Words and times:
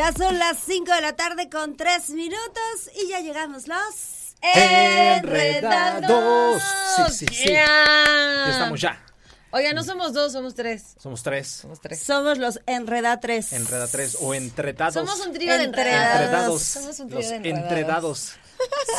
Ya 0.00 0.14
son 0.14 0.38
las 0.38 0.56
5 0.64 0.94
de 0.94 1.00
la 1.02 1.14
tarde 1.14 1.50
con 1.50 1.76
3 1.76 2.08
minutos 2.12 2.90
y 3.04 3.08
ya 3.08 3.20
llegamos 3.20 3.68
los 3.68 4.34
Enredados. 4.40 6.62
Sí, 6.96 7.02
sí, 7.12 7.26
sí. 7.30 7.44
Yeah. 7.48 8.44
Ya 8.46 8.50
estamos 8.50 8.80
ya. 8.80 8.98
Oiga, 9.50 9.74
no 9.74 9.84
somos 9.84 10.14
dos, 10.14 10.32
somos 10.32 10.54
tres. 10.54 10.94
Somos 10.98 11.22
tres. 11.22 11.48
Somos 11.48 11.82
tres. 11.82 12.02
Somos 12.02 12.38
los 12.38 12.60
Enredatres. 12.64 13.52
Enreda 13.52 13.88
tres 13.88 14.16
o 14.22 14.32
entretados. 14.32 14.94
Somos 14.94 15.20
un 15.26 15.34
trío 15.34 15.52
de 15.58 15.64
Entredados. 15.64 16.16
enredados. 16.16 16.22
Entredados. 16.22 16.62
Somos 16.62 16.98
un 17.00 17.08
trío 17.08 17.20
Los 17.20 17.28
de 17.28 17.36
enredados. 17.36 17.68
entredados. 17.68 18.32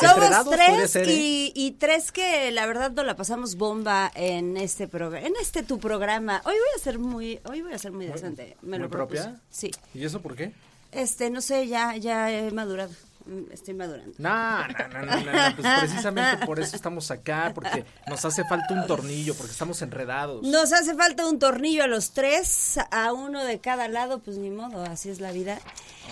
Somos 0.00 0.50
tres 0.50 0.90
ser, 0.92 1.08
¿eh? 1.08 1.12
y, 1.12 1.52
y 1.56 1.72
tres 1.72 2.12
que 2.12 2.52
la 2.52 2.64
verdad 2.66 2.92
no 2.92 3.02
la 3.02 3.16
pasamos 3.16 3.56
bomba 3.56 4.08
en 4.14 4.56
este 4.56 4.86
programa, 4.86 5.26
en 5.26 5.34
este 5.40 5.64
tu 5.64 5.80
programa. 5.80 6.42
Hoy 6.44 6.54
voy 6.54 6.68
a 6.76 6.78
ser 6.80 7.00
muy, 7.00 7.40
hoy 7.50 7.62
voy 7.62 7.72
a 7.72 7.78
ser 7.78 7.90
muy 7.90 8.06
decente. 8.06 8.56
Me 8.62 8.78
muy 8.78 8.84
lo 8.86 8.90
propia? 8.90 9.40
Sí. 9.50 9.72
¿Y 9.94 10.04
eso 10.04 10.22
por 10.22 10.36
qué? 10.36 10.52
Este, 10.92 11.30
no 11.30 11.40
sé, 11.40 11.66
ya, 11.68 11.96
ya 11.96 12.30
he 12.30 12.50
madurado. 12.50 12.92
Mm, 13.24 13.52
Estoy 13.52 13.74
madurando. 13.74 14.14
No, 14.18 14.68
no, 14.68 14.88
no, 14.88 15.06
no, 15.06 15.24
no, 15.24 15.32
no, 15.50 15.56
Pues 15.56 15.78
precisamente 15.80 16.44
por 16.44 16.60
eso 16.60 16.76
estamos 16.76 17.10
acá, 17.10 17.52
porque 17.54 17.84
nos 18.08 18.24
hace 18.24 18.44
falta 18.44 18.74
un 18.74 18.86
tornillo, 18.86 19.34
porque 19.34 19.52
estamos 19.52 19.80
enredados. 19.82 20.42
Nos 20.42 20.72
hace 20.72 20.94
falta 20.94 21.26
un 21.26 21.38
tornillo 21.38 21.84
a 21.84 21.86
los 21.86 22.10
tres, 22.10 22.78
a 22.90 23.12
uno 23.12 23.44
de 23.44 23.60
cada 23.60 23.88
lado, 23.88 24.18
pues 24.18 24.38
ni 24.38 24.50
modo, 24.50 24.82
así 24.82 25.08
es 25.08 25.20
la 25.20 25.32
vida. 25.32 25.60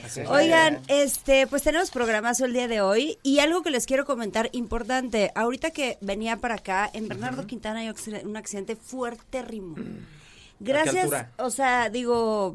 Así 0.05 0.20
es. 0.20 0.28
Oigan, 0.28 0.81
este, 0.89 1.47
pues 1.47 1.62
tenemos 1.62 1.91
programazo 1.91 2.44
el 2.44 2.53
día 2.53 2.69
de 2.69 2.81
hoy 2.81 3.19
y 3.22 3.41
algo 3.41 3.62
que 3.62 3.70
les 3.70 3.87
quiero 3.87 4.06
comentar 4.06 4.48
importante. 4.53 5.33
Ahorita 5.34 5.72
que 5.72 5.98
venía 6.00 6.37
para 6.37 6.55
acá, 6.56 6.89
en 6.92 7.09
Bernardo 7.09 7.47
Quintana 7.47 7.81
hay 7.81 7.92
un 8.25 8.37
accidente 8.37 8.77
fuertérrimo. 8.77 9.77
Gracias, 10.61 11.11
o 11.39 11.50
sea, 11.50 11.89
digo, 11.91 12.55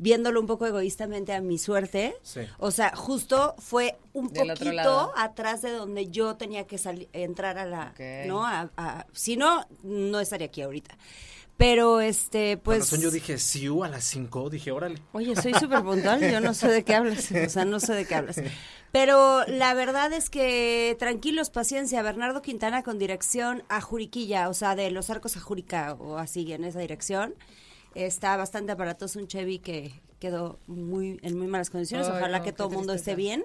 viéndolo 0.00 0.40
un 0.40 0.46
poco 0.46 0.66
egoístamente 0.66 1.32
a 1.32 1.40
mi 1.40 1.58
suerte, 1.58 2.14
Sí. 2.22 2.40
o 2.58 2.70
sea, 2.70 2.94
justo 2.94 3.54
fue 3.58 3.96
un 4.12 4.28
Del 4.32 4.48
poquito 4.48 5.12
atrás 5.16 5.62
de 5.62 5.70
donde 5.72 6.06
yo 6.08 6.36
tenía 6.36 6.66
que 6.66 6.78
salir, 6.78 7.08
entrar 7.12 7.58
a 7.58 7.64
la. 7.64 7.94
¿no? 8.26 8.46
A- 8.46 8.70
a- 8.76 9.06
si 9.12 9.36
no, 9.36 9.66
no 9.82 10.20
estaría 10.20 10.46
aquí 10.48 10.62
ahorita. 10.62 10.96
Pero, 11.58 12.00
este, 12.00 12.54
Con 12.54 12.62
pues... 12.62 12.78
razón 12.78 13.00
yo 13.00 13.10
dije, 13.10 13.36
Siu 13.36 13.82
a 13.82 13.88
las 13.88 14.04
5, 14.04 14.48
dije, 14.48 14.70
órale. 14.70 15.02
Oye, 15.12 15.34
soy 15.34 15.52
súper 15.54 15.82
puntual, 15.82 16.20
yo 16.30 16.40
no 16.40 16.54
sé 16.54 16.68
de 16.68 16.84
qué 16.84 16.94
hablas, 16.94 17.32
o 17.32 17.48
sea, 17.50 17.64
no 17.64 17.80
sé 17.80 17.94
de 17.94 18.04
qué 18.06 18.14
hablas. 18.14 18.40
Pero 18.92 19.44
la 19.46 19.74
verdad 19.74 20.12
es 20.12 20.30
que, 20.30 20.96
tranquilos, 21.00 21.50
paciencia, 21.50 22.00
Bernardo 22.02 22.42
Quintana 22.42 22.84
con 22.84 23.00
dirección 23.00 23.64
a 23.68 23.80
Juriquilla, 23.80 24.48
o 24.48 24.54
sea, 24.54 24.76
de 24.76 24.92
Los 24.92 25.10
Arcos 25.10 25.36
a 25.36 25.40
Jurica, 25.40 25.94
o 25.94 26.16
así, 26.16 26.50
en 26.52 26.62
esa 26.62 26.78
dirección. 26.78 27.34
Está 27.96 28.36
bastante 28.36 28.70
aparatoso 28.70 29.18
un 29.18 29.26
Chevy 29.26 29.58
que 29.58 30.00
quedó 30.20 30.60
muy 30.68 31.18
en 31.22 31.36
muy 31.36 31.48
malas 31.48 31.70
condiciones, 31.70 32.06
Ay, 32.06 32.18
ojalá 32.18 32.38
no, 32.38 32.44
que 32.44 32.52
todo 32.52 32.68
el 32.68 32.76
mundo 32.76 32.92
esté 32.92 33.16
bien. 33.16 33.44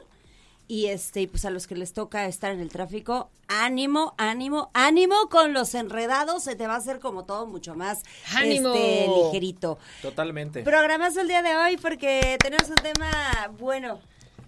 Y 0.68 0.88
este, 0.88 1.22
y 1.22 1.28
pues 1.28 1.46
a 1.46 1.50
los 1.50 1.68
que 1.68 1.76
les 1.76 1.94
toca 1.94 2.26
estar 2.26 2.52
en 2.52 2.60
el 2.60 2.70
tráfico, 2.70 3.30
ánimo, 3.48 4.14
ánimo, 4.18 4.72
ánimo 4.74 5.16
con 5.30 5.54
los 5.54 5.76
enredados, 5.76 6.44
se 6.44 6.56
te 6.56 6.68
va 6.68 6.76
a 6.76 6.78
hacer 6.78 7.00
como 7.00 7.26
todo 7.26 7.46
mucho 7.46 7.76
más 7.76 8.02
¡Ánimo! 8.36 8.74
este, 8.74 9.08
ligerito. 9.08 9.78
Totalmente. 10.02 10.64
Programazo 10.64 11.22
el 11.22 11.28
día 11.28 11.42
de 11.42 11.56
hoy 11.56 11.78
porque 11.78 12.38
tenemos 12.42 12.70
un 12.70 12.76
tema 12.76 13.12
bueno. 13.60 14.00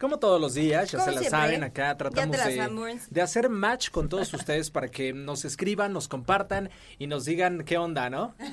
Como 0.05 0.19
todos 0.19 0.39
los 0.39 0.53
días, 0.53 0.91
ya 0.91 0.99
Como 0.99 1.09
se 1.09 1.15
la 1.15 1.21
siempre, 1.21 1.39
saben, 1.39 1.63
acá 1.63 1.87
ya 1.87 1.97
tratamos 1.97 2.37
de, 2.37 2.43
sabemos. 2.43 3.09
de 3.09 3.21
hacer 3.23 3.49
match 3.49 3.89
con 3.89 4.07
todos 4.07 4.31
ustedes 4.35 4.69
para 4.69 4.87
que 4.87 5.13
nos 5.13 5.45
escriban, 5.45 5.93
nos 5.93 6.07
compartan 6.07 6.69
y 6.99 7.07
nos 7.07 7.25
digan 7.25 7.63
qué 7.65 7.79
onda, 7.79 8.11
¿no? 8.11 8.35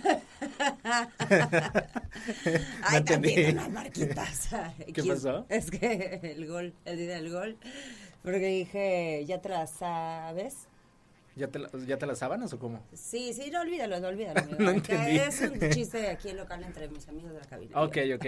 Ay, 2.84 3.04
también 3.04 3.58
unas 3.58 3.70
marquitas. 3.70 4.48
¿Qué 4.94 5.04
pasó? 5.04 5.44
Es 5.50 5.70
que 5.70 6.20
el 6.22 6.46
gol, 6.46 6.72
el 6.86 6.96
día 6.96 7.16
del 7.16 7.30
gol. 7.30 7.58
Porque 8.22 8.46
dije, 8.46 9.22
¿ya 9.26 9.42
te 9.42 9.50
la 9.50 9.66
sabes? 9.66 10.56
¿Ya 11.36 11.48
te, 11.48 11.58
la- 11.58 11.68
¿Ya 11.86 11.98
te 11.98 12.06
las 12.06 12.20
sábanas 12.20 12.50
o 12.54 12.58
cómo? 12.58 12.80
Sí, 12.94 13.34
sí, 13.34 13.50
no 13.50 13.60
olvídalo, 13.60 14.00
no 14.00 14.08
olvídalo. 14.08 14.40
No 14.58 14.70
entendí. 14.70 15.18
Es 15.18 15.42
un 15.42 15.58
chiste 15.70 16.08
aquí 16.08 16.30
en 16.30 16.38
local 16.38 16.64
entre 16.64 16.88
mis 16.88 17.06
amigos 17.08 17.32
de 17.34 17.40
la 17.40 17.44
cabina. 17.46 17.78
Ok, 17.82 17.98
ok. 18.14 18.26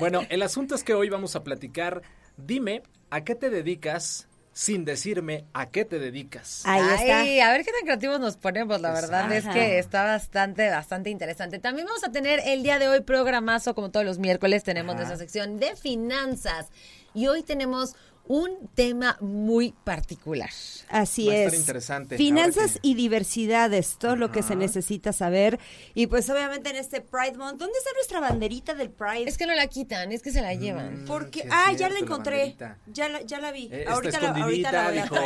Bueno, 0.00 0.22
el 0.28 0.42
asunto 0.42 0.74
es 0.74 0.82
que 0.82 0.94
hoy 0.94 1.08
vamos 1.08 1.36
a 1.36 1.44
platicar. 1.44 2.02
Dime, 2.36 2.82
¿a 3.10 3.24
qué 3.24 3.34
te 3.34 3.50
dedicas 3.50 4.28
sin 4.52 4.84
decirme 4.84 5.44
a 5.52 5.70
qué 5.70 5.84
te 5.84 5.98
dedicas? 5.98 6.62
Ahí 6.64 6.80
está. 6.80 7.20
Ay, 7.20 7.40
a 7.40 7.50
ver 7.50 7.64
qué 7.64 7.72
tan 7.72 7.82
creativos 7.82 8.20
nos 8.20 8.36
ponemos, 8.36 8.80
la 8.80 8.92
verdad 8.92 9.30
es 9.32 9.44
Ajá. 9.44 9.54
que 9.54 9.78
está 9.78 10.04
bastante, 10.04 10.68
bastante 10.70 11.10
interesante. 11.10 11.58
También 11.58 11.86
vamos 11.86 12.04
a 12.04 12.12
tener 12.12 12.40
el 12.44 12.62
día 12.62 12.78
de 12.78 12.88
hoy 12.88 13.00
programazo, 13.00 13.74
como 13.74 13.90
todos 13.90 14.06
los 14.06 14.18
miércoles, 14.18 14.64
tenemos 14.64 14.94
nuestra 14.94 15.16
sección 15.16 15.58
de 15.58 15.76
finanzas. 15.76 16.68
Y 17.14 17.28
hoy 17.28 17.42
tenemos 17.42 17.94
un 18.26 18.68
tema 18.74 19.18
muy 19.20 19.72
particular. 19.84 20.48
Así 20.88 21.26
Va 21.26 21.32
a 21.32 21.36
es. 21.36 21.44
estar 21.46 21.60
interesante. 21.60 22.16
Finanzas 22.16 22.78
y 22.82 22.94
diversidades, 22.94 23.96
todo 23.98 24.16
lo 24.16 24.30
que 24.32 24.42
se 24.42 24.56
necesita 24.56 25.12
saber. 25.12 25.58
Y 25.94 26.06
pues 26.06 26.28
obviamente 26.30 26.70
en 26.70 26.76
este 26.76 27.00
Pride 27.00 27.36
Month, 27.36 27.58
¿dónde 27.58 27.76
está 27.76 27.90
nuestra 27.94 28.20
banderita 28.20 28.74
del 28.74 28.90
Pride? 28.90 29.28
Es 29.28 29.36
que 29.36 29.46
no 29.46 29.54
la 29.54 29.66
quitan, 29.66 30.12
es 30.12 30.22
que 30.22 30.30
se 30.30 30.40
la 30.40 30.54
llevan. 30.54 31.02
Mm, 31.02 31.06
Porque, 31.06 31.46
ah, 31.50 31.72
ya 31.72 31.76
cierto, 31.88 31.94
la 31.94 32.00
la 32.00 32.06
encontré. 32.06 32.56
ya, 32.86 33.08
la, 33.08 33.20
ya 33.22 33.38
la 33.40 33.52
vi. 33.52 33.68
Eh, 33.70 33.84
ahorita, 33.88 34.16
está 34.18 34.32
la, 34.32 34.42
ahorita 34.44 34.72
la 34.72 34.88
voy 34.88 34.98
a- 34.98 35.02
dijo, 35.02 35.16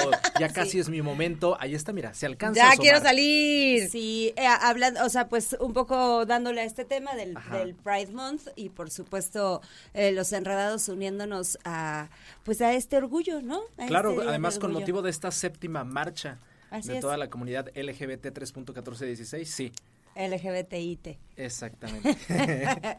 ya 0.40 0.48
Sí. 0.48 0.54
casi 0.54 0.78
es 0.80 0.88
mi 0.88 1.02
momento. 1.02 1.56
Ahí 1.60 1.74
está, 1.74 1.92
mira, 1.92 2.14
se 2.14 2.26
alcanza 2.26 2.66
a 2.68 2.74
Ya 2.74 2.76
quiero 2.80 3.00
salir. 3.00 3.88
Sí, 3.90 4.32
eh, 4.36 4.46
hablando, 4.46 5.04
o 5.04 5.08
sea, 5.08 5.28
pues 5.28 5.56
un 5.60 5.72
poco 5.72 6.26
dándole 6.26 6.62
a 6.62 6.64
este 6.64 6.84
tema 6.84 7.14
del 7.14 7.34
Pride 7.74 8.12
Month 8.12 8.48
y 8.56 8.70
por 8.70 8.90
supuesto 8.90 9.60
eh, 9.94 10.12
los 10.12 10.32
enredados 10.32 10.88
uniéndonos 10.88 11.58
a, 11.64 12.08
pues 12.44 12.60
a 12.60 12.72
este 12.74 12.87
orgullo, 12.96 13.40
¿no? 13.42 13.60
A 13.76 13.86
Claro, 13.86 14.12
este 14.12 14.28
además 14.28 14.58
con 14.58 14.72
motivo 14.72 15.02
de 15.02 15.10
esta 15.10 15.30
séptima 15.30 15.84
marcha 15.84 16.38
Así 16.70 16.88
de 16.88 16.96
es. 16.96 17.00
toda 17.00 17.16
la 17.16 17.28
comunidad 17.30 17.68
LGBT 17.74 18.26
3.1416, 18.26 19.44
sí, 19.44 19.72
LGBTIT. 20.16 21.18
exactamente. 21.36 22.16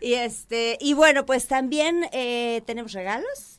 y 0.00 0.14
este, 0.14 0.78
y 0.80 0.94
bueno, 0.94 1.26
pues 1.26 1.46
también 1.48 2.08
eh, 2.12 2.62
tenemos 2.66 2.92
regalos 2.92 3.55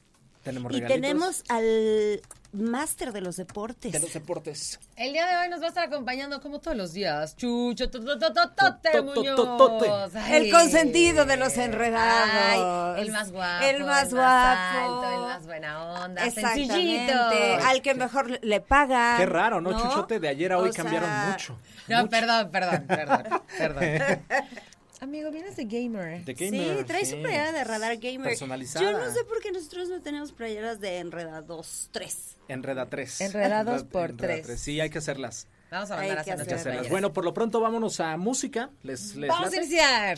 tenemos 0.47 0.75
y 0.75 0.81
tenemos 0.81 1.43
al 1.49 2.21
máster 2.53 3.11
de 3.11 3.21
los 3.21 3.37
deportes. 3.37 3.91
de 3.91 3.99
los 3.99 4.13
deportes. 4.13 4.79
El 4.95 5.13
día 5.13 5.27
de 5.27 5.37
hoy 5.37 5.49
nos 5.49 5.61
va 5.61 5.65
a 5.65 5.69
estar 5.69 5.85
acompañando 5.85 6.41
como 6.41 6.59
todos 6.59 6.75
los 6.75 6.93
días. 6.93 7.35
Chucho. 7.35 7.85
Muñoz. 9.03 10.13
El 10.29 10.51
consentido 10.51 11.25
de 11.25 11.37
los 11.37 11.57
enredados. 11.57 12.99
El 12.99 13.11
más 13.11 13.31
guapo. 13.31 13.65
El 13.65 13.83
más 13.83 14.13
guapo. 14.13 15.03
el 15.03 15.19
más 15.19 15.45
buena 15.45 16.03
onda. 16.03 16.25
Exactamente. 16.25 16.73
Sencillito. 16.73 17.67
Al 17.67 17.81
que 17.81 17.93
mejor 17.93 18.39
le 18.43 18.61
paga. 18.61 19.17
Qué 19.17 19.25
raro, 19.25 19.61
¿no? 19.61 19.79
Chuchote 19.79 20.19
de 20.19 20.27
ayer 20.29 20.53
a 20.53 20.59
hoy 20.59 20.71
cambiaron 20.71 21.09
mucho. 21.29 21.57
No, 21.87 22.09
perdón, 22.09 22.49
perdón, 22.51 22.85
perdón, 22.87 23.41
perdón. 23.57 24.23
Amigo, 24.99 25.29
vienes 25.31 25.55
de 25.55 25.65
gamer. 25.65 26.25
De 26.25 26.35
Sí, 26.35 26.49
gamer, 26.49 26.83
trae 26.85 27.05
sí. 27.05 27.11
su 27.11 27.21
playera 27.21 27.51
de 27.51 27.63
Radar 27.63 27.97
Gamer. 27.97 28.29
Personalizada. 28.29 28.83
Yo 28.91 28.97
no 28.97 29.11
sé 29.13 29.23
por 29.25 29.39
qué 29.41 29.51
nosotros 29.51 29.89
no 29.89 30.01
tenemos 30.01 30.31
playeras 30.31 30.79
de 30.79 30.97
Enredados 30.97 31.89
3. 31.91 32.35
Enreda 32.47 32.87
3. 32.89 33.21
Enredados 33.21 33.83
por 33.83 34.15
tres. 34.17 34.59
Sí, 34.59 34.79
hay 34.79 34.89
que 34.89 34.97
hacerlas. 34.97 35.47
Vamos 35.69 35.91
a 35.91 35.99
Hay 35.99 36.07
mandar 36.07 36.17
a 36.17 36.21
hacer 36.21 36.33
hacerlas. 36.41 36.63
playeras. 36.63 36.89
Bueno, 36.89 37.13
por 37.13 37.25
lo 37.25 37.33
pronto 37.33 37.59
vámonos 37.59 37.99
a 37.99 38.17
música. 38.17 38.71
¿Les, 38.83 39.15
les 39.15 39.29
Vamos 39.29 39.53
a 39.53 39.57
iniciar. 39.57 40.17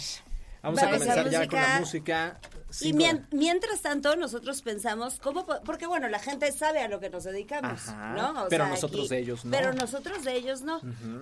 Vamos 0.61 0.81
a 0.83 0.89
comenzar 0.91 1.29
ya 1.29 1.47
con 1.47 1.61
la 1.61 1.79
música. 1.79 2.39
Y 2.81 2.93
mien- 2.93 3.25
mientras 3.31 3.81
tanto, 3.81 4.15
nosotros 4.15 4.61
pensamos, 4.61 5.19
¿cómo? 5.19 5.43
po- 5.45 5.59
Porque 5.65 5.87
bueno, 5.87 6.07
la 6.07 6.19
gente 6.19 6.51
sabe 6.51 6.81
a 6.81 6.87
lo 6.87 6.99
que 6.99 7.09
nos 7.09 7.23
dedicamos, 7.23 7.87
Ajá, 7.89 8.13
¿no? 8.13 8.45
pero 8.47 8.67
nosotros 8.67 9.09
de 9.09 9.17
ellos 9.17 9.43
no. 9.43 9.49
Pero 9.51 9.73
nosotros 9.73 10.23
de 10.23 10.35
ellos 10.35 10.61
no. 10.61 10.79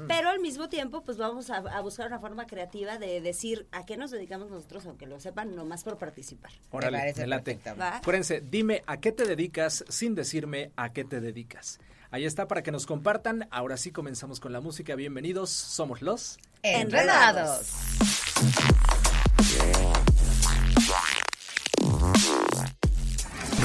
Pero 0.10 0.28
al 0.30 0.40
mismo 0.42 0.68
tiempo, 0.68 1.04
pues 1.06 1.18
vamos 1.18 1.50
a, 1.50 1.58
a 1.58 1.80
buscar 1.82 2.08
una 2.08 2.20
forma 2.20 2.48
creativa 2.48 2.98
de 2.98 3.22
decir 3.22 3.66
a 3.72 3.86
qué 3.86 3.96
nos 3.96 4.12
dedicamos 4.12 4.50
nosotros, 4.50 4.86
aunque 4.88 5.06
lo 5.06 5.22
sepan, 5.22 5.56
nomás 5.56 5.84
por 5.86 5.98
participar. 5.98 6.52
Órale. 6.72 7.14
Va. 7.80 7.98
Acuérdense, 7.98 8.42
dime 8.42 8.84
a 8.86 8.98
qué 8.98 9.14
te 9.14 9.24
dedicas 9.26 9.86
sin 9.88 10.16
decirme 10.16 10.72
a 10.76 10.92
qué 10.92 11.06
te 11.06 11.22
dedicas. 11.22 11.80
Ahí 12.12 12.26
está 12.26 12.48
para 12.50 12.62
que 12.62 12.72
nos 12.74 12.86
compartan. 12.86 13.48
Ahora 13.52 13.78
sí 13.78 13.92
comenzamos 13.92 14.42
con 14.42 14.52
la 14.52 14.60
música. 14.60 14.96
Bienvenidos, 14.96 15.50
somos 15.50 16.02
los. 16.02 16.38
Enredados. 16.62 17.72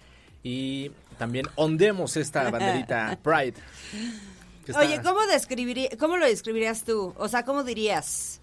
y 0.41 0.89
también 1.19 1.45
ondemos 1.53 2.17
esta 2.17 2.49
banderita 2.49 3.19
Pride. 3.21 3.53
Oye, 4.75 4.99
¿cómo, 5.03 5.23
describiría, 5.27 5.89
¿cómo 5.99 6.17
lo 6.17 6.25
describirías 6.25 6.83
tú? 6.83 7.13
O 7.15 7.27
sea, 7.27 7.45
¿cómo 7.45 7.63
dirías? 7.63 8.41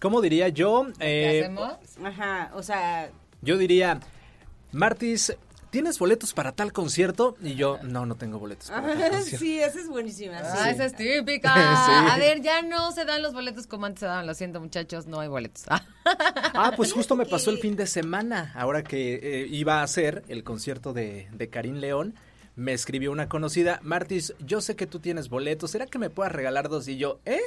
¿Cómo 0.00 0.20
diría 0.20 0.48
yo? 0.48 0.88
¿Qué 0.98 1.36
Eh, 1.36 1.40
hacemos? 1.44 1.74
Ajá, 2.02 2.50
o 2.52 2.64
sea, 2.64 3.12
Yo 3.42 3.56
diría, 3.58 4.00
Martis, 4.72 5.32
¿tienes 5.70 5.98
boletos 5.98 6.32
para 6.34 6.52
tal 6.52 6.72
concierto? 6.72 7.36
Y 7.42 7.54
yo, 7.54 7.78
no, 7.82 8.06
no 8.06 8.14
tengo 8.16 8.38
boletos 8.38 8.70
para 8.70 8.94
tal 8.94 9.10
concierto. 9.10 9.38
sí, 9.38 9.58
esa 9.60 9.80
es 9.80 9.88
buenísima. 9.88 10.38
sí. 10.38 10.44
Ah, 10.58 10.70
esa 10.70 10.84
es 10.86 10.94
típica. 10.96 11.54
Sí. 11.86 11.92
A 11.92 12.16
ver, 12.18 12.40
ya 12.42 12.62
no 12.62 12.92
se 12.92 13.04
dan 13.04 13.22
los 13.22 13.32
boletos 13.32 13.66
como 13.66 13.86
antes 13.86 14.00
se 14.00 14.06
daban. 14.06 14.26
Lo 14.26 14.34
siento, 14.34 14.60
muchachos, 14.60 15.06
no 15.06 15.20
hay 15.20 15.28
boletos. 15.28 15.64
Ah, 16.58 16.72
pues 16.76 16.92
justo 16.92 17.16
me 17.16 17.26
pasó 17.26 17.50
el 17.50 17.58
fin 17.58 17.74
de 17.76 17.86
semana, 17.86 18.52
ahora 18.54 18.82
que 18.84 19.14
eh, 19.42 19.46
iba 19.50 19.80
a 19.80 19.82
hacer 19.82 20.22
el 20.28 20.44
concierto 20.44 20.92
de, 20.92 21.28
de 21.32 21.50
Karim 21.50 21.76
León. 21.76 22.14
Me 22.54 22.72
escribió 22.72 23.10
una 23.12 23.28
conocida, 23.28 23.80
Martis, 23.82 24.32
yo 24.38 24.60
sé 24.60 24.76
que 24.76 24.86
tú 24.86 25.00
tienes 25.00 25.28
boletos, 25.28 25.72
¿será 25.72 25.86
que 25.86 25.98
me 25.98 26.08
puedas 26.08 26.32
regalar 26.32 26.68
dos? 26.70 26.88
Y 26.88 26.96
yo, 26.96 27.20
¿eh? 27.26 27.40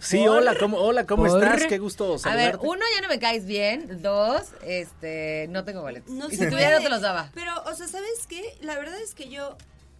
Sí, 0.00 0.26
hola, 0.26 0.56
¿cómo, 0.58 0.78
hola, 0.78 1.06
¿cómo 1.06 1.26
¿Por? 1.26 1.42
estás? 1.42 1.66
Qué 1.66 1.78
gusto 1.78 2.14
A 2.14 2.18
saludarte. 2.18 2.58
ver, 2.58 2.66
uno, 2.66 2.80
ya 2.94 3.02
no 3.02 3.08
me 3.08 3.18
caes 3.18 3.44
bien. 3.46 4.02
Dos, 4.02 4.48
este, 4.62 5.46
no 5.50 5.64
tengo 5.64 5.82
boletos. 5.82 6.10
No 6.10 6.28
y 6.28 6.36
si 6.36 6.48
tuviera, 6.48 6.78
no 6.78 6.82
te 6.82 6.88
los 6.88 7.02
daba. 7.02 7.30
Pero, 7.34 7.52
o 7.64 7.74
sea, 7.74 7.86
¿sabes 7.86 8.26
qué? 8.28 8.42
La 8.62 8.76
verdad 8.78 8.98
es 9.00 9.14
que 9.14 9.28
yo, 9.28 9.56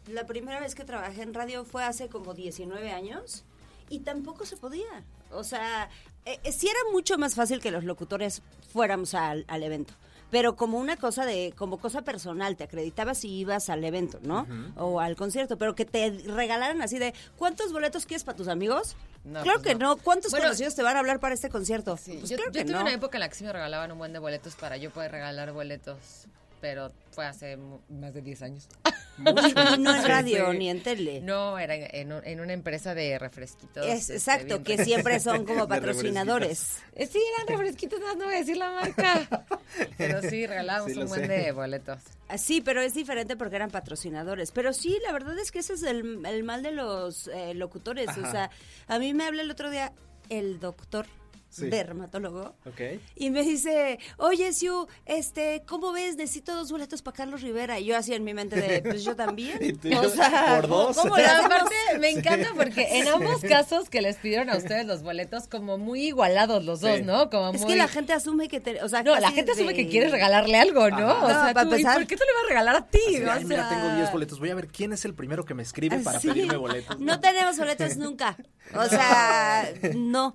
la 0.07 0.27
primera 0.27 0.59
vez 0.61 0.75
que 0.75 0.85
trabajé 0.85 1.23
en 1.23 1.35
radio 1.35 1.65
fue 1.65 1.85
hace 1.85 2.09
como 2.09 2.33
19 2.35 2.91
años 2.93 3.45
y 3.91 4.01
tampoco 4.01 4.47
se 4.47 4.57
podía. 4.57 5.05
O 5.31 5.45
sea, 5.45 5.91
eh, 6.25 6.39
eh, 6.45 6.53
sí 6.53 6.67
era 6.69 6.79
mucho 6.93 7.19
más 7.19 7.35
fácil 7.35 7.61
que 7.61 7.71
los 7.71 7.85
locutores 7.85 8.41
fuéramos 8.73 9.15
al, 9.15 9.45
al 9.49 9.63
evento. 9.63 9.93
Pero 10.35 10.57
como 10.57 10.81
una 10.81 10.97
cosa 10.97 11.25
de, 11.25 11.55
como 11.57 11.79
cosa 11.79 12.03
personal, 12.03 12.57
te 12.57 12.65
acreditabas 12.65 13.19
si 13.19 13.29
ibas 13.29 13.71
al 13.71 13.85
evento, 13.85 14.19
¿no? 14.25 14.49
O 14.77 14.99
al 14.99 15.15
concierto, 15.15 15.57
pero 15.59 15.77
que 15.77 15.85
te 15.85 16.11
regalaran 16.27 16.83
así 16.83 16.99
de, 16.99 17.15
¿cuántos 17.39 17.73
boletos 17.73 18.05
quieres 18.05 18.25
para 18.25 18.37
tus 18.37 18.49
amigos? 18.49 18.97
No, 19.25 19.43
claro 19.43 19.61
pues 19.61 19.75
que 19.75 19.79
no. 19.79 19.91
no. 19.91 19.97
¿Cuántos 19.97 20.33
Bueno, 20.33 20.47
conocidos 20.47 20.75
te 20.75 20.83
van 20.83 20.97
a 20.97 20.99
hablar 20.99 21.21
para 21.21 21.35
este 21.37 21.51
concierto? 21.51 21.97
Sí, 21.97 22.17
Pues 22.19 22.31
yo, 22.31 22.37
claro 22.37 22.51
yo 22.51 22.59
que 22.59 22.65
tuve 22.65 22.75
no. 22.75 22.81
una 22.83 22.93
época 22.93 23.17
en 23.17 23.21
la 23.21 23.29
que 23.29 23.37
sí 23.37 23.45
me 23.45 23.53
regalaban 23.53 23.93
un 23.93 23.99
buen 23.99 24.13
de 24.13 24.19
boletos 24.19 24.57
para 24.57 24.77
yo 24.77 24.91
poder 24.91 25.13
regalar 25.13 25.53
boletos, 25.53 26.27
pero 26.65 26.91
fue 27.11 27.27
hace 27.27 27.59
más 27.91 28.15
de 28.15 28.23
10 28.23 28.41
años. 28.43 28.69
No 29.19 29.95
en 29.95 30.05
radio 30.09 30.51
sí. 30.51 30.59
ni 30.59 30.69
en 30.71 30.83
tele. 30.83 31.21
No, 31.21 31.57
era 31.57 31.77
en, 31.77 31.87
en 31.95 32.13
un- 32.15 32.25
en 32.27 32.41
una 32.41 32.53
empresa 32.53 32.95
de 32.97 33.17
refresquitos. 33.17 33.87
Es, 33.87 34.11
este, 34.11 34.15
exacto, 34.15 34.65
que 34.65 34.77
re- 34.77 34.85
siempre 34.85 35.21
son 35.21 35.45
como 35.45 35.69
patrocinadores. 35.69 36.79
Eh, 36.97 37.07
Sí, 37.07 37.21
eran 37.37 37.47
refresquitos, 37.47 38.01
nada 38.01 38.13
más 38.15 38.19
no 38.19 38.25
voy 38.25 38.35
a 38.35 38.39
decir 38.39 38.57
la 38.57 38.71
marca. 38.73 39.45
Pero 39.99 40.21
sí, 40.23 40.47
regalábamos 40.49 40.93
Sí, 40.95 40.99
un 40.99 41.07
buen 41.09 41.21
sé. 41.21 41.29
de 41.29 41.53
boletos. 41.53 42.01
Ah, 42.27 42.39
Sí, 42.39 42.61
pero 42.61 42.81
es 42.83 42.95
diferente 42.95 43.37
porque 43.37 43.55
eran 43.55 43.71
patrocinadores. 43.71 44.51
Pero 44.51 44.73
sí, 44.73 44.99
la 45.07 45.13
verdad 45.13 45.39
es 45.39 45.53
que 45.53 45.61
ese 45.61 45.75
es 45.75 45.85
el, 45.85 46.27
el 46.27 46.43
mal 46.43 46.65
de 46.65 46.73
los 46.73 47.29
eh, 47.29 47.55
locutores. 47.55 48.09
O 48.19 48.29
sea, 48.31 48.51
a 48.89 48.99
mí 48.99 49.15
me 49.15 49.25
habla 49.27 49.43
el 49.43 49.51
otro 49.53 49.71
día 49.71 49.93
el 50.29 50.59
doctor 50.59 51.07
Sí. 51.55 51.67
dermatólogo 51.71 52.57
Ok. 52.67 52.81
y 53.15 53.31
me 53.31 53.43
dice, 53.45 53.99
oye, 54.19 54.53
Siu, 54.53 54.89
este, 55.07 55.63
¿cómo 55.67 55.93
ves? 55.93 56.17
Necesito 56.17 56.55
dos 56.57 56.73
boletos 56.73 57.01
para 57.03 57.17
Carlos 57.17 57.43
Rivera. 57.43 57.79
Y 57.79 57.85
yo 57.87 57.97
así 57.97 58.13
en 58.13 58.25
mi 58.25 58.35
mente 58.35 58.57
de, 58.61 58.83
pues 58.83 59.05
yo 59.05 59.15
también. 59.15 59.59
Y 59.63 59.73
tú, 59.75 59.89
o 59.97 60.09
sea, 60.09 60.57
por 60.61 60.69
dos. 60.69 60.97
me 62.01 62.11
encanta 62.11 62.49
porque 62.57 62.99
en 62.99 63.09
ambos 63.09 63.41
casos 63.43 63.89
que 63.89 64.03
les 64.03 64.17
pidieron 64.17 64.51
a 64.51 64.57
ustedes 64.57 64.85
los 64.87 65.03
boletos, 65.03 65.47
como 65.47 65.79
muy 65.79 66.07
igualados 66.07 66.65
los 66.65 66.81
dos, 66.81 66.97
Sí. 66.97 67.03
¿no? 67.03 67.31
Como 67.31 67.53
Es 67.55 67.61
muy... 67.63 67.71
que 67.73 67.77
la 67.77 67.89
gente 67.89 68.13
asume 68.13 68.49
que, 68.49 68.61
te, 68.61 68.83
o 68.83 68.89
sea, 68.89 69.03
No, 69.03 69.15
la 69.19 69.31
gente 69.31 69.53
asume 69.53 69.69
de- 69.73 69.75
que 69.77 69.89
quieres 69.89 70.11
regalarle 70.11 70.57
algo, 70.59 70.91
¿no? 70.91 71.09
Ajá. 71.11 71.25
O 71.25 71.29
No, 71.29 71.45
sea, 71.45 71.55
para 71.55 71.69
tú, 71.69 71.77
¿y 71.77 71.81
empezar- 71.83 71.95
¿por 71.99 72.07
qué 72.07 72.17
te 72.17 72.25
lo 72.25 72.31
iba 72.33 72.41
a 72.41 72.49
regalar 72.49 72.77
a 72.77 72.87
ti? 72.89 72.99
Así 73.07 73.23
O 73.23 73.31
"Ay, 73.31 73.45
mira, 73.45 73.69
sea, 73.69 73.79
tengo 73.79 73.97
10 73.97 74.13
boletos, 74.13 74.39
voy 74.41 74.51
a 74.51 74.55
ver 74.57 74.67
quién 74.69 74.93
es 74.93 75.05
el 75.05 75.15
primero 75.15 75.45
que 75.45 75.55
me 75.55 75.63
escribe 75.63 75.99
para 76.01 76.19
Sí. 76.21 76.29
pedirme 76.29 76.57
boletos. 76.57 76.99
No 76.99 77.21
tenemos 77.21 77.57
boletos 77.59 77.97
nunca. 77.97 78.37
O 78.75 78.85
sea, 78.87 79.73
no. 79.95 80.35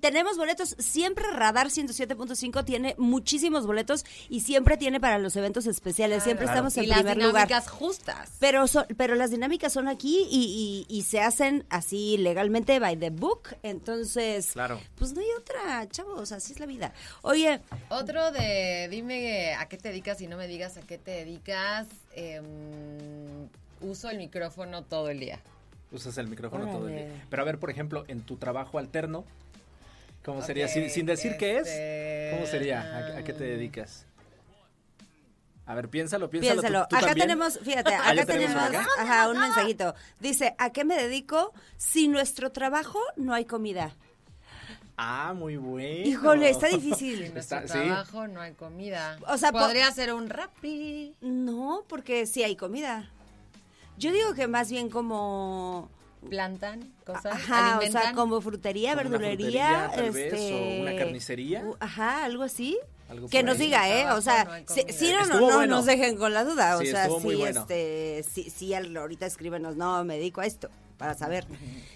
Tenemos 0.00 0.36
boletos. 0.36 0.43
Siempre 0.78 1.24
Radar 1.32 1.68
107.5 1.68 2.64
tiene 2.64 2.94
muchísimos 2.98 3.66
boletos 3.66 4.04
y 4.28 4.40
siempre 4.40 4.76
tiene 4.76 5.00
para 5.00 5.18
los 5.18 5.34
eventos 5.36 5.66
especiales. 5.66 6.22
Siempre 6.22 6.44
Claro. 6.46 6.58
estamos 6.68 6.76
en 6.76 6.84
y 6.84 6.86
las 6.88 6.98
primer 6.98 7.16
lugar. 7.18 7.46
dinámicas 7.48 7.68
justas. 7.70 8.30
Pero, 8.40 8.66
son- 8.68 8.86
pero 8.96 9.14
las 9.14 9.30
dinámicas 9.30 9.72
son 9.72 9.88
aquí 9.88 10.26
y, 10.30 10.86
y- 10.88 10.94
y 10.98 11.02
se 11.02 11.20
hacen 11.20 11.64
así 11.70 12.16
legalmente 12.18 12.78
by 12.78 12.96
the 12.96 13.10
book. 13.10 13.56
Entonces, 13.62 14.52
Claro. 14.52 14.80
pues 14.96 15.12
no 15.14 15.20
hay 15.20 15.26
otra, 15.38 15.88
chavos. 15.88 16.32
Así 16.32 16.52
es 16.52 16.60
la 16.60 16.66
vida. 16.66 16.92
Oye, 17.22 17.60
Otro 17.88 18.30
de 18.32 18.88
dime 18.90 19.54
a 19.54 19.66
qué 19.68 19.76
te 19.78 19.88
dedicas 19.88 20.20
y 20.20 20.26
no 20.26 20.36
me 20.36 20.46
digas 20.46 20.76
a 20.76 20.82
qué 20.82 20.98
te 20.98 21.10
dedicas. 21.12 21.86
em, 22.16 23.48
uso 23.80 24.08
el 24.10 24.18
micrófono 24.18 24.82
todo 24.84 25.08
el 25.10 25.20
día. 25.20 25.40
Usas 25.92 26.16
el 26.18 26.28
micrófono 26.28 26.66
todo 26.70 26.88
el 26.88 26.94
día. 26.96 27.24
Pero 27.30 27.42
a 27.42 27.44
ver, 27.44 27.58
por 27.58 27.70
ejemplo, 27.70 28.04
en 28.08 28.20
tu 28.22 28.36
trabajo 28.36 28.78
alterno, 28.78 29.24
¿cómo 30.24 30.42
sería? 30.42 30.66
Sin, 30.68 30.90
sin 30.90 31.06
decir 31.06 31.36
qué 31.38 31.58
este, 31.58 32.28
es, 32.30 32.34
¿cómo 32.34 32.46
sería? 32.46 32.80
¿A, 32.80 33.18
a 33.18 33.24
qué 33.24 33.32
te 33.32 33.44
dedicas? 33.44 34.06
A 35.66 35.74
ver, 35.74 35.88
piénsalo, 35.88 36.28
piénsalo. 36.28 36.60
Piénsalo. 36.60 36.82
¿Tú- 36.82 36.88
tú 36.90 36.96
acá 36.96 37.06
también? 37.06 37.26
tenemos, 37.28 37.58
fíjate, 37.62 37.94
Ah, 37.94 38.10
acá 38.10 38.26
tenemos 38.26 38.52
tenemos, 38.54 38.68
uno 38.70 38.78
acá. 38.80 38.86
ajá, 38.98 39.30
un 39.30 39.38
mensajito. 39.40 39.94
Dice, 40.20 40.54
¿a 40.58 40.70
qué 40.70 40.84
me 40.84 40.94
dedico? 40.96 41.52
Si 41.78 42.08
nuestro 42.08 42.52
trabajo 42.52 43.00
no 43.16 43.32
hay 43.32 43.46
comida. 43.46 43.94
Ah, 44.98 45.32
muy 45.34 45.56
bueno. 45.56 46.06
Híjole, 46.06 46.50
está 46.50 46.68
En 46.68 46.80
difícil. 46.80 47.32
nuestro 47.32 47.58
Está- 47.60 47.62
sí. 47.62 47.72
trabajo 47.86 48.28
no 48.28 48.40
hay 48.42 48.52
comida. 48.52 49.18
O 49.26 49.38
sea, 49.38 49.52
po- 49.52 49.58
podría 49.58 49.90
ser 49.90 50.12
un 50.12 50.28
rapi. 50.28 51.14
No, 51.22 51.82
porque 51.88 52.26
sí 52.26 52.42
hay 52.44 52.56
comida. 52.56 53.10
Yo 53.96 54.12
digo 54.12 54.34
que 54.34 54.46
más 54.48 54.70
bien 54.70 54.90
como... 54.90 55.88
Plantan 56.28 56.92
cosas. 57.04 57.26
Ajá, 57.26 57.78
o 57.86 57.90
sea, 57.90 58.12
como 58.14 58.40
frutería, 58.40 58.94
Como 58.96 59.08
una 59.08 59.18
verdulería. 59.18 59.90
frutería, 59.90 59.90
tal 59.94 60.10
vez, 60.10 60.32
este, 60.32 60.78
o 60.78 60.82
una 60.82 60.96
carnicería. 60.96 61.64
Ajá, 61.80 62.24
algo 62.24 62.42
así. 62.42 62.78
Algo 63.08 63.28
Que 63.28 63.42
nos 63.42 63.58
ahí. 63.60 63.66
diga, 63.66 63.88
¿eh? 63.88 64.10
O 64.12 64.20
sea, 64.22 64.44
No 64.44 64.74
si, 64.92 65.12
no, 65.12 65.26
no, 65.26 65.40
no 65.40 65.54
bueno. 65.56 65.76
nos 65.76 65.84
dejen 65.86 66.16
con 66.16 66.32
la 66.32 66.42
duda. 66.44 66.76
O 66.76 66.80
Sí, 66.80 66.86
sea, 66.86 67.06
sí, 67.06 67.12
bueno. 67.20 67.60
este, 67.60 68.24
sí, 68.32 68.48
sí, 68.50 68.72
ahorita 68.74 69.26
escríbenos, 69.26 69.76
no, 69.76 70.02
me 70.04 70.16
dedico 70.16 70.40
a 70.40 70.46
esto, 70.46 70.70
para 70.96 71.14
saber. 71.14 71.46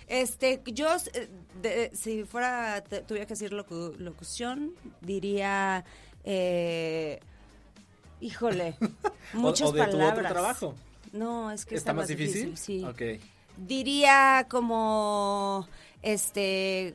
Este, 0.07 0.61
yo, 0.67 0.89
eh, 1.15 1.29
de- 1.63 1.91
si 1.95 2.25
fuera, 2.25 2.83
te- 2.85 3.01
tuviera 3.01 3.27
que 3.27 3.33
decir 3.35 3.53
locu- 3.53 3.97
locución, 3.97 4.75
diría, 5.01 5.85
eh, 6.25 7.21
híjole, 8.21 8.75
O- 9.35 9.39
muchas 9.39 9.69
o 9.69 9.73
de 9.73 9.81
tu 9.81 9.87
otro 9.87 9.99
palabras. 9.99 10.33
trabajo. 10.33 10.75
No, 11.13 11.51
es 11.51 11.65
que 11.65 11.75
¿Está 11.75 11.95
más 11.95 12.09
difícil? 12.09 12.57
sí. 12.59 12.85
Ok. 12.85 13.01
Diría 13.59 14.47
como, 14.49 15.69
este, 16.03 16.95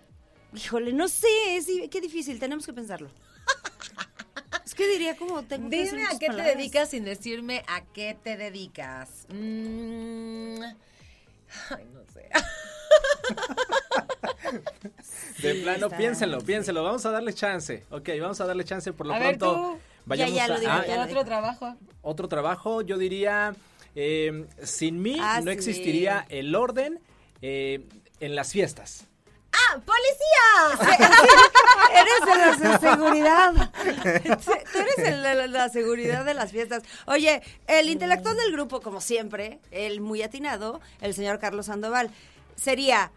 híjole, 0.55 0.93
no 0.93 1.07
sé, 1.07 1.27
es, 1.57 1.67
qué 1.91 2.01
difícil, 2.01 2.39
tenemos 2.39 2.65
que 2.65 2.73
pensarlo. 2.73 3.09
Es 4.65 4.73
que 4.75 4.87
diría 4.87 5.17
como, 5.17 5.43
tengo 5.43 5.69
que 5.69 5.77
decir 5.79 5.97
Dime 5.99 6.07
a 6.07 6.17
qué 6.17 6.27
palabras. 6.27 6.51
te 6.53 6.57
dedicas 6.57 6.89
sin 6.89 7.03
decirme 7.03 7.63
a 7.67 7.81
qué 7.83 8.17
te 8.23 8.37
dedicas. 8.37 9.25
Mm, 9.29 10.63
Ay, 11.69 11.85
no 11.93 11.99
sé. 12.13 12.29
De 15.41 15.55
plano, 15.55 15.85
está 15.87 15.97
piénsenlo, 15.97 16.39
piénsenlo. 16.41 16.83
Vamos 16.83 17.05
a 17.05 17.11
darle 17.11 17.33
chance. 17.33 17.83
Ok, 17.91 18.09
vamos 18.21 18.39
a 18.41 18.45
darle 18.45 18.63
chance 18.63 18.93
por 18.93 19.07
lo 19.07 19.13
A 19.13 19.19
ver, 19.19 19.37
pronto. 19.37 19.73
tú. 19.73 19.79
Vayamos 20.05 20.35
Ya, 20.35 20.41
ya 20.41 20.47
lo 20.47 20.53
a- 20.55 20.59
dijo, 20.59 20.71
ah, 20.71 20.85
ya 20.87 21.03
otro 21.03 21.25
trabajo. 21.25 21.75
otro 22.01 22.27
trabajo, 22.27 22.81
yo 22.81 22.97
diría, 22.97 23.55
eh, 23.95 24.45
sin 24.63 25.01
mí 25.01 25.17
Ah, 25.19 25.39
no 25.41 25.51
sí. 25.51 25.57
existiría 25.57 26.25
el 26.29 26.55
orden 26.55 26.99
eh, 27.41 27.85
en 28.19 28.35
las 28.35 28.51
fiestas. 28.51 29.05
¡Ah, 29.51 29.79
policía! 29.85 30.97
Eres 32.01 32.59
de 32.59 32.67
la 32.67 32.79
seguridad. 32.79 33.71
Tú 34.73 34.79
eres 34.79 34.97
el 34.97 35.21
de 35.23 35.35
la, 35.35 35.47
la 35.47 35.69
seguridad 35.69 36.25
de 36.25 36.33
las 36.33 36.51
fiestas. 36.51 36.83
Oye, 37.05 37.41
el 37.67 37.89
intelectual 37.89 38.35
del 38.35 38.51
grupo, 38.51 38.81
como 38.81 38.99
siempre, 38.99 39.59
el 39.71 40.01
muy 40.01 40.23
atinado, 40.23 40.81
el 41.01 41.13
señor 41.13 41.39
Carlos 41.39 41.67
Sandoval, 41.67 42.09
sería... 42.55 43.11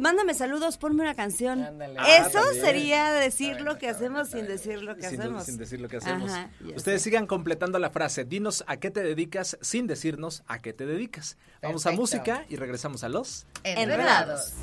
Mándame 0.00 0.34
saludos, 0.34 0.78
ponme 0.78 1.02
una 1.02 1.14
canción. 1.14 1.62
Ándale. 1.62 1.94
Eso 1.94 2.38
Ah, 2.38 2.42
también. 2.44 2.64
sería 2.64 3.12
decir 3.12 3.60
lo 3.60 3.78
que 3.78 3.88
hacemos 3.88 4.30
sin 4.30 4.46
decir 4.46 4.82
lo 4.82 4.96
que 4.96 5.02
Sin, 5.08 5.20
hacemos. 5.20 5.44
sin 5.44 5.58
decir 5.58 5.80
lo 5.80 5.88
que 5.88 5.98
hacemos. 5.98 6.30
Ajá, 6.30 6.50
Ustedes 6.74 7.02
sé. 7.02 7.10
sigan 7.10 7.26
completando 7.26 7.78
la 7.78 7.90
frase. 7.90 8.24
Dinos 8.24 8.64
a 8.66 8.78
qué 8.78 8.90
te 8.90 9.02
dedicas 9.02 9.58
sin 9.60 9.86
decirnos 9.86 10.42
a 10.46 10.58
qué 10.58 10.72
te 10.72 10.86
dedicas. 10.86 11.36
Vamos 11.62 11.84
a 11.86 11.92
música 11.92 12.44
y 12.48 12.56
regresamos 12.56 13.04
a 13.04 13.08
los. 13.10 13.46
Enredados. 13.62 14.54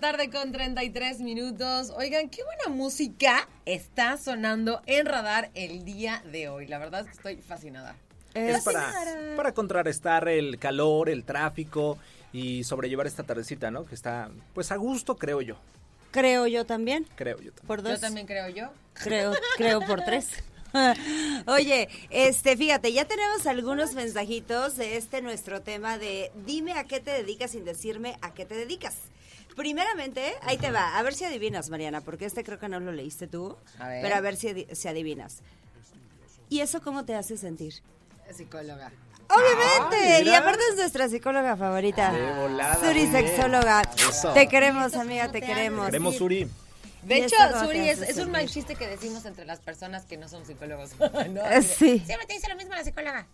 La 0.00 0.12
tarde 0.12 0.30
con 0.30 0.50
33 0.50 1.20
minutos. 1.20 1.92
Oigan, 1.94 2.30
qué 2.30 2.42
buena 2.42 2.74
música 2.74 3.46
está 3.66 4.16
sonando 4.16 4.80
en 4.86 5.04
radar 5.04 5.50
el 5.52 5.84
día 5.84 6.22
de 6.32 6.48
hoy. 6.48 6.66
La 6.66 6.78
verdad 6.78 7.00
es 7.02 7.06
que 7.08 7.12
estoy 7.12 7.36
fascinada. 7.36 7.94
Es 8.32 8.62
para, 8.62 8.94
para 9.36 9.52
contrarrestar 9.52 10.26
el 10.30 10.58
calor, 10.58 11.10
el 11.10 11.24
tráfico 11.24 11.98
y 12.32 12.64
sobrellevar 12.64 13.06
esta 13.06 13.24
tardecita, 13.24 13.70
¿no? 13.70 13.84
Que 13.84 13.94
está, 13.94 14.30
pues, 14.54 14.72
a 14.72 14.76
gusto, 14.76 15.18
creo 15.18 15.42
yo. 15.42 15.56
Creo 16.12 16.46
yo 16.46 16.64
también. 16.64 17.06
Creo 17.14 17.36
yo 17.36 17.52
también. 17.52 17.66
Por 17.66 17.82
dos. 17.82 17.92
Yo 17.92 18.00
también 18.00 18.26
creo 18.26 18.48
yo. 18.48 18.70
Creo, 18.94 19.34
creo 19.58 19.80
por 19.82 20.02
tres. 20.02 20.30
Oye, 21.46 21.90
este, 22.08 22.56
fíjate, 22.56 22.90
ya 22.94 23.04
tenemos 23.04 23.46
algunos 23.46 23.92
mensajitos 23.92 24.78
de 24.78 24.96
este 24.96 25.20
nuestro 25.20 25.60
tema 25.60 25.98
de 25.98 26.32
dime 26.46 26.72
a 26.72 26.84
qué 26.84 27.00
te 27.00 27.10
dedicas 27.10 27.50
sin 27.50 27.66
decirme 27.66 28.16
a 28.22 28.32
qué 28.32 28.46
te 28.46 28.54
dedicas. 28.54 28.96
Primeramente, 29.60 30.34
ahí 30.40 30.56
te 30.56 30.70
va, 30.70 30.96
a 30.96 31.02
ver 31.02 31.12
si 31.12 31.26
adivinas, 31.26 31.68
Mariana, 31.68 32.00
porque 32.00 32.24
este 32.24 32.42
creo 32.42 32.58
que 32.58 32.66
no 32.70 32.80
lo 32.80 32.92
leíste 32.92 33.26
tú, 33.26 33.58
A 33.78 33.88
ver. 33.88 34.00
pero 34.02 34.14
a 34.16 34.20
ver 34.22 34.34
si, 34.36 34.48
adi- 34.48 34.74
si 34.74 34.88
adivinas. 34.88 35.40
¿Y 36.48 36.60
eso 36.60 36.80
cómo 36.80 37.04
te 37.04 37.14
hace 37.14 37.36
sentir? 37.36 37.74
Psicóloga. 38.34 38.90
Obviamente, 39.28 40.14
Ay, 40.14 40.28
y 40.28 40.34
aparte 40.34 40.62
es 40.70 40.76
nuestra 40.76 41.10
psicóloga 41.10 41.58
favorita. 41.58 42.10
De 42.10 42.40
volada, 42.40 42.74
Suri. 42.76 43.06
Sexóloga. 43.08 43.82
Eso. 43.98 44.32
Te 44.32 44.48
queremos, 44.48 44.94
amiga, 44.94 45.30
te 45.30 45.42
queremos. 45.42 45.84
Queremos 45.86 46.16
Suri. 46.16 46.48
De 47.02 47.16
hecho, 47.18 47.36
Suri, 47.62 47.80
te 47.80 47.90
es, 47.90 48.00
es 48.00 48.16
un 48.16 48.30
mal 48.30 48.48
chiste 48.48 48.76
que 48.76 48.86
decimos 48.86 49.26
entre 49.26 49.44
las 49.44 49.60
personas 49.60 50.06
que 50.06 50.16
no 50.16 50.26
son 50.30 50.46
psicólogos. 50.46 50.92
¿no? 51.30 51.42
Sí. 51.60 51.98
Siempre 52.06 52.26
te 52.26 52.32
dice 52.32 52.48
lo 52.48 52.56
mismo 52.56 52.72
la 52.74 52.82
psicóloga. 52.82 53.26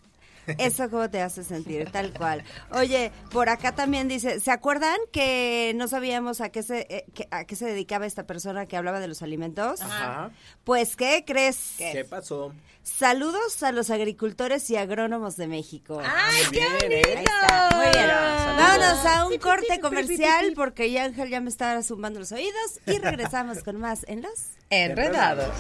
Eso 0.59 0.89
cómo 0.91 1.09
te 1.11 1.21
hace 1.21 1.45
sentir, 1.45 1.91
tal 1.91 2.13
cual. 2.13 2.45
Oye, 2.71 3.13
por 3.31 3.49
acá 3.49 3.73
también 3.75 4.09
dice, 4.09 4.41
¿se 4.41 4.51
acuerdan 4.51 4.97
que 5.13 5.73
no 5.77 5.89
sabíamos 5.89 6.41
a 6.41 6.51
qué 6.51 6.63
se 6.63 6.87
eh, 6.89 7.05
que- 7.15 7.29
a 7.31 7.45
qué 7.45 7.57
se 7.57 7.65
dedicaba 7.67 8.07
esta 8.07 8.27
persona 8.27 8.67
que 8.67 8.77
hablaba 8.77 9.01
de 9.01 9.09
los 9.09 9.23
alimentos? 9.23 9.81
Ajá. 9.81 10.31
Pues, 10.65 10.97
¿qué 10.97 11.25
crees? 11.27 11.75
¿Qué 11.79 12.05
pasó? 12.09 12.53
Saludos 12.83 13.63
a 13.65 13.73
los 13.73 13.91
agricultores 13.91 14.71
y 14.71 14.77
agrónomos 14.77 15.37
de 15.37 15.49
México. 15.49 16.01
¡Ay, 16.05 16.43
Muy 16.45 16.53
qué 16.53 16.59
bien, 16.61 16.73
bonito! 16.73 17.09
¿eh? 17.09 17.15
Ahí 17.17 17.25
está, 17.25 17.77
muy 17.77 17.87
bien. 17.87 18.09
Vámonos 18.57 19.07
a 19.07 19.27
un 19.27 19.39
corte 19.39 19.81
comercial 19.81 20.53
porque 20.55 20.91
ya 20.93 21.05
Ángel 21.05 21.29
ya 21.29 21.41
me 21.41 21.49
está 21.51 21.83
zumbando 21.83 22.21
los 22.21 22.31
oídos 22.31 22.79
y 22.87 22.99
regresamos 22.99 23.65
con 23.65 23.81
más 23.81 24.05
en 24.07 24.23
los 24.23 24.51
Enredados. 24.71 25.51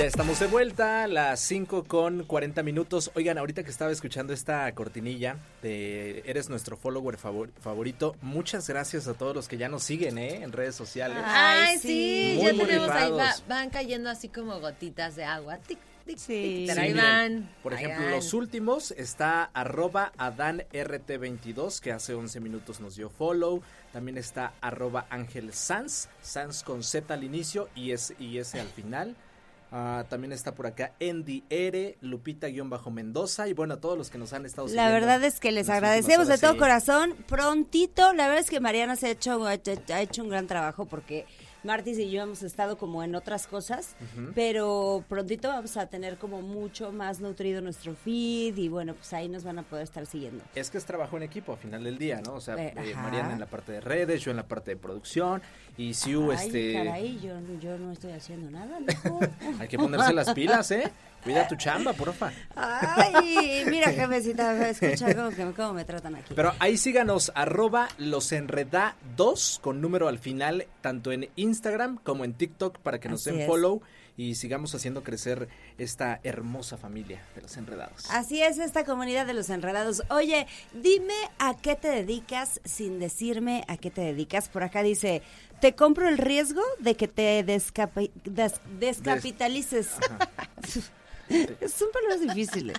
Ya 0.00 0.06
estamos 0.06 0.40
de 0.40 0.46
vuelta, 0.46 1.06
las 1.08 1.40
5 1.40 1.84
con 1.84 2.24
40 2.24 2.62
minutos. 2.62 3.10
Oigan, 3.14 3.36
ahorita 3.36 3.62
que 3.64 3.70
estaba 3.70 3.92
escuchando 3.92 4.32
esta 4.32 4.72
cortinilla 4.74 5.36
de 5.60 6.22
Eres 6.24 6.48
nuestro 6.48 6.78
follower 6.78 7.18
favor- 7.18 7.50
favorito, 7.60 8.16
muchas 8.22 8.66
gracias 8.66 9.06
a 9.08 9.12
todos 9.14 9.34
los 9.36 9.46
que 9.46 9.58
ya 9.58 9.68
nos 9.68 9.82
siguen 9.82 10.16
¿eh? 10.16 10.42
en 10.42 10.52
redes 10.52 10.74
sociales. 10.74 11.18
Ay, 11.22 11.72
Ay, 11.72 11.78
sí. 11.78 12.32
Muy, 12.38 12.46
ya 12.46 12.52
muy 12.54 12.64
tenemos 12.64 12.88
ahí, 12.90 13.10
va- 13.10 13.34
van 13.46 13.68
cayendo 13.68 14.08
así 14.08 14.28
como 14.30 14.58
gotitas 14.58 15.16
de 15.16 15.24
agua. 15.24 15.58
Tic, 15.58 15.78
tic, 16.06 16.16
Sí. 16.16 16.64
tic, 16.66 16.66
pero 16.68 16.74
Sí, 16.80 16.80
ahí 16.80 16.94
miren, 16.94 17.04
van. 17.44 17.50
Por 17.62 17.74
ejemplo, 17.74 18.02
van. 18.02 18.10
los 18.12 18.32
últimos 18.32 18.92
está 18.92 19.50
arroba 19.52 20.12
AdanRT22, 20.16 21.78
que 21.78 21.92
hace 21.92 22.14
11 22.14 22.40
minutos 22.40 22.80
nos 22.80 22.96
dio 22.96 23.10
follow. 23.10 23.60
También 23.92 24.16
está 24.16 24.54
arroba 24.62 25.06
Ángel 25.10 25.52
Sanz, 25.52 26.08
Sanz 26.22 26.62
con 26.62 26.82
Z 26.84 27.12
al 27.12 27.22
inicio 27.22 27.68
y 27.74 27.90
S, 27.90 28.14
y 28.18 28.38
S 28.38 28.58
al 28.58 28.68
final. 28.68 29.14
Ah, 29.72 30.04
también 30.08 30.32
está 30.32 30.52
por 30.54 30.66
acá 30.66 30.92
Andy 31.00 31.44
R, 31.48 31.96
Lupita-Mendoza 32.00 33.46
y 33.48 33.52
bueno, 33.52 33.78
todos 33.78 33.96
los 33.96 34.10
que 34.10 34.18
nos 34.18 34.32
han 34.32 34.44
estado 34.44 34.66
La 34.66 34.70
siguiendo 34.72 34.92
verdad 34.94 35.22
es 35.24 35.38
que 35.38 35.52
les 35.52 35.68
agradecemos 35.68 36.26
de 36.28 36.38
todo 36.38 36.52
sí. 36.54 36.58
corazón. 36.58 37.14
Prontito, 37.28 38.12
la 38.14 38.26
verdad 38.26 38.42
es 38.42 38.50
que 38.50 38.58
Mariana 38.60 38.96
se 38.96 39.06
ha 39.06 39.10
hecho- 39.10 39.44
ha 39.46 39.54
hecho 40.00 40.22
un 40.22 40.28
gran 40.28 40.46
trabajo 40.48 40.86
porque 40.86 41.24
Martis 41.64 41.98
y 41.98 42.10
yo 42.10 42.22
hemos 42.22 42.42
estado 42.42 42.78
como 42.78 43.02
en 43.02 43.14
otras 43.14 43.46
cosas, 43.46 43.94
pero 44.34 45.04
prontito 45.08 45.48
vamos 45.48 45.76
a 45.76 45.86
tener 45.86 46.16
como 46.16 46.42
mucho 46.42 46.92
más 46.92 47.20
nutrido 47.20 47.60
nuestro 47.60 47.94
feed 47.94 48.56
y 48.56 48.68
bueno, 48.68 48.94
pues 48.94 49.12
ahí 49.12 49.28
nos 49.28 49.44
van 49.44 49.58
a 49.58 49.62
poder 49.62 49.84
estar 49.84 50.06
siguiendo. 50.06 50.42
Es 50.54 50.70
que 50.70 50.78
es 50.78 50.84
trabajo 50.84 51.16
en 51.16 51.22
equipo 51.22 51.52
a 51.52 51.56
final 51.56 51.84
del 51.84 51.98
día, 51.98 52.20
¿no? 52.24 52.34
O 52.34 52.40
sea, 52.40 52.56
Eh, 52.56 52.74
eh. 52.76 52.94
Mariana 52.94 53.32
en 53.32 53.40
la 53.40 53.46
parte 53.46 53.72
de 53.72 53.80
redes, 53.80 54.22
yo 54.22 54.30
en 54.30 54.36
la 54.36 54.46
parte 54.46 54.72
de 54.72 54.76
producción 54.76 55.42
y 55.76 55.94
Siu, 55.94 56.30
Ay, 56.30 56.46
este... 56.46 56.72
caray, 56.72 57.18
yo, 57.20 57.34
yo 57.60 57.78
no 57.78 57.92
estoy 57.92 58.12
haciendo 58.12 58.50
nada. 58.50 58.78
Hay 59.60 59.68
que 59.68 59.78
ponerse 59.78 60.12
las 60.12 60.32
pilas, 60.32 60.70
¿eh? 60.70 60.90
Cuida 61.24 61.46
tu 61.46 61.54
chamba, 61.56 61.92
porfa. 61.92 62.32
Ay, 62.56 63.64
mira, 63.68 63.90
jefecita, 63.92 64.68
escucha 64.70 65.14
cómo, 65.14 65.30
que- 65.30 65.52
cómo 65.54 65.74
me 65.74 65.84
tratan 65.84 66.14
aquí. 66.16 66.32
Pero 66.34 66.52
ahí 66.58 66.76
síganos, 66.78 67.30
arroba 67.34 67.88
losenreda2 67.98 69.60
con 69.60 69.80
número 69.80 70.08
al 70.08 70.18
final, 70.18 70.66
tanto 70.80 71.12
en 71.12 71.28
Instagram 71.36 71.98
como 72.02 72.24
en 72.24 72.34
TikTok 72.34 72.78
para 72.78 73.00
que 73.00 73.08
nos 73.08 73.20
Así 73.20 73.30
den 73.30 73.40
es. 73.40 73.46
follow 73.46 73.82
y 74.16 74.34
sigamos 74.34 74.74
haciendo 74.74 75.02
crecer 75.02 75.48
esta 75.78 76.20
hermosa 76.24 76.76
familia 76.76 77.22
de 77.34 77.42
los 77.42 77.56
enredados. 77.56 78.10
Así 78.10 78.42
es 78.42 78.58
esta 78.58 78.84
comunidad 78.84 79.24
de 79.26 79.32
los 79.34 79.48
enredados. 79.50 80.02
Oye, 80.10 80.46
dime 80.74 81.14
a 81.38 81.56
qué 81.56 81.74
te 81.74 81.88
dedicas 81.88 82.60
sin 82.64 82.98
decirme 82.98 83.64
a 83.68 83.76
qué 83.78 83.90
te 83.90 84.02
dedicas. 84.02 84.48
Por 84.50 84.62
acá 84.62 84.82
dice, 84.82 85.22
te 85.60 85.74
compro 85.74 86.06
el 86.08 86.18
riesgo 86.18 86.60
de 86.80 86.96
que 86.96 87.08
te 87.08 87.44
descapi- 87.46 88.10
des- 88.24 88.60
descapitalices. 88.78 89.88
Son 91.68 91.88
palabras 91.92 92.20
difíciles. 92.20 92.76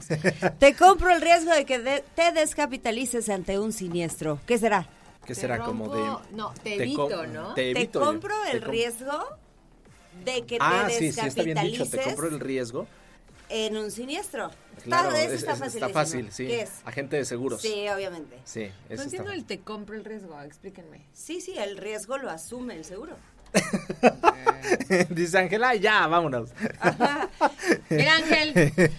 te 0.59 0.75
compro 0.75 1.09
el 1.13 1.21
riesgo 1.21 1.51
de 1.53 1.65
que 1.65 1.79
de- 1.79 2.03
te 2.15 2.31
descapitalices 2.31 3.29
ante 3.29 3.57
un 3.59 3.71
siniestro. 3.73 4.39
¿Qué 4.45 4.57
será? 4.57 4.87
¿Qué 5.25 5.33
Te 5.33 5.41
será 5.41 5.57
rompo- 5.57 5.65
como 5.65 5.95
de... 5.95 6.35
no, 6.35 6.53
te 6.63 6.75
co- 6.75 6.81
evito, 7.09 7.27
¿no? 7.27 7.53
Te 7.53 7.61
Te 7.61 7.71
evito. 7.71 7.99
yo. 7.99 8.05
compro 8.05 8.35
Te 8.43 8.51
el 8.57 8.61
com- 8.63 8.71
riesgo 8.71 9.23
de 10.25 10.45
que 10.45 10.57
Ah, 10.59 10.85
te 10.87 10.93
sí, 10.93 11.11
sí, 11.11 11.19
está 11.25 11.43
bien 11.43 11.57
dicho, 11.61 11.83
descapitalices 11.83 11.91
te 11.91 12.01
compro 12.03 12.27
el 12.27 12.39
riesgo. 12.39 12.87
en 13.49 13.77
un 13.77 13.91
siniestro. 13.91 14.49
Claro, 14.83 15.09
Está, 15.09 15.21
eso 15.23 15.33
es- 15.33 15.39
está 15.41 15.53
es- 15.53 15.59
facilísimo. 15.59 15.87
está 15.87 15.99
fácil, 15.99 16.31
sí. 16.31 16.47
¿Qué 16.47 16.61
es? 16.61 16.71
Agente 16.85 17.17
de 17.17 17.25
seguros. 17.25 17.61
Sí, 17.61 17.85
obviamente. 17.93 18.39
Sí, 18.45 18.61
No 18.61 18.65
eso 18.65 18.73
está 18.89 19.03
entiendo 19.03 19.27
fácil. 19.29 19.39
el 19.41 19.45
te 19.45 19.59
compro 19.59 19.95
el 19.95 20.03
riesgo, 20.05 20.41
explíquenme. 20.41 21.01
Sí, 21.13 21.39
sí, 21.41 21.53
el 21.57 21.77
riesgo 21.77 22.17
lo 22.17 22.29
asume 22.29 22.75
el 22.75 22.85
seguro. 22.85 23.15
Dice 25.09 25.37
Ángela, 25.37 25.75
ya, 25.75 26.07
vámonos. 26.07 26.49
Mira, 27.89 28.15
Ángel. 28.15 28.71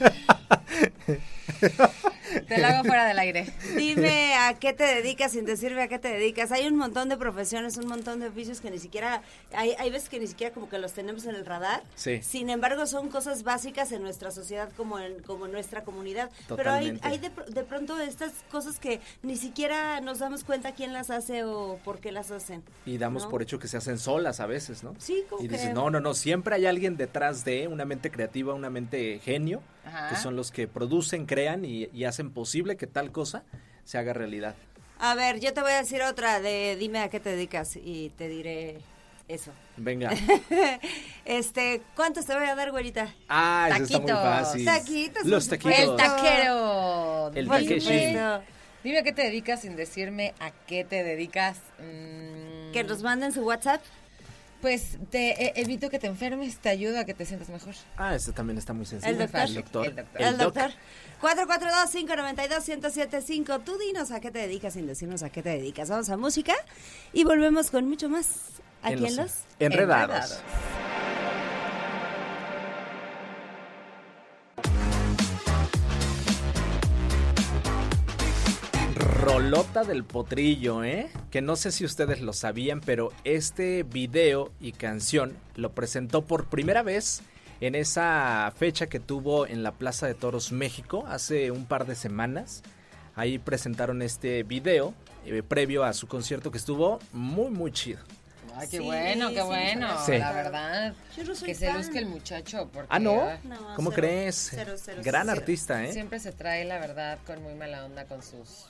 Te 2.48 2.58
lo 2.58 2.66
hago 2.66 2.84
fuera 2.84 3.06
del 3.06 3.18
aire. 3.18 3.46
Dime 3.76 4.34
a 4.34 4.54
qué 4.58 4.72
te 4.72 4.84
dedicas 4.84 5.32
sin 5.32 5.44
decirme 5.44 5.82
a 5.82 5.88
qué 5.88 5.98
te 5.98 6.08
dedicas. 6.08 6.52
Hay 6.52 6.66
un 6.66 6.76
montón 6.76 7.08
de 7.08 7.16
profesiones, 7.16 7.76
un 7.76 7.86
montón 7.86 8.20
de 8.20 8.28
oficios 8.28 8.60
que 8.60 8.70
ni 8.70 8.78
siquiera, 8.78 9.22
hay, 9.54 9.74
hay 9.78 9.90
veces 9.90 10.08
que 10.08 10.18
ni 10.18 10.26
siquiera 10.26 10.52
como 10.54 10.68
que 10.68 10.78
los 10.78 10.92
tenemos 10.92 11.24
en 11.26 11.34
el 11.34 11.44
radar. 11.46 11.82
Sí. 11.94 12.20
Sin 12.22 12.50
embargo, 12.50 12.86
son 12.86 13.08
cosas 13.08 13.42
básicas 13.42 13.92
en 13.92 14.02
nuestra 14.02 14.30
sociedad 14.30 14.70
como 14.76 14.98
en, 14.98 15.20
como 15.22 15.46
en 15.46 15.52
nuestra 15.52 15.82
comunidad. 15.84 16.30
Pero 16.48 16.70
hay, 16.72 16.92
Totalmente. 16.92 17.08
hay 17.08 17.18
de, 17.18 17.52
de 17.52 17.62
pronto 17.64 17.98
estas 18.00 18.32
cosas 18.50 18.78
que 18.78 19.00
ni 19.22 19.36
siquiera 19.36 20.00
nos 20.00 20.18
damos 20.18 20.44
cuenta 20.44 20.72
quién 20.72 20.92
las 20.92 21.10
hace 21.10 21.44
o 21.44 21.78
por 21.84 22.00
qué 22.00 22.12
las 22.12 22.30
hacen. 22.30 22.62
Y 22.86 22.98
damos 22.98 23.24
¿no? 23.24 23.28
por 23.30 23.42
hecho 23.42 23.58
que 23.58 23.68
se 23.68 23.76
hacen 23.76 23.98
solas 23.98 24.40
a 24.40 24.46
veces, 24.46 24.82
¿no? 24.82 24.94
Sí, 24.98 25.24
como 25.28 25.42
Y 25.42 25.48
dices, 25.48 25.68
que- 25.68 25.74
no, 25.74 25.90
no, 25.90 26.00
no, 26.00 26.14
siempre 26.14 26.54
hay 26.56 26.66
alguien 26.66 26.96
detrás 26.96 27.44
de 27.44 27.68
una 27.68 27.84
mente 27.84 28.10
creativa, 28.10 28.54
una 28.54 28.70
mente 28.70 29.20
genio, 29.24 29.62
Ajá. 29.84 30.08
que 30.10 30.16
son 30.16 30.36
los 30.36 30.50
que 30.50 30.68
producen, 30.68 31.26
crean 31.26 31.64
y, 31.64 31.88
y 31.92 32.04
hacen 32.04 32.30
posible 32.30 32.76
que 32.76 32.86
tal 32.86 33.10
cosa 33.12 33.42
se 33.84 33.98
haga 33.98 34.12
realidad. 34.12 34.54
A 34.98 35.14
ver, 35.14 35.40
yo 35.40 35.52
te 35.52 35.60
voy 35.60 35.72
a 35.72 35.78
decir 35.78 36.02
otra 36.02 36.40
de 36.40 36.76
dime 36.78 37.00
a 37.00 37.08
qué 37.08 37.18
te 37.18 37.30
dedicas 37.30 37.74
y 37.76 38.10
te 38.10 38.28
diré 38.28 38.78
eso. 39.26 39.50
Venga. 39.76 40.10
este, 41.24 41.82
¿cuántos 41.96 42.26
te 42.26 42.34
voy 42.36 42.46
a 42.46 42.54
dar, 42.54 42.70
güerita? 42.70 43.12
Ah, 43.28 43.68
eso 43.74 43.84
está 43.84 43.98
muy 43.98 44.06
Taquitos. 44.08 44.22
fácil. 44.22 44.64
Taquitos, 44.64 45.24
Los 45.24 45.48
taquitos. 45.48 45.78
El 45.78 45.96
taquero. 45.96 47.30
El 47.34 47.44
supuesto. 47.46 48.42
Dime 48.84 48.98
a 48.98 49.02
qué 49.04 49.12
te 49.12 49.22
dedicas 49.22 49.60
sin 49.62 49.76
decirme 49.76 50.34
a 50.40 50.50
qué 50.50 50.84
te 50.84 51.02
dedicas. 51.04 51.58
Mm, 51.78 52.72
Que 52.72 52.84
nos 52.84 53.02
manden 53.02 53.32
su 53.32 53.42
WhatsApp. 53.44 53.80
Pues 54.62 54.96
te 55.10 55.44
eh, 55.44 55.52
evito 55.56 55.90
que 55.90 55.98
te 55.98 56.06
enfermes, 56.06 56.56
te 56.58 56.68
ayudo 56.68 57.00
a 57.00 57.04
que 57.04 57.14
te 57.14 57.26
sientas 57.26 57.48
mejor. 57.50 57.74
Ah, 57.96 58.14
este 58.14 58.30
también 58.32 58.58
está 58.58 58.72
muy 58.72 58.86
sencillo. 58.86 59.12
El 59.12 59.18
doctor. 59.18 59.42
El 59.42 59.54
doctor. 59.54 59.86
El 59.86 59.96
doctor. 59.96 60.22
El, 60.22 60.38
doc. 60.38 60.54
doctor. 60.54 60.70
442-592-1075. 61.20 63.64
Tú 63.64 63.76
dinos 63.76 64.12
a 64.12 64.20
qué 64.20 64.30
te 64.30 64.38
dedicas 64.38 64.74
sin 64.74 64.86
decirnos 64.86 65.24
a 65.24 65.30
qué 65.30 65.42
te 65.42 65.48
dedicas. 65.50 65.90
Vamos 65.90 66.08
a 66.10 66.16
música 66.16 66.54
y 67.12 67.24
volvemos 67.24 67.72
con 67.72 67.88
mucho 67.88 68.08
más 68.08 68.62
aquí 68.82 69.04
en 69.04 69.16
los... 69.16 69.40
Enredados. 69.58 69.58
Enredados. 69.58 70.40
Rolota 79.36 79.82
del 79.82 80.04
potrillo, 80.04 80.84
¿eh? 80.84 81.08
Que 81.30 81.40
no 81.40 81.56
sé 81.56 81.72
si 81.72 81.86
ustedes 81.86 82.20
lo 82.20 82.34
sabían, 82.34 82.82
pero 82.82 83.12
este 83.24 83.82
video 83.82 84.52
y 84.60 84.72
canción 84.72 85.38
lo 85.54 85.72
presentó 85.72 86.20
por 86.26 86.50
primera 86.50 86.82
vez 86.82 87.22
en 87.62 87.74
esa 87.74 88.52
fecha 88.54 88.88
que 88.88 89.00
tuvo 89.00 89.46
en 89.46 89.62
la 89.62 89.72
Plaza 89.72 90.06
de 90.06 90.12
Toros 90.12 90.52
México 90.52 91.04
hace 91.08 91.50
un 91.50 91.64
par 91.64 91.86
de 91.86 91.94
semanas. 91.94 92.62
Ahí 93.14 93.38
presentaron 93.38 94.02
este 94.02 94.42
video 94.42 94.92
eh, 95.24 95.42
previo 95.42 95.82
a 95.84 95.94
su 95.94 96.06
concierto 96.08 96.50
que 96.50 96.58
estuvo 96.58 96.98
muy, 97.12 97.48
muy 97.50 97.72
chido. 97.72 98.00
Ay, 98.54 98.68
qué 98.70 98.76
Sí, 98.76 98.82
bueno, 98.84 99.30
qué 99.30 99.40
bueno. 99.40 99.88
Sí. 100.04 100.18
La 100.18 100.32
verdad. 100.32 100.92
Yo 101.16 101.24
no 101.24 101.34
soy 101.34 101.46
que 101.48 101.54
se 101.54 101.72
luzca 101.72 101.98
el 101.98 102.04
muchacho. 102.06 102.68
Porque, 102.70 102.88
Ah, 102.90 102.98
¿no? 102.98 103.30
No, 103.44 103.74
¿Cómo 103.76 103.90
cero, 103.92 104.02
crees? 104.02 104.48
cero, 104.50 104.74
cero, 104.76 105.00
Gran 105.02 105.26
cero. 105.28 105.38
artista, 105.40 105.82
¿eh? 105.86 105.90
Siempre 105.94 106.20
se 106.20 106.32
trae, 106.32 106.66
la 106.66 106.78
verdad, 106.78 107.18
con 107.26 107.42
muy 107.42 107.54
mala 107.54 107.86
onda 107.86 108.04
con 108.04 108.22
sus 108.22 108.66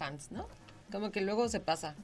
fans, 0.00 0.32
¿no? 0.32 0.48
Como 0.90 1.12
que 1.12 1.20
luego 1.20 1.48
se 1.48 1.60
pasa. 1.60 1.94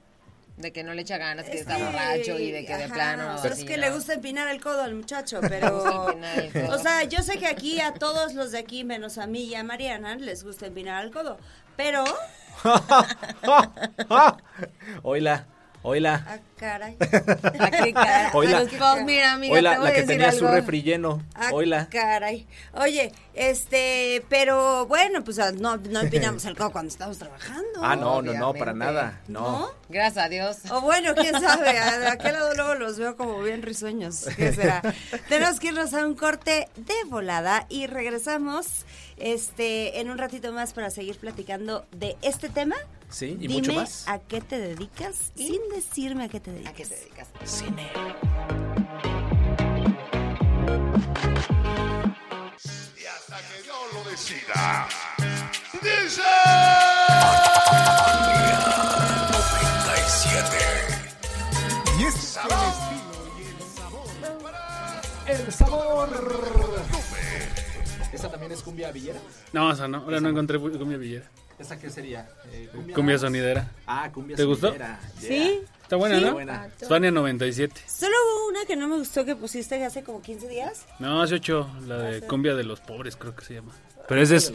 De 0.59 0.73
que 0.73 0.83
no 0.83 0.95
le 0.95 1.03
echa 1.03 1.19
ganas, 1.19 1.45
que 1.47 1.57
Es 1.57 1.61
está 1.63 1.77
borracho 1.77 2.39
y 2.39 2.51
de 2.51 2.65
que 2.65 2.75
de 2.77 2.89
plano. 2.89 3.37
pero 3.43 3.53
así, 3.53 3.63
es 3.65 3.69
que 3.69 3.77
¿no? 3.77 3.83
le 3.83 3.91
gusta 3.91 4.15
empinar 4.15 4.49
el 4.49 4.59
codo 4.59 4.81
al 4.83 4.95
muchacho, 4.95 5.41
pero... 5.49 6.09
empinar 6.09 6.39
el 6.39 6.53
codo. 6.53 6.77
O 6.77 6.79
sea, 6.79 7.05
yo 7.05 7.23
sé 7.23 7.39
que 7.39 7.47
aquí 7.47 7.79
a 7.81 7.93
todos 7.93 8.33
los 8.35 8.53
de 8.53 8.59
aquí, 8.59 8.83
menos 8.85 9.19
a 9.19 9.27
mí 9.27 9.45
y 9.45 9.55
a 9.55 9.63
Mariana, 9.65 10.15
les 10.17 10.45
gusta 10.45 10.67
empinar 10.67 11.05
el 11.05 11.11
codo. 11.11 11.37
Pero... 11.77 12.05
Oila, 15.03 15.47
oila. 15.87 16.25
Ah, 16.29 16.39
caray. 16.57 16.97
¿A 17.01 17.71
qué 17.71 17.93
cara? 17.93 18.31
Oila. 18.35 18.59
Pues, 18.61 18.71
pues, 18.77 19.05
mira, 19.05 19.33
amiga, 19.35 19.55
Oila, 19.55 19.73
te 19.73 19.77
voy 19.79 19.85
la 19.85 19.91
a 19.91 19.95
que 19.95 20.01
decir 20.03 20.17
tenía 20.17 20.33
su 20.33 20.47
refri 20.47 20.83
lleno. 20.83 21.23
Ah, 21.35 21.51
Oila. 21.53 21.89
caray. 21.91 22.47
Oye, 22.73 23.13
este, 23.35 24.25
pero 24.29 24.87
bueno, 24.87 25.23
pues 25.23 25.39
ah, 25.39 25.53
no, 25.53 25.77
no 25.77 26.01
empinamos 26.01 26.45
el 26.47 26.57
codo 26.57 26.73
cuando 26.73 26.89
estamos 26.91 27.19
trabajando. 27.19 27.81
Ah, 27.83 27.95
no, 27.97 28.21
no, 28.23 28.33
no, 28.35 28.55
para 28.55 28.73
nada. 28.73 29.21
No. 29.29 29.41
¿No? 29.41 29.71
Gracias 29.89 30.25
a 30.25 30.29
Dios. 30.29 30.57
O 30.71 30.81
bueno, 30.81 31.15
quién 31.15 31.41
sabe, 31.41 31.79
a- 31.79 31.99
de 31.99 32.09
aquel 32.09 32.33
lado 32.33 32.55
luego 32.55 32.75
los 32.75 32.99
veo 32.99 33.17
como 33.17 33.41
bien 33.43 33.63
risueños. 33.63 34.27
¿Qué 34.37 34.53
será? 34.55 34.83
Tenemos 35.29 35.61
que 35.61 35.69
irnos 35.69 35.95
a 35.95 36.05
un 36.07 36.15
corte 36.15 36.69
de 36.77 36.95
volada 37.07 37.67
y 37.69 37.87
regresamos 37.87 38.85
este 39.19 40.01
en 40.01 40.11
un 40.11 40.19
ratito 40.19 40.53
más 40.53 40.73
para 40.73 40.91
seguir 40.91 41.17
platicando 41.19 41.87
de 41.93 42.17
este 42.23 42.49
tema. 42.49 42.77
Sí, 43.11 43.27
y 43.27 43.37
Dime 43.37 43.55
mucho 43.55 43.73
más. 43.73 44.07
a 44.09 44.19
qué 44.19 44.41
te 44.41 44.59
dedicas 44.59 45.33
sin 45.35 45.61
decirme 45.71 46.25
a 46.25 46.29
qué 46.29 46.41
te 46.41 46.51
dedicas. 46.53 46.73
¿A 46.73 46.77
qué 46.77 46.87
te 46.87 46.95
dedicas? 46.97 47.29
Cine. 47.45 47.91
Y 52.97 53.07
hasta 53.07 53.37
que 53.39 53.63
Dios 53.63 53.77
lo 53.95 54.11
decida. 54.11 54.89
Dice. 55.83 56.23
Y 61.99 62.05
este 62.05 62.27
es 65.29 65.41
El 65.47 65.53
sabor. 65.53 66.09
¿Esa 68.13 68.31
también 68.31 68.53
es 68.53 68.63
cumbia 68.63 68.93
villera? 68.93 69.19
No, 69.53 69.73
esa 69.73 69.89
no, 69.89 69.99
ahora 69.99 70.21
no 70.21 70.29
encontré 70.29 70.59
cumbia 70.59 70.97
villera. 70.99 71.29
¿Esa 71.59 71.79
qué 71.79 71.89
sería? 71.91 72.29
Eh, 72.53 72.69
Cumbia 72.95 73.19
sonidera. 73.19 73.71
Ah, 73.87 74.11
cumbia 74.13 74.37
¿Te 74.37 74.45
gustó? 74.45 74.69
sonidera. 74.69 75.01
Yeah. 75.21 75.29
¿Sí? 75.29 75.61
Está 75.83 75.97
buena, 75.97 76.19
Sí. 76.19 76.25
¿no? 76.25 76.33
Buena. 76.35 76.69
Spania 76.83 77.11
97. 77.11 77.81
Solo 77.87 78.15
hubo 78.27 78.49
una 78.51 78.65
que 78.67 78.77
no 78.77 78.89
me 78.89 78.97
gustó 78.99 79.25
que 79.25 79.37
pusiste 79.37 79.83
hace 79.85 80.03
como 80.03 80.21
15 80.21 80.49
días. 80.49 80.85
No, 80.99 81.23
hace 81.23 81.37
ocho, 81.37 81.69
la 81.87 81.99
de 81.99 82.21
cumbia 82.23 82.55
de 82.55 82.65
los 82.65 82.81
pobres, 82.81 83.17
creo 83.17 83.35
que 83.35 83.45
se 83.45 83.55
llama. 83.55 83.73
Pero 84.09 84.23
esa 84.23 84.37
es, 84.37 84.53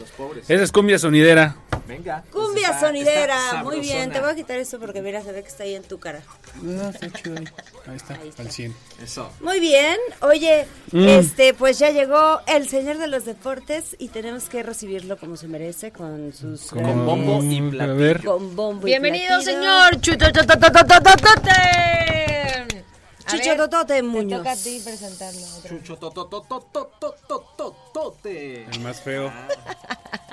esa 0.48 0.62
es 0.62 0.72
cumbia 0.72 0.98
sonidera. 0.98 1.56
Venga. 1.86 2.22
Cumbia 2.32 2.68
está- 2.68 2.80
sonidera, 2.86 3.36
está 3.36 3.62
muy 3.64 3.80
bien. 3.80 4.10
Te 4.10 4.20
voy 4.20 4.30
a 4.30 4.34
quitar 4.34 4.56
esto 4.58 4.78
porque 4.78 5.02
mira, 5.02 5.20
se 5.22 5.30
ve 5.32 5.42
que 5.42 5.48
está 5.48 5.64
ahí 5.64 5.74
en 5.74 5.82
tu 5.82 5.98
cara. 5.98 6.22
No, 6.62 6.88
está 6.88 7.10
chido 7.10 7.36
ahí. 7.36 7.44
Ahí 7.86 7.96
está, 7.96 8.14
Ahí 8.14 8.28
está. 8.28 8.42
al 8.42 8.50
100. 8.50 8.74
Eso. 9.02 9.30
Muy 9.40 9.60
bien, 9.60 9.96
oye, 10.20 10.66
Mm. 10.92 11.08
este, 11.08 11.52
pues 11.54 11.78
ya 11.78 11.90
llegó 11.90 12.40
el 12.46 12.66
señor 12.68 12.96
de 12.98 13.08
los 13.08 13.24
deportes 13.26 13.96
y 13.98 14.08
tenemos 14.08 14.44
que 14.44 14.62
recibirlo 14.62 15.18
como 15.18 15.36
se 15.36 15.48
merece 15.48 15.90
con 15.92 16.32
sus 16.32 16.66
Con 16.70 16.82
gran- 16.84 17.04
bombo 17.04 17.42
y 17.42 17.58
A 17.58 17.70
platillo. 17.70 17.96
ver. 17.96 18.24
con 18.24 18.56
bombo 18.56 18.86
y 18.86 18.90
Bienvenido, 18.92 19.26
platillo. 19.42 19.52
señor 19.52 20.00
Chutotototototote. 20.00 21.52
Chicho 23.26 23.56
Totote 23.56 23.94
Te 23.94 24.02
Muñoz. 24.02 24.38
toca 24.40 24.52
a 24.52 24.56
ti 24.56 24.80
presentarlo. 24.84 25.40
otra 25.58 25.72
vez. 25.74 25.82
El 28.24 28.80
más 28.80 29.00
feo. 29.00 29.32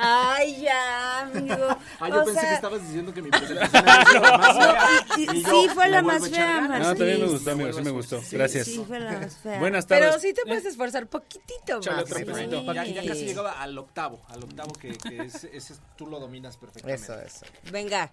Ay, 0.02 0.62
ya, 0.62 1.20
amigo. 1.22 1.68
Ah, 2.00 2.10
yo 2.10 2.22
O 2.22 2.26
pensé 2.26 2.40
sea, 2.40 2.50
que 2.50 2.56
estabas 2.56 2.82
diciendo 2.88 3.14
que 3.14 3.22
mi 3.22 3.30
presentación 3.32 3.84
era 3.86 4.22
la 4.32 4.38
más 4.38 4.58
fea. 4.58 5.06
y- 5.18 5.24
Y 5.38 5.44
sí, 5.44 5.68
fue 5.74 5.90
la 5.90 6.02
más 6.02 6.30
fea. 6.30 6.62
No, 6.62 6.96
también 6.96 7.20
me 7.22 7.28
gustó, 7.28 7.52
amigo, 7.52 7.74
sí 7.74 7.82
me 7.82 7.92
gustó. 7.92 8.22
Gracias. 8.32 8.66
Sí, 8.66 8.84
fue 8.88 9.00
la 9.00 9.12
más 9.20 9.38
fea. 9.38 9.60
Buenas 9.60 9.86
tardes. 9.88 10.08
Pero 10.08 10.20
sí 10.22 10.34
te 10.34 10.44
puedes 10.44 10.66
esforzar 10.66 11.08
poquitito 11.08 11.78
Échale 11.80 11.96
más. 11.98 12.06
otro 12.12 12.26
pesito. 12.26 12.74
Ya, 12.74 12.86
ya 12.86 13.06
casi 13.06 13.26
llegaba 13.26 13.62
al 13.62 13.78
octavo, 13.78 14.22
al 14.30 14.44
octavo 14.44 14.72
que, 14.74 14.98
que 14.98 15.24
ese, 15.24 15.56
ese 15.56 15.76
tú 15.98 16.08
lo 16.08 16.20
dominas 16.20 16.56
perfectamente. 16.58 17.04
Eso, 17.04 17.20
eso. 17.20 17.46
Venga, 17.72 18.10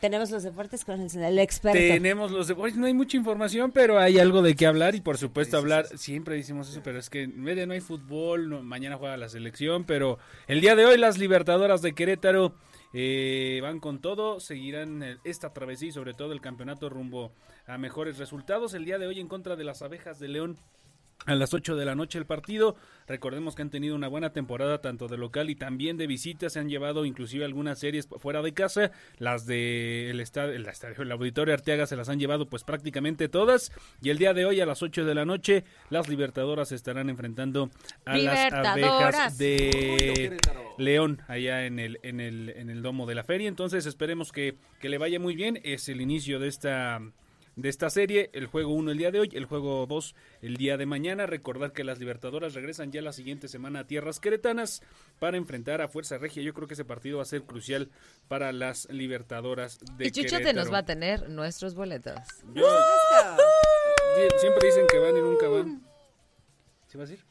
tenemos 0.00 0.30
los 0.30 0.42
deportes 0.42 0.84
con 0.84 1.00
el, 1.00 1.10
el 1.24 1.38
experto. 1.38 1.78
Tenemos 1.78 2.30
los 2.30 2.48
deportes, 2.48 2.76
no 2.76 2.86
hay 2.86 2.94
mucha 2.94 3.16
información, 3.16 3.72
pero 3.72 3.98
hay 3.98 4.18
algo 4.18 4.42
de 4.42 4.54
qué 4.54 4.66
hablar 4.66 4.94
y 4.94 5.00
por 5.00 5.18
supuesto 5.18 5.56
hablar, 5.56 5.86
siempre 5.98 6.36
decimos 6.36 6.68
eso, 6.70 6.80
pero 6.82 6.98
es 6.98 7.10
que 7.10 7.22
en 7.24 7.40
media 7.42 7.66
no 7.66 7.72
hay 7.72 7.80
fútbol, 7.80 8.48
no- 8.48 8.62
mañana 8.62 8.96
juega 8.96 9.16
la 9.16 9.28
selección, 9.28 9.84
pero 9.84 10.18
el 10.46 10.60
día 10.60 10.76
de 10.76 10.84
hoy 10.86 10.98
las 10.98 11.18
Libertadoras 11.18 11.82
de 11.82 11.94
Querétaro 11.94 12.54
eh, 12.92 13.58
van 13.62 13.80
con 13.80 14.00
todo, 14.00 14.40
seguirán 14.40 15.02
eh, 15.02 15.16
esta 15.24 15.52
travesía 15.52 15.88
y 15.88 15.92
sobre 15.92 16.14
todo 16.14 16.32
el 16.32 16.40
campeonato 16.40 16.88
rumbo 16.88 17.32
a 17.66 17.76
mejores 17.78 18.16
resultados. 18.18 18.74
El 18.74 18.84
día 18.84 18.98
de 18.98 19.06
hoy 19.06 19.20
en 19.20 19.28
contra 19.28 19.56
de 19.56 19.64
las 19.64 19.82
abejas 19.82 20.18
de 20.18 20.28
León 20.28 20.56
A 21.24 21.34
las 21.34 21.54
8 21.54 21.74
de 21.74 21.84
la 21.84 21.94
noche 21.94 22.18
el 22.18 22.26
partido. 22.26 22.76
Recordemos 23.08 23.54
que 23.54 23.62
han 23.62 23.70
tenido 23.70 23.96
una 23.96 24.06
buena 24.06 24.32
temporada 24.32 24.80
tanto 24.80 25.08
de 25.08 25.16
local 25.16 25.50
y 25.50 25.56
también 25.56 25.96
de 25.96 26.06
visita. 26.06 26.50
Se 26.50 26.60
han 26.60 26.68
llevado 26.68 27.04
inclusive 27.04 27.44
algunas 27.44 27.78
series 27.78 28.06
fuera 28.06 28.42
de 28.42 28.52
casa. 28.52 28.92
Las 29.18 29.46
de 29.46 30.10
el 30.10 30.20
estadio, 30.20 30.52
el, 30.54 30.66
estadio, 30.66 31.02
el 31.02 31.10
auditorio 31.10 31.54
Arteaga 31.54 31.86
se 31.86 31.96
las 31.96 32.08
han 32.08 32.20
llevado 32.20 32.48
pues 32.48 32.62
prácticamente 32.62 33.28
todas. 33.28 33.72
Y 34.02 34.10
el 34.10 34.18
día 34.18 34.34
de 34.34 34.44
hoy 34.44 34.60
a 34.60 34.66
las 34.66 34.82
8 34.82 35.04
de 35.04 35.14
la 35.14 35.24
noche 35.24 35.64
las 35.90 36.08
Libertadoras 36.08 36.70
estarán 36.70 37.08
enfrentando 37.10 37.70
a 38.04 38.18
las 38.18 38.52
abejas 38.52 39.38
de 39.38 40.38
León 40.78 41.22
allá 41.26 41.66
en 41.66 41.78
el, 41.78 41.98
en 42.02 42.20
el, 42.20 42.50
en 42.50 42.70
el 42.70 42.82
domo 42.82 43.06
de 43.06 43.14
la 43.14 43.24
feria. 43.24 43.48
Entonces 43.48 43.86
esperemos 43.86 44.30
que, 44.32 44.56
que 44.80 44.88
le 44.88 44.98
vaya 44.98 45.18
muy 45.18 45.34
bien. 45.34 45.60
Es 45.64 45.88
el 45.88 46.00
inicio 46.00 46.38
de 46.38 46.48
esta 46.48 47.00
de 47.56 47.68
esta 47.70 47.90
serie. 47.90 48.30
El 48.32 48.46
juego 48.46 48.72
1 48.74 48.92
el 48.92 48.98
día 48.98 49.10
de 49.10 49.20
hoy, 49.20 49.30
el 49.32 49.46
juego 49.46 49.86
2 49.86 50.14
el 50.42 50.56
día 50.56 50.76
de 50.76 50.86
mañana. 50.86 51.26
Recordar 51.26 51.72
que 51.72 51.82
las 51.82 51.98
Libertadoras 51.98 52.54
regresan 52.54 52.92
ya 52.92 53.02
la 53.02 53.12
siguiente 53.12 53.48
semana 53.48 53.80
a 53.80 53.86
tierras 53.86 54.20
queretanas 54.20 54.82
para 55.18 55.36
enfrentar 55.36 55.80
a 55.80 55.88
Fuerza 55.88 56.18
Regia. 56.18 56.42
Yo 56.42 56.54
creo 56.54 56.68
que 56.68 56.74
ese 56.74 56.84
partido 56.84 57.16
va 57.16 57.22
a 57.22 57.26
ser 57.26 57.42
crucial 57.42 57.90
para 58.28 58.52
las 58.52 58.88
Libertadoras 58.90 59.80
de 59.96 60.06
Y 60.06 60.10
Chucho 60.12 60.38
te 60.38 60.52
nos 60.52 60.72
va 60.72 60.78
a 60.78 60.84
tener 60.84 61.28
nuestros 61.28 61.74
boletos. 61.74 62.14
siempre 64.38 64.66
dicen 64.68 64.86
que 64.88 64.98
van 64.98 65.16
y 65.16 65.20
nunca 65.20 65.48
van. 65.48 65.82
¿Sí 66.86 66.98
vas 66.98 67.10
a 67.10 67.14
ir? 67.14 67.24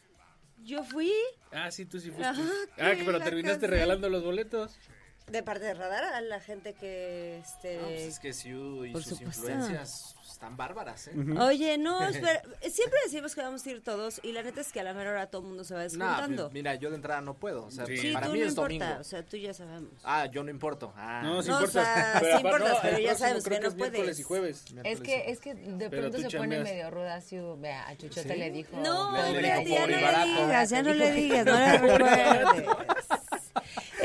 Yo 0.63 0.83
fui. 0.83 1.13
Ah, 1.51 1.69
sí, 1.69 1.85
tú 1.85 1.99
sí 1.99 2.09
fuiste. 2.09 2.25
ah, 2.79 2.93
pero 3.05 3.19
terminaste 3.19 3.67
regalando 3.67 4.09
los 4.09 4.23
boletos. 4.23 4.75
De 5.27 5.41
parte 5.41 5.65
de 5.65 5.73
Radar 5.73 6.03
a 6.03 6.21
la 6.21 6.39
gente 6.39 6.73
que 6.73 7.39
este 7.39 7.79
pues 7.79 8.01
es 8.01 8.19
que 8.19 8.31
Siu 8.31 8.85
y 8.85 8.93
sus 8.93 9.21
influencias 9.21 10.15
están 10.35 10.57
bárbaras, 10.57 11.07
¿eh? 11.07 11.13
Oye, 11.39 11.77
no, 11.77 11.99
siempre 12.11 12.99
decimos 13.05 13.33
que 13.33 13.41
vamos 13.41 13.65
a 13.65 13.69
ir 13.69 13.81
todos 13.81 14.19
y 14.21 14.33
la 14.33 14.43
neta 14.43 14.61
es 14.61 14.71
que 14.71 14.81
a 14.81 14.83
la 14.83 14.93
mera 14.93 15.11
hora 15.11 15.27
todo 15.27 15.41
el 15.41 15.47
mundo 15.47 15.63
se 15.63 15.73
va 15.73 15.81
descontando. 15.81 16.43
No, 16.43 16.49
mira, 16.49 16.75
yo 16.75 16.89
de 16.89 16.97
entrada 16.97 17.21
no 17.21 17.35
puedo, 17.35 17.65
o 17.65 17.71
sea, 17.71 17.85
sí. 17.85 18.11
para 18.13 18.27
mí 18.27 18.39
no 18.39 18.45
es 18.45 18.51
importa, 18.51 18.79
domingo. 18.85 18.99
o 19.01 19.03
sea, 19.03 19.23
tú 19.23 19.37
ya 19.37 19.53
sabemos. 19.53 19.93
Ah, 20.03 20.25
yo 20.25 20.43
no 20.43 20.51
importo. 20.51 20.93
Ah. 20.97 21.21
No, 21.23 21.41
sí 21.41 21.49
no, 21.49 21.61
importa. 21.61 21.79
O 21.79 21.83
sea, 21.83 22.17
pero, 22.19 22.37
sí 22.37 22.45
importas, 22.45 22.77
pero 22.81 22.99
ya 22.99 23.15
sabemos 23.15 23.43
que 23.45 23.59
no 23.59 23.71
puedes. 23.71 24.19
Y 24.19 24.23
jueves. 24.23 24.65
Es 24.83 25.01
que 25.01 25.31
es 25.31 25.39
que 25.39 25.55
de 25.55 25.89
pronto 25.89 26.17
se 26.19 26.37
pone 26.37 26.59
medio 26.59 26.91
ruda 26.91 27.21
Siu, 27.21 27.57
vea, 27.59 27.87
a 27.87 27.95
Chucho 27.95 28.21
te 28.21 28.35
le 28.35 28.51
dijo. 28.51 28.77
No, 28.77 29.15
ya 29.15 29.31
no 29.31 29.39
le 29.39 29.59
digas, 29.63 30.69
ya 30.69 30.83
no 30.83 30.93
le 30.93 31.11
digas, 31.11 31.45
no 31.45 31.57
le 31.57 31.77
recuerdes. 31.77 32.94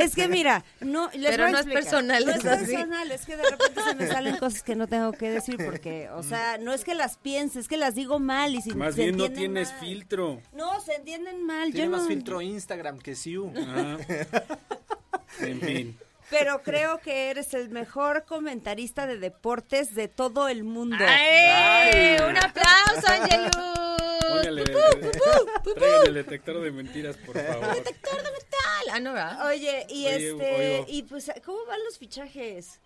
Es 0.00 0.14
que 0.14 0.28
mira, 0.28 0.64
no, 0.80 1.10
les 1.14 1.30
Pero 1.30 1.44
voy 1.44 1.48
a 1.48 1.52
no 1.52 1.58
es 1.58 1.66
personal, 1.66 2.24
no 2.26 2.32
es 2.32 2.42
personal, 2.42 3.10
es 3.10 3.26
que 3.26 3.36
de 3.36 3.42
repente 3.42 3.82
se 3.82 3.94
me 3.94 4.06
salen 4.06 4.36
cosas 4.36 4.62
que 4.62 4.74
no 4.76 4.86
tengo 4.86 5.12
que 5.12 5.30
decir 5.30 5.56
porque, 5.64 6.08
o 6.10 6.22
sea, 6.22 6.58
no 6.58 6.72
es 6.72 6.84
que 6.84 6.94
las 6.94 7.16
piense, 7.16 7.60
es 7.60 7.68
que 7.68 7.76
las 7.76 7.94
digo 7.94 8.18
mal 8.18 8.54
y 8.54 8.62
si 8.62 8.72
Más 8.74 8.94
se 8.94 9.02
bien 9.04 9.16
no 9.16 9.30
tienes 9.30 9.70
mal. 9.70 9.80
filtro. 9.80 10.40
No, 10.52 10.80
se 10.80 10.94
entienden 10.94 11.44
mal. 11.44 11.72
Tiene 11.72 11.86
Yo 11.86 11.90
más 11.90 12.02
no, 12.02 12.08
filtro 12.08 12.40
Instagram 12.40 12.98
que 12.98 13.14
Siu. 13.14 13.52
Ah. 13.56 13.98
En 15.40 15.60
fin. 15.60 15.98
Pero 16.30 16.62
creo 16.62 16.98
que 17.00 17.30
eres 17.30 17.54
el 17.54 17.70
mejor 17.70 18.24
comentarista 18.24 19.06
de 19.08 19.18
deportes 19.18 19.94
de 19.96 20.06
todo 20.06 20.48
el 20.48 20.62
mundo. 20.62 20.96
¡Ay! 21.00 22.16
¡Un 22.28 22.36
aplauso, 22.36 23.06
Angelus! 23.08 23.50
Póngale, 24.30 24.62
el 26.06 26.14
detector 26.14 26.60
de 26.60 26.70
mentiras, 26.70 27.16
por 27.16 27.36
favor. 27.36 27.74
Detector 27.74 28.16
de 28.22 28.30
metal. 28.30 28.49
Ah, 28.92 29.00
no, 29.00 29.12
¿verdad? 29.12 29.46
Oye, 29.48 29.86
y 29.88 30.06
Oye, 30.06 30.30
este, 30.30 30.74
oigo. 30.76 30.86
y 30.88 31.02
pues, 31.04 31.30
¿cómo 31.44 31.64
van 31.66 31.78
los 31.84 31.98
fichajes? 31.98 32.80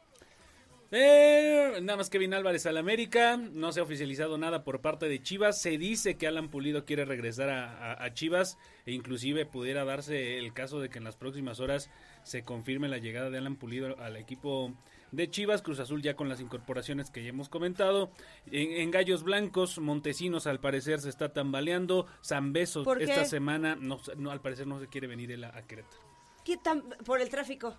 Eh, 0.96 1.78
nada 1.82 1.96
más 1.96 2.08
Kevin 2.10 2.34
Álvarez 2.34 2.66
al 2.66 2.76
América, 2.76 3.36
no 3.36 3.72
se 3.72 3.80
ha 3.80 3.82
oficializado 3.82 4.38
nada 4.38 4.62
por 4.62 4.80
parte 4.80 5.08
de 5.08 5.20
Chivas, 5.20 5.60
se 5.60 5.76
dice 5.76 6.16
que 6.16 6.28
Alan 6.28 6.50
Pulido 6.50 6.84
quiere 6.84 7.04
regresar 7.04 7.48
a, 7.50 7.92
a- 7.94 8.04
a 8.04 8.14
Chivas 8.14 8.58
e 8.86 8.92
inclusive 8.92 9.44
pudiera 9.44 9.84
darse 9.84 10.38
el 10.38 10.52
caso 10.52 10.78
de 10.78 10.90
que 10.90 10.98
en 10.98 11.04
las 11.04 11.16
próximas 11.16 11.58
horas 11.58 11.90
se 12.22 12.42
confirme 12.44 12.88
la 12.88 12.98
llegada 12.98 13.28
de 13.30 13.38
Alan 13.38 13.56
Pulido 13.56 13.98
al 13.98 14.16
equipo 14.16 14.72
de 15.16 15.30
Chivas, 15.30 15.62
Cruz 15.62 15.80
Azul 15.80 16.02
ya 16.02 16.14
con 16.14 16.28
las 16.28 16.40
incorporaciones 16.40 17.10
que 17.10 17.22
ya 17.22 17.28
hemos 17.30 17.48
comentado, 17.48 18.10
en, 18.50 18.72
en 18.72 18.90
Gallos 18.90 19.22
Blancos, 19.22 19.78
Montesinos 19.78 20.46
al 20.46 20.60
parecer 20.60 21.00
se 21.00 21.08
está 21.08 21.32
tambaleando, 21.32 22.06
Zambeso 22.24 22.84
¿Por 22.84 22.98
qué? 22.98 23.04
esta 23.04 23.24
semana, 23.24 23.76
no, 23.78 24.00
no, 24.16 24.30
al 24.30 24.40
parecer 24.40 24.66
no 24.66 24.78
se 24.80 24.88
quiere 24.88 25.06
venir 25.06 25.30
él 25.32 25.44
a, 25.44 25.56
a 25.56 25.62
Querétaro. 25.62 26.02
¿Qué 26.44 26.56
tan, 26.58 26.82
por 27.04 27.20
el 27.20 27.28
tráfico? 27.30 27.74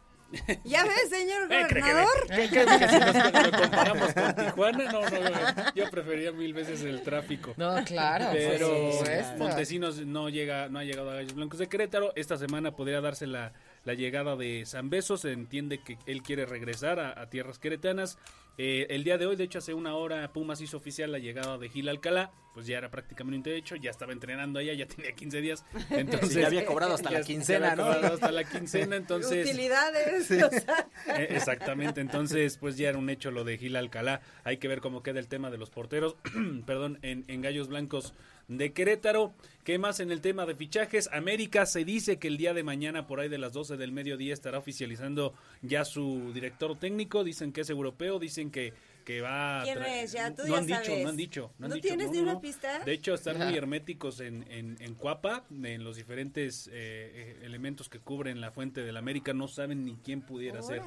¿Ya 0.63 0.83
ves, 0.83 1.07
señor 1.09 1.43
Eh, 1.51 1.65
que- 1.69 1.79
gobernador? 1.79 2.27
¿Qué 2.27 2.49
crees 2.49 2.65
que 2.79 2.87
si 2.89 2.99
nos 2.99 3.43
lo 3.45 3.51
comparamos 3.61 4.13
con 4.13 4.35
Tijuana? 4.35 4.91
No, 4.91 5.01
no, 5.09 5.19
no, 5.19 5.73
yo 5.75 5.89
prefería 5.91 6.31
mil 6.31 6.51
veces 6.53 6.81
el 6.81 7.03
tráfico. 7.03 7.53
No, 7.57 7.75
claro. 7.85 8.29
Pero. 8.33 8.91
Montesinos 9.37 10.03
no 10.03 10.29
llega, 10.29 10.67
no 10.67 10.79
ha 10.79 10.83
llegado 10.83 11.11
a 11.11 11.15
Gallos 11.15 11.35
Blancos 11.35 11.59
de 11.59 11.67
Querétaro. 11.67 12.11
Esta 12.15 12.37
semana 12.37 12.75
podría 12.75 13.01
darse 13.01 13.27
la, 13.27 13.53
la 13.85 13.93
llegada 13.93 14.35
de 14.35 14.65
San 14.65 14.89
Beso. 14.89 15.17
Se 15.17 15.31
entiende 15.31 15.79
que 15.79 15.97
él 16.05 16.21
quiere 16.21 16.45
regresar 16.45 16.99
a, 16.99 17.19
a 17.21 17.29
tierras 17.29 17.59
queretanas. 17.59 18.17
Eh, 18.57 18.87
el 18.89 19.03
día 19.03 19.17
de 19.17 19.25
hoy, 19.25 19.35
de 19.35 19.43
hecho, 19.43 19.59
hace 19.59 19.73
una 19.73 19.95
hora 19.95 20.31
Pumas 20.31 20.61
hizo 20.61 20.77
oficial 20.77 21.11
la 21.11 21.19
llegada 21.19 21.57
de 21.57 21.69
Gil 21.69 21.89
Alcalá. 21.89 22.31
Pues 22.53 22.67
ya 22.67 22.77
era 22.77 22.89
prácticamente 22.89 23.51
un 23.51 23.57
hecho, 23.57 23.75
ya 23.75 23.91
estaba 23.91 24.13
entrenando 24.13 24.59
allá, 24.59 24.73
ya 24.73 24.87
tenía 24.87 25.11
15 25.11 25.41
días. 25.41 25.65
Entonces 25.89 26.29
Sí, 26.33 26.39
ya 26.39 26.47
había 26.47 26.65
cobrado 26.65 26.93
hasta 26.93 27.11
la 27.11 27.21
quincena, 27.23 27.73
había 27.73 27.83
¿no? 27.83 28.13
hasta 28.13 28.31
la 28.31 28.45
quincena, 28.45 28.95
entonces 28.95 29.45
Utilidades. 29.45 30.31
o 30.31 30.49
sea, 30.49 30.87
eh, 31.17 31.27
exactamente, 31.31 31.99
entonces 31.99 32.57
pues 32.57 32.77
ya 32.77 32.87
era 32.87 32.97
un 32.97 33.09
hecho 33.09 33.29
lo 33.29 33.43
de 33.43 33.57
Gil 33.57 33.75
Alcalá. 33.75 34.21
Hay 34.45 34.55
que 34.55 34.69
ver 34.69 34.79
cómo 34.79 35.03
queda 35.03 35.19
el 35.19 35.27
tema 35.27 35.51
de 35.51 35.57
los 35.57 35.69
porteros, 35.69 36.15
perdón, 36.65 36.97
en, 37.01 37.25
en 37.27 37.41
Gallos 37.41 37.67
Blancos 37.67 38.13
de 38.47 38.73
Querétaro. 38.73 39.33
¿Qué 39.63 39.79
más 39.79 39.99
en 39.99 40.11
el 40.11 40.21
tema 40.21 40.45
de 40.45 40.55
fichajes? 40.55 41.09
América 41.11 41.65
se 41.65 41.83
dice 41.83 42.19
que 42.19 42.27
el 42.27 42.37
día 42.37 42.53
de 42.53 42.61
mañana, 42.61 43.07
por 43.07 43.19
ahí 43.19 43.29
de 43.29 43.39
las 43.39 43.53
12 43.53 43.77
del 43.77 43.91
mediodía, 43.91 44.33
estará 44.33 44.59
oficializando 44.59 45.33
ya 45.63 45.85
su 45.85 46.31
director 46.33 46.77
técnico. 46.77 47.23
Dicen 47.23 47.51
que 47.51 47.61
es 47.61 47.69
europeo, 47.71 48.19
dicen 48.19 48.51
que, 48.51 48.73
que 49.03 49.21
va 49.21 49.61
a 49.61 49.63
¿Quién 49.63 49.81
es? 49.83 50.11
Ya, 50.11 50.35
tú 50.35 50.43
no 50.43 50.49
ya 50.49 50.57
han 50.59 50.65
dicho, 50.67 50.83
sabes. 50.83 51.03
no 51.03 51.09
han 51.09 51.17
dicho. 51.17 51.51
No, 51.57 51.65
han 51.65 51.69
¿No 51.69 51.75
dicho, 51.75 51.87
tienes 51.87 52.11
ni 52.11 52.19
una 52.19 52.39
pista? 52.39 52.79
De 52.83 52.93
hecho, 52.93 53.15
están 53.15 53.39
muy 53.39 53.55
herméticos 53.57 54.19
en, 54.19 54.45
en, 54.51 54.77
en 54.79 54.93
Cuapa, 54.93 55.45
en 55.49 55.83
los 55.83 55.95
diferentes 55.95 56.67
eh, 56.67 56.71
eh, 56.73 57.39
elementos 57.41 57.89
que 57.89 57.97
cubren 57.99 58.41
la 58.41 58.51
fuente 58.51 58.83
del 58.83 58.97
América. 58.97 59.33
No 59.33 59.47
saben 59.47 59.83
ni 59.83 59.95
quién 59.95 60.21
pudiera 60.21 60.61
ser. 60.61 60.83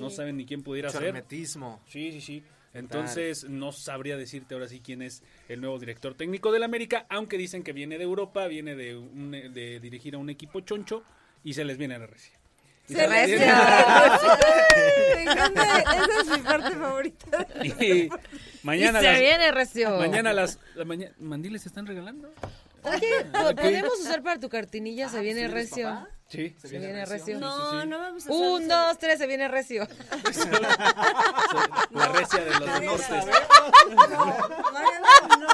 No 0.00 0.08
saben 0.08 0.38
ni 0.38 0.46
quién 0.46 0.62
pudiera 0.62 0.88
ser. 0.88 1.04
Hermetismo. 1.04 1.82
Sí, 1.86 2.12
sí, 2.12 2.22
sí. 2.22 2.42
Entonces 2.72 3.44
no 3.48 3.72
sabría 3.72 4.16
decirte 4.16 4.54
ahora 4.54 4.68
sí 4.68 4.80
quién 4.84 5.02
es 5.02 5.22
el 5.48 5.60
nuevo 5.60 5.78
director 5.78 6.14
técnico 6.14 6.52
del 6.52 6.62
América, 6.62 7.04
aunque 7.08 7.36
dicen 7.36 7.62
que 7.64 7.72
viene 7.72 7.98
de 7.98 8.04
Europa, 8.04 8.46
viene 8.46 8.76
de, 8.76 8.96
un- 8.96 9.32
de 9.32 9.80
dirigir 9.80 10.14
a 10.14 10.18
un 10.18 10.30
equipo 10.30 10.60
choncho 10.60 11.02
y 11.42 11.54
se 11.54 11.64
les 11.64 11.76
viene 11.78 11.96
a 11.96 11.98
la 11.98 12.06
recia. 12.06 12.32
Se 12.86 13.00
Ay, 13.06 13.32
Esa 15.20 16.20
es 16.20 16.26
mi 16.28 16.38
parte 16.38 16.76
favorita. 16.76 17.46
Y 17.62 18.08
mañana 18.62 18.98
y 19.00 19.02
se 19.04 19.10
las, 19.10 19.20
viene 19.20 19.52
recio. 19.52 19.98
mañana 19.98 20.32
las 20.32 20.58
la 20.74 20.84
maña- 20.84 21.12
mandiles 21.18 21.62
se 21.62 21.68
están 21.68 21.86
regalando. 21.86 22.32
Oye, 22.82 23.24
¿po- 23.32 23.54
¿podemos 23.54 23.98
usar 24.00 24.22
para 24.22 24.40
tu 24.40 24.48
cartinilla? 24.48 25.06
Ah, 25.06 25.10
se 25.10 25.20
viene 25.20 25.46
recio. 25.48 26.06
Sí. 26.30 26.54
Se 26.62 26.68
viene 26.68 27.04
recio. 27.04 27.38
No, 27.40 27.84
no 27.84 27.98
vamos 27.98 28.24
a 28.26 28.30
Un, 28.32 28.62
eso. 28.62 28.68
dos, 28.86 28.98
tres, 28.98 29.18
se 29.18 29.26
viene 29.26 29.48
recio. 29.48 29.86
La 31.90 32.06
recia 32.08 32.38
de 32.44 32.50
los 32.50 32.80
deportes. 32.80 33.24
No, 35.40 35.46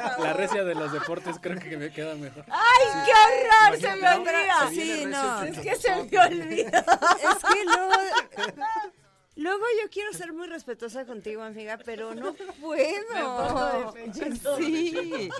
favor. 0.00 0.20
La 0.26 0.32
recia 0.32 0.64
de 0.64 0.74
los 0.74 0.92
deportes 0.92 1.36
creo 1.40 1.58
que 1.58 1.76
me 1.76 1.90
queda 1.92 2.14
mejor. 2.14 2.44
¡Ay, 2.48 2.86
qué 3.04 3.12
horror! 3.12 3.78
Se 3.80 3.96
me 3.96 4.08
olvida. 4.08 4.68
se 4.68 4.70
viene 4.70 4.94
Sí, 4.94 5.04
recio 5.04 5.08
no. 5.10 5.42
el 5.42 5.48
Es 5.54 5.58
que 5.60 5.76
se 5.76 5.90
me 5.90 6.18
olvida. 6.18 6.78
Es 6.78 7.44
que 7.44 7.64
luego. 7.64 7.92
Luego 9.34 9.64
yo 9.82 9.88
quiero 9.90 10.12
ser 10.12 10.32
muy 10.32 10.46
respetuosa 10.46 11.06
contigo, 11.06 11.42
amiga, 11.42 11.78
pero 11.84 12.14
no 12.14 12.34
puedo. 12.60 13.94
Sí. 14.58 15.30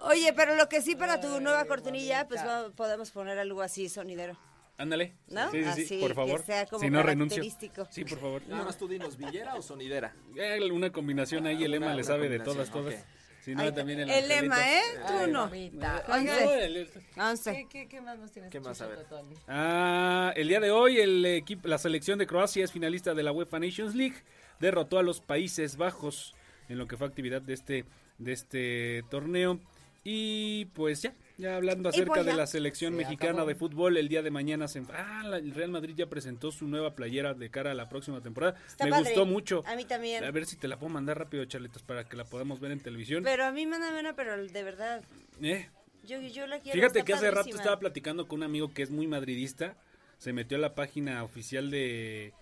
Oye, 0.00 0.32
pero 0.34 0.56
lo 0.56 0.68
que 0.68 0.82
sí 0.82 0.96
para 0.96 1.20
tu 1.20 1.40
nueva 1.40 1.64
cortinilla, 1.66 2.26
pues 2.26 2.40
va- 2.44 2.70
podemos 2.70 3.10
poner 3.10 3.38
algo 3.38 3.62
así 3.62 3.88
sonidero. 3.88 4.36
Ándale. 4.76 5.16
¿No? 5.28 5.50
Sí, 5.50 5.64
sí, 5.64 5.72
sí, 5.74 5.82
Así, 5.84 5.98
por 5.98 6.08
que 6.10 6.14
favor. 6.14 6.42
sea 6.44 6.66
como 6.66 6.80
si 6.80 6.90
no 6.90 7.02
renuncio. 7.02 7.42
Sí, 7.90 8.04
por 8.04 8.18
favor. 8.20 8.42
Nada 8.46 8.64
más 8.64 8.78
tú 8.78 8.86
dinos, 8.86 9.16
¿villera 9.16 9.54
o 9.56 9.62
sonidera? 9.62 10.14
Eh, 10.36 10.70
Una 10.70 10.90
combinación 10.92 11.46
ahí, 11.46 11.64
el 11.64 11.76
Una- 11.76 11.94
le 11.94 12.04
sabe 12.04 12.28
de 12.28 12.38
todas, 12.38 12.70
todas. 12.70 12.94
ok. 12.94 13.00
Si 13.48 13.54
no, 13.54 13.62
Ay, 13.62 13.72
también 13.72 14.00
el, 14.00 14.10
el 14.10 14.28
lema, 14.28 14.60
¿eh? 14.60 14.82
Tú 15.06 15.30
no. 15.30 15.50
Once. 17.16 17.66
¿Qué, 17.70 17.88
qué 17.88 18.00
más 18.02 18.18
nos 18.18 18.30
tienes? 18.30 18.50
¿Qué 18.50 18.60
más? 18.60 18.78
A 18.82 18.86
ver. 18.88 19.06
Ah, 19.46 20.34
el 20.36 20.48
día 20.48 20.60
de 20.60 20.70
hoy 20.70 20.98
el 20.98 21.24
equipo, 21.24 21.66
la 21.66 21.78
selección 21.78 22.18
de 22.18 22.26
Croacia 22.26 22.62
es 22.62 22.72
finalista 22.72 23.14
de 23.14 23.22
la 23.22 23.32
UEFA 23.32 23.58
Nations 23.58 23.94
League, 23.94 24.16
derrotó 24.60 24.98
a 24.98 25.02
los 25.02 25.22
Países 25.22 25.78
Bajos 25.78 26.34
en 26.68 26.76
lo 26.76 26.86
que 26.86 26.98
fue 26.98 27.06
actividad 27.06 27.40
de 27.40 27.54
este 27.54 27.84
de 28.18 28.32
este 28.34 29.04
torneo 29.08 29.58
Y 30.10 30.64
pues 30.72 31.02
ya, 31.02 31.12
ya 31.36 31.56
hablando 31.56 31.90
acerca 31.90 32.14
pues 32.14 32.24
de 32.24 32.32
la 32.32 32.46
selección 32.46 32.94
Se 32.94 32.96
mexicana 32.96 33.32
acabó. 33.32 33.48
de 33.48 33.54
fútbol, 33.56 33.98
el 33.98 34.08
día 34.08 34.22
de 34.22 34.30
mañana 34.30 34.66
se... 34.66 34.82
Ah, 34.94 35.22
la- 35.22 35.36
el 35.36 35.54
Real 35.54 35.70
Madrid 35.70 35.94
ya 35.94 36.06
presentó 36.08 36.50
su 36.50 36.66
nueva 36.66 36.94
playera 36.94 37.34
de 37.34 37.50
cara 37.50 37.72
a 37.72 37.74
la 37.74 37.90
próxima 37.90 38.22
temporada. 38.22 38.58
Está 38.66 38.86
Me 38.86 38.90
padre. 38.90 39.04
gustó 39.10 39.26
mucho. 39.26 39.62
A 39.66 39.76
mí 39.76 39.84
también. 39.84 40.24
A 40.24 40.30
ver 40.30 40.46
si 40.46 40.56
te 40.56 40.66
la 40.66 40.78
puedo 40.78 40.88
mandar 40.94 41.18
rápido, 41.18 41.44
Charlitos, 41.44 41.82
para 41.82 42.08
que 42.08 42.16
la 42.16 42.24
podamos 42.24 42.58
ver 42.58 42.70
en 42.70 42.80
televisión. 42.80 43.22
Pero 43.22 43.44
a 43.44 43.52
mí 43.52 43.66
mándame 43.66 44.00
una, 44.00 44.16
pero 44.16 44.46
de 44.46 44.62
verdad, 44.62 45.02
Eh, 45.42 45.68
yo, 46.04 46.18
yo 46.22 46.46
la 46.46 46.58
quiero. 46.60 46.74
Fíjate 46.80 47.04
que 47.04 47.12
hace 47.12 47.30
rato 47.30 47.50
estaba 47.50 47.78
platicando 47.78 48.26
con 48.28 48.38
un 48.38 48.44
amigo 48.44 48.72
que 48.72 48.82
es 48.82 48.90
muy 48.90 49.06
madridista. 49.06 49.76
Se 50.16 50.32
metió 50.32 50.56
a 50.56 50.60
la 50.60 50.74
página 50.74 51.22
oficial 51.22 51.70
de, 51.70 52.32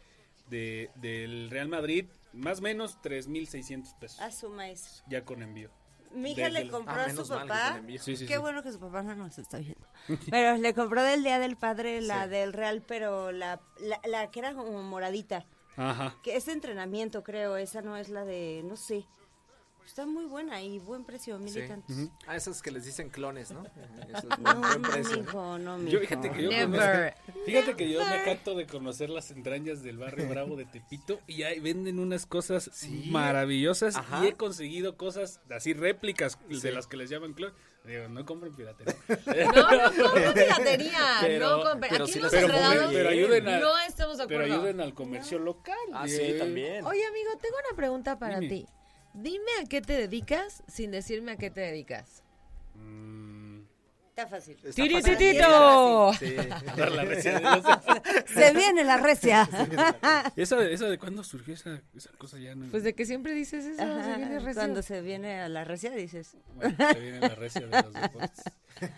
de- 0.50 0.88
del 0.94 1.50
Real 1.50 1.66
Madrid. 1.68 2.04
Más 2.32 2.60
o 2.60 2.62
menos 2.62 2.98
3.600 3.02 3.98
pesos. 3.98 4.20
A 4.20 4.30
su 4.30 4.50
maíz. 4.50 5.02
Ya 5.08 5.24
con 5.24 5.42
envío. 5.42 5.70
Mi 6.12 6.32
hija 6.32 6.48
le 6.48 6.60
el- 6.60 6.70
compró 6.70 6.94
Ah, 6.94 7.04
a 7.06 7.10
su 7.10 7.22
que 7.24 7.28
papá. 7.28 7.80
Sí, 7.98 8.16
sí, 8.16 8.26
Qué 8.26 8.34
sí. 8.34 8.40
bueno 8.40 8.62
que 8.62 8.72
su 8.72 8.80
papá 8.80 9.02
no 9.02 9.14
nos 9.14 9.38
está 9.38 9.58
viendo. 9.58 9.86
Pero 10.30 10.56
le 10.56 10.74
compró 10.74 11.02
del 11.02 11.22
Día 11.22 11.38
del 11.38 11.56
Padre 11.56 12.00
la 12.00 12.24
Sí. 12.24 12.30
del 12.30 12.52
Real, 12.52 12.82
pero 12.86 13.32
la, 13.32 13.60
la, 13.80 14.00
la 14.06 14.30
que 14.30 14.38
era 14.40 14.54
como 14.54 14.82
moradita. 14.82 15.44
Ajá. 15.76 16.16
Que 16.22 16.36
es 16.36 16.46
de 16.46 16.52
entrenamiento, 16.52 17.22
creo. 17.22 17.56
Esa 17.56 17.82
no 17.82 17.96
es 17.96 18.08
la 18.08 18.24
de, 18.24 18.62
no 18.64 18.76
sé. 18.76 19.04
Está 19.86 20.04
muy 20.04 20.26
buena 20.26 20.60
y 20.60 20.78
buen 20.80 21.04
precio, 21.04 21.38
mil 21.38 21.52
Sí. 21.52 21.60
y 21.60 21.68
tantos. 21.68 21.96
Ah, 22.26 22.34
esas 22.36 22.60
que 22.60 22.70
les 22.72 22.84
dicen 22.84 23.08
clones, 23.08 23.52
¿no? 23.52 23.62
Eso 24.08 24.28
es 24.30 24.38
No, 24.40 24.54
buen 24.56 24.82
no, 24.82 24.88
precio. 24.90 25.16
mijo, 25.18 25.58
no, 25.58 25.78
mijo. 25.78 25.90
Yo, 25.92 26.00
fíjate 26.00 26.30
que 26.32 26.42
yo, 26.42 26.50
Never. 26.50 27.14
conozco- 27.14 27.44
fíjate 27.46 27.76
que 27.76 27.90
yo 27.92 28.00
me 28.04 28.18
jacto 28.18 28.54
de 28.56 28.66
conocer 28.66 29.10
las 29.10 29.30
entrañas 29.30 29.82
del 29.82 29.96
barrio 29.96 30.28
Bravo 30.28 30.56
de 30.56 30.66
Tepito 30.66 31.20
y 31.28 31.44
ahí 31.44 31.60
venden 31.60 31.98
unas 32.00 32.26
cosas 32.26 32.68
maravillosas 33.06 33.96
Ajá. 33.96 34.24
y 34.24 34.28
he 34.28 34.32
conseguido 34.34 34.96
cosas 34.96 35.40
así 35.50 35.72
réplicas 35.72 36.36
Sí. 36.50 36.60
de 36.60 36.72
las 36.72 36.86
que 36.86 36.96
les 36.96 37.08
llaman 37.08 37.32
clon. 37.32 37.54
Digo, 37.84 38.08
no 38.08 38.26
compren 38.26 38.52
piratería. 38.54 38.96
No, 39.54 39.70
no 39.88 40.02
compren 40.02 40.34
piratería. 40.34 40.98
Pero- 41.20 41.56
no 41.58 41.62
compren. 41.70 41.90
pero 41.92 42.04
Aquí 42.06 42.18
los 42.18 42.30
pero, 42.32 42.48
pero 42.92 43.08
ayuden 43.08 43.48
a, 43.48 43.60
no 43.60 43.78
estamos 43.78 44.18
de 44.18 44.26
pero 44.26 44.40
acuerdo. 44.40 44.54
ayuden 44.62 44.80
al 44.80 44.92
comercio 44.94 45.38
local. 45.38 45.76
Ah, 45.94 46.08
sí, 46.08 46.34
también. 46.36 46.84
Oye, 46.84 47.06
amigo, 47.06 47.30
tengo 47.40 47.54
una 47.68 47.76
pregunta 47.76 48.18
para 48.18 48.40
Dime. 48.40 48.52
ti. 48.52 48.66
Dime 49.16 49.50
a 49.62 49.66
qué 49.66 49.80
te 49.80 49.94
dedicas 49.94 50.62
sin 50.68 50.90
decirme 50.90 51.32
a 51.32 51.36
qué 51.36 51.50
te 51.50 51.60
dedicas. 51.62 52.22
mm, 52.74 53.46
Está 54.10 54.28
fácil. 54.28 54.56
¡Tirititito! 54.74 56.12
Sí. 56.18 56.36
Se 58.34 58.52
viene 58.54 58.82
la 58.84 58.96
recia. 58.96 59.46
¿Esa, 60.36 60.62
esa 60.68 60.86
de 60.86 60.98
cuándo 60.98 61.22
surgió 61.22 61.52
esa, 61.52 61.82
esa 61.94 62.10
cosa 62.16 62.38
ya 62.38 62.54
no. 62.54 62.70
Pues 62.70 62.82
de 62.82 62.94
que 62.94 63.04
siempre 63.04 63.34
dices 63.34 63.64
eso, 63.66 63.82
Ajá, 63.82 64.04
se 64.04 64.16
viene 64.16 64.38
recio. 64.38 64.54
Cuando 64.54 64.82
se 64.82 65.00
viene 65.02 65.40
a 65.40 65.48
la 65.50 65.64
recia 65.64 65.90
dices. 65.90 66.34
Bueno, 66.54 66.74
se 66.92 67.00
viene 67.00 67.20
la 67.20 67.28
recia 67.34 67.66
de 67.66 67.82
los 67.82 67.92
deportes. 67.92 68.42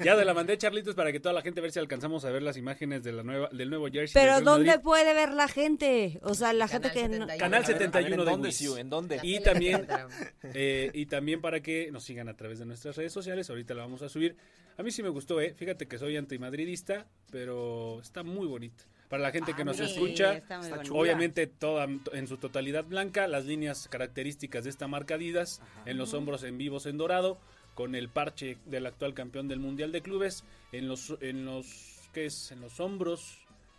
Ya 0.04 0.16
de 0.16 0.24
la 0.24 0.34
mandé 0.34 0.58
Charlitos 0.58 0.94
para 0.94 1.12
que 1.12 1.20
toda 1.20 1.32
la 1.32 1.42
gente 1.42 1.60
a 1.60 1.62
ver 1.62 1.72
si 1.72 1.78
alcanzamos 1.78 2.24
a 2.24 2.30
ver 2.30 2.42
las 2.42 2.56
imágenes 2.56 3.02
de 3.02 3.12
la 3.12 3.22
nueva, 3.22 3.48
del 3.52 3.70
nuevo 3.70 3.86
jersey. 3.86 4.12
Pero 4.14 4.40
¿dónde 4.40 4.70
Madrid. 4.70 4.82
puede 4.82 5.14
ver 5.14 5.32
la 5.32 5.48
gente? 5.48 6.18
O 6.22 6.34
sea, 6.34 6.52
la 6.52 6.66
Canal 6.68 6.90
gente 6.90 7.00
que 7.00 7.08
no... 7.08 7.26
71. 7.26 7.38
Canal 7.38 7.42
A 7.42 7.48
ver, 7.48 7.54
a 7.54 7.58
ver, 7.58 7.66
71 7.66 8.14
¿En 8.14 8.18
de 8.18 8.30
dónde, 8.30 8.48
Wiz. 8.48 8.76
¿En 8.76 8.90
dónde? 8.90 9.20
Y 9.22 9.40
también, 9.40 9.86
eh, 10.54 10.90
y 10.92 11.06
también 11.06 11.40
para 11.40 11.60
que 11.60 11.90
nos 11.92 12.04
sigan 12.04 12.28
a 12.28 12.34
través 12.34 12.58
de 12.58 12.66
nuestras 12.66 12.96
redes 12.96 13.12
sociales. 13.12 13.48
Ahorita 13.50 13.74
la 13.74 13.82
vamos 13.82 14.02
a 14.02 14.08
subir. 14.08 14.36
A 14.76 14.82
mí 14.82 14.90
sí 14.90 15.02
me 15.02 15.08
gustó, 15.08 15.40
¿eh? 15.40 15.54
Fíjate 15.56 15.86
que 15.86 15.98
soy 15.98 16.16
antimadridista, 16.16 17.06
pero 17.30 18.00
está 18.00 18.22
muy 18.22 18.46
bonita. 18.46 18.84
Para 19.08 19.22
la 19.22 19.30
gente 19.30 19.54
que 19.54 19.64
nos 19.64 19.78
sí, 19.78 19.84
escucha, 19.84 20.34
está 20.34 20.60
está 20.60 20.82
obviamente 20.92 21.46
toda 21.46 21.88
en 22.12 22.26
su 22.26 22.36
totalidad 22.36 22.84
blanca, 22.84 23.26
las 23.26 23.46
líneas 23.46 23.88
características 23.88 24.64
de 24.64 24.70
esta 24.70 24.86
marca 24.86 25.14
Adidas, 25.14 25.62
en 25.86 25.96
los 25.96 26.12
hombros 26.12 26.42
en 26.42 26.58
vivos 26.58 26.84
en 26.84 26.98
dorado, 26.98 27.38
con 27.78 27.94
el 27.94 28.08
parche 28.08 28.58
del 28.66 28.86
actual 28.86 29.14
campeón 29.14 29.46
del 29.46 29.60
Mundial 29.60 29.92
de 29.92 30.02
Clubes, 30.02 30.42
en 30.72 30.88
los, 30.88 31.16
en 31.20 31.44
los, 31.44 32.08
¿qué 32.12 32.26
es? 32.26 32.50
En 32.50 32.60
los 32.60 32.80
hombros, 32.80 33.38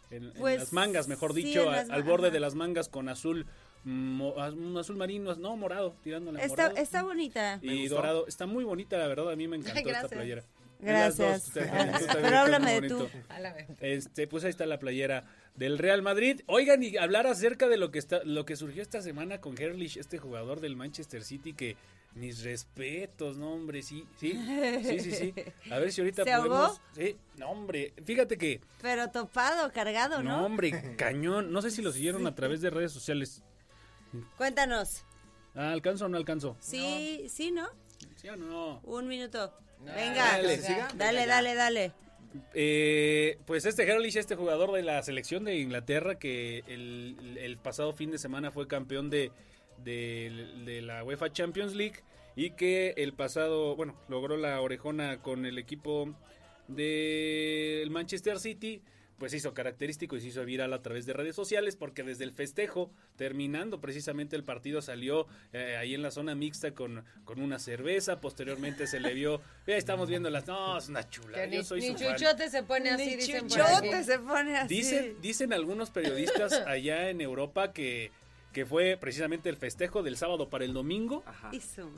en, 0.10 0.24
en 0.28 0.34
Pues, 0.36 0.58
las 0.58 0.72
mangas, 0.72 1.10
mejor 1.10 1.34
sí, 1.34 1.44
dicho, 1.44 1.70
a- 1.70 1.82
al 1.82 2.04
borde 2.04 2.32
de 2.32 2.40
las 2.40 2.56
mangas 2.56 2.88
con 2.88 3.10
azul, 3.10 3.46
mo- 3.84 4.40
az- 4.40 4.54
un 4.54 4.78
azul 4.78 4.96
marino, 4.96 5.36
no, 5.36 5.58
morado, 5.58 5.94
tirándole 6.02 6.40
a 6.42 6.46
Está, 6.46 6.64
morado. 6.70 6.78
está 6.82 7.04
bonita. 7.04 7.60
Me 7.62 7.74
y 7.76 7.80
gustó. 7.82 7.96
dorado, 7.96 8.26
está 8.26 8.46
muy 8.46 8.64
bonita, 8.64 8.98
la 8.98 9.08
verdad, 9.08 9.32
a 9.32 9.36
mí 9.36 9.50
me 9.50 9.58
encantó 9.58 9.80
esta 9.80 9.90
gracias. 9.92 10.12
playera. 10.14 10.44
Gracias. 10.80 11.20
Las 11.20 11.54
dos, 11.54 11.54
también, 11.74 12.22
Pero 12.22 12.38
háblame 12.38 12.80
de 12.82 12.88
tú. 12.88 12.98
bonito. 13.00 13.18
A 13.28 13.40
la 13.42 13.52
vez. 13.54 13.68
Este, 13.82 14.28
pues 14.28 14.46
ahí 14.46 14.50
está 14.52 14.66
la 14.66 14.80
playera 14.80 15.26
del 15.56 15.78
Real 15.78 16.02
Madrid. 16.02 16.40
Oigan, 16.46 16.82
y 16.84 16.96
hablar 16.96 17.28
acerca 17.28 17.68
de 17.68 17.76
lo 17.76 17.92
que 17.92 18.00
está, 18.00 18.24
lo 18.24 18.46
que 18.46 18.56
surgió 18.56 18.82
esta 18.82 19.02
semana 19.02 19.42
con 19.42 19.62
Herlich, 19.62 19.98
este 19.98 20.20
jugador 20.20 20.62
del 20.62 20.78
Manchester 20.78 21.22
City 21.26 21.52
que 21.52 21.76
mis 22.14 22.44
respetos, 22.44 23.38
no 23.38 23.54
hombre, 23.54 23.82
sí, 23.84 24.06
sí, 24.18 24.34
sí, 24.84 25.00
sí, 25.00 25.12
sí. 25.12 25.34
A 25.72 25.78
ver 25.80 25.92
si 25.92 26.02
ahorita 26.02 26.24
¿Se 26.24 26.32
podemos. 26.36 26.58
ahogó? 26.60 26.80
Sí, 26.96 27.16
no 27.38 27.50
hombre, 27.50 27.94
fíjate 28.04 28.38
que, 28.38 28.62
Pero 28.82 29.10
topado, 29.10 29.72
cargado, 29.72 30.22
no 30.24 30.38
¿no? 30.40 30.46
hombre, 30.46 30.96
cañón. 30.98 31.52
No 31.52 31.62
sé 31.62 31.72
si 31.72 31.82
lo 31.82 31.92
siguieron 31.92 32.26
a 32.28 32.36
través 32.36 32.62
de 32.62 32.70
redes 32.70 32.92
sociales. 32.92 33.44
Cuéntanos. 34.38 35.04
Ah, 35.56 35.72
¿Alcanzo 35.72 36.06
o 36.06 36.10
no 36.10 36.18
alcanzo? 36.18 36.58
Sí, 36.60 37.26
sí, 37.30 37.52
¿no? 37.52 37.68
¿Sí 38.16 38.28
o 38.30 38.36
no? 38.36 38.80
Un 38.84 39.08
minuto. 39.08 39.54
No, 39.80 39.94
Venga, 39.94 40.24
dale, 40.26 40.44
dale, 40.44 40.58
siga. 40.58 40.88
dale, 40.96 41.20
Venga, 41.22 41.36
dale, 41.36 41.56
dale. 41.56 41.92
Eh, 42.54 43.40
pues 43.46 43.66
este 43.66 43.88
Herlich, 43.90 44.16
este 44.16 44.36
jugador 44.36 44.72
de 44.74 44.84
la 44.84 45.02
selección 45.04 45.44
de 45.46 45.58
Inglaterra 45.58 46.20
que 46.20 46.64
el, 46.68 47.38
el 47.40 47.58
pasado 47.58 47.94
fin 47.94 48.12
de 48.12 48.18
semana 48.20 48.52
fue 48.52 48.68
campeón 48.68 49.10
de, 49.10 49.32
de, 49.84 50.48
de 50.66 50.82
la 50.82 51.04
UEFA 51.04 51.32
Champions 51.32 51.76
League 51.76 52.02
y 52.36 52.52
que 52.52 52.94
el 52.98 53.14
pasado, 53.14 53.76
bueno, 53.76 53.96
logró 54.08 54.38
la 54.38 54.62
orejona 54.62 55.22
con 55.22 55.46
el 55.46 55.58
equipo 55.58 56.14
del 56.68 57.90
Manchester 57.90 58.40
City, 58.40 58.82
pues 59.18 59.34
hizo 59.34 59.54
característico 59.54 60.16
y 60.16 60.22
se 60.22 60.28
hizo 60.28 60.46
viral 60.46 60.72
a 60.72 60.82
través 60.82 61.06
de 61.06 61.12
redes 61.12 61.36
sociales 61.36 61.76
porque 61.76 62.04
desde 62.04 62.24
el 62.24 62.32
festejo, 62.32 62.90
terminando 63.18 63.82
precisamente 63.82 64.38
el 64.38 64.46
partido, 64.46 64.82
salió 64.82 65.28
eh, 65.52 65.76
ahí 65.78 65.94
en 65.94 66.02
la 66.02 66.12
zona 66.12 66.36
mixta 66.36 66.72
con, 66.74 67.04
con 67.26 67.42
una 67.42 67.60
cerveza, 67.60 68.22
posteriormente 68.22 68.88
se 68.88 69.02
le 69.02 69.14
vio, 69.14 69.42
ya 69.68 69.76
estamos 69.78 70.08
viendo 70.08 70.30
las, 70.30 70.48
no, 70.48 70.78
es 70.78 70.88
una 70.88 71.10
chula, 71.10 71.42
Que 71.42 71.48
ni, 71.48 71.58
yo 71.58 71.64
soy 71.66 71.82
ni 71.82 71.88
su 71.88 71.98
fan. 71.98 72.16
chuchote 72.16 72.50
se 72.50 72.64
pone 72.64 72.90
así, 72.92 73.06
Ni 73.06 73.16
dicen 73.18 73.48
por 73.48 73.58
chuchote 73.58 73.94
aquí. 73.96 74.04
se 74.06 74.20
pone 74.20 74.58
así. 74.58 74.76
Dicen, 74.76 75.16
dicen 75.22 75.52
algunos 75.52 75.90
periodistas 75.90 76.54
allá 76.54 77.10
en 77.10 77.20
Europa 77.20 77.74
que, 77.74 78.12
que 78.54 78.66
fue 78.66 78.98
precisamente 79.00 79.48
el 79.50 79.58
festejo 79.58 80.02
del 80.02 80.18
sábado 80.18 80.50
para 80.50 80.66
el 80.66 80.74
domingo. 80.74 81.24
Ajá. 81.28 81.52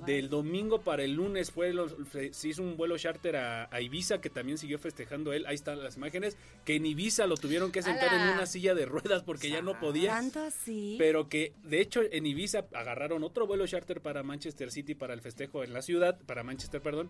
Del 0.05 0.29
domingo 0.29 0.81
para 0.81 1.03
el 1.03 1.13
lunes 1.13 1.49
fue 1.51 1.73
los- 1.73 1.95
se 2.11 2.47
hizo 2.47 2.61
un 2.61 2.75
vuelo 2.75 2.97
charter 2.97 3.37
a, 3.37 3.69
a 3.71 3.79
Ibiza 3.81 4.19
que 4.19 4.29
también 4.29 4.57
siguió 4.57 4.77
festejando 4.77 5.31
él. 5.31 5.45
Ahí 5.45 5.55
están 5.55 5.81
las 5.81 5.95
imágenes. 5.97 6.35
Que 6.65 6.75
en 6.75 6.85
Ibiza 6.85 7.25
lo 7.27 7.37
tuvieron 7.37 7.71
que 7.71 7.81
sentar 7.81 8.13
en 8.13 8.21
una 8.33 8.45
silla 8.45 8.75
de 8.75 8.85
ruedas 8.85 9.23
porque 9.23 9.49
ya 9.49 9.61
no 9.61 9.79
podía. 9.79 10.09
¿Tanto 10.11 10.41
así? 10.41 10.95
Pero 10.99 11.29
que 11.29 11.53
de 11.63 11.79
hecho 11.79 12.01
en 12.11 12.25
Ibiza 12.25 12.65
agarraron 12.73 13.23
otro 13.23 13.47
vuelo 13.47 13.65
charter 13.65 14.01
para 14.01 14.21
Manchester 14.23 14.71
City 14.71 14.93
para 14.93 15.13
el 15.13 15.21
festejo 15.21 15.63
en 15.63 15.71
la 15.73 15.81
ciudad, 15.81 16.19
para 16.25 16.43
Manchester, 16.43 16.81
perdón. 16.81 17.09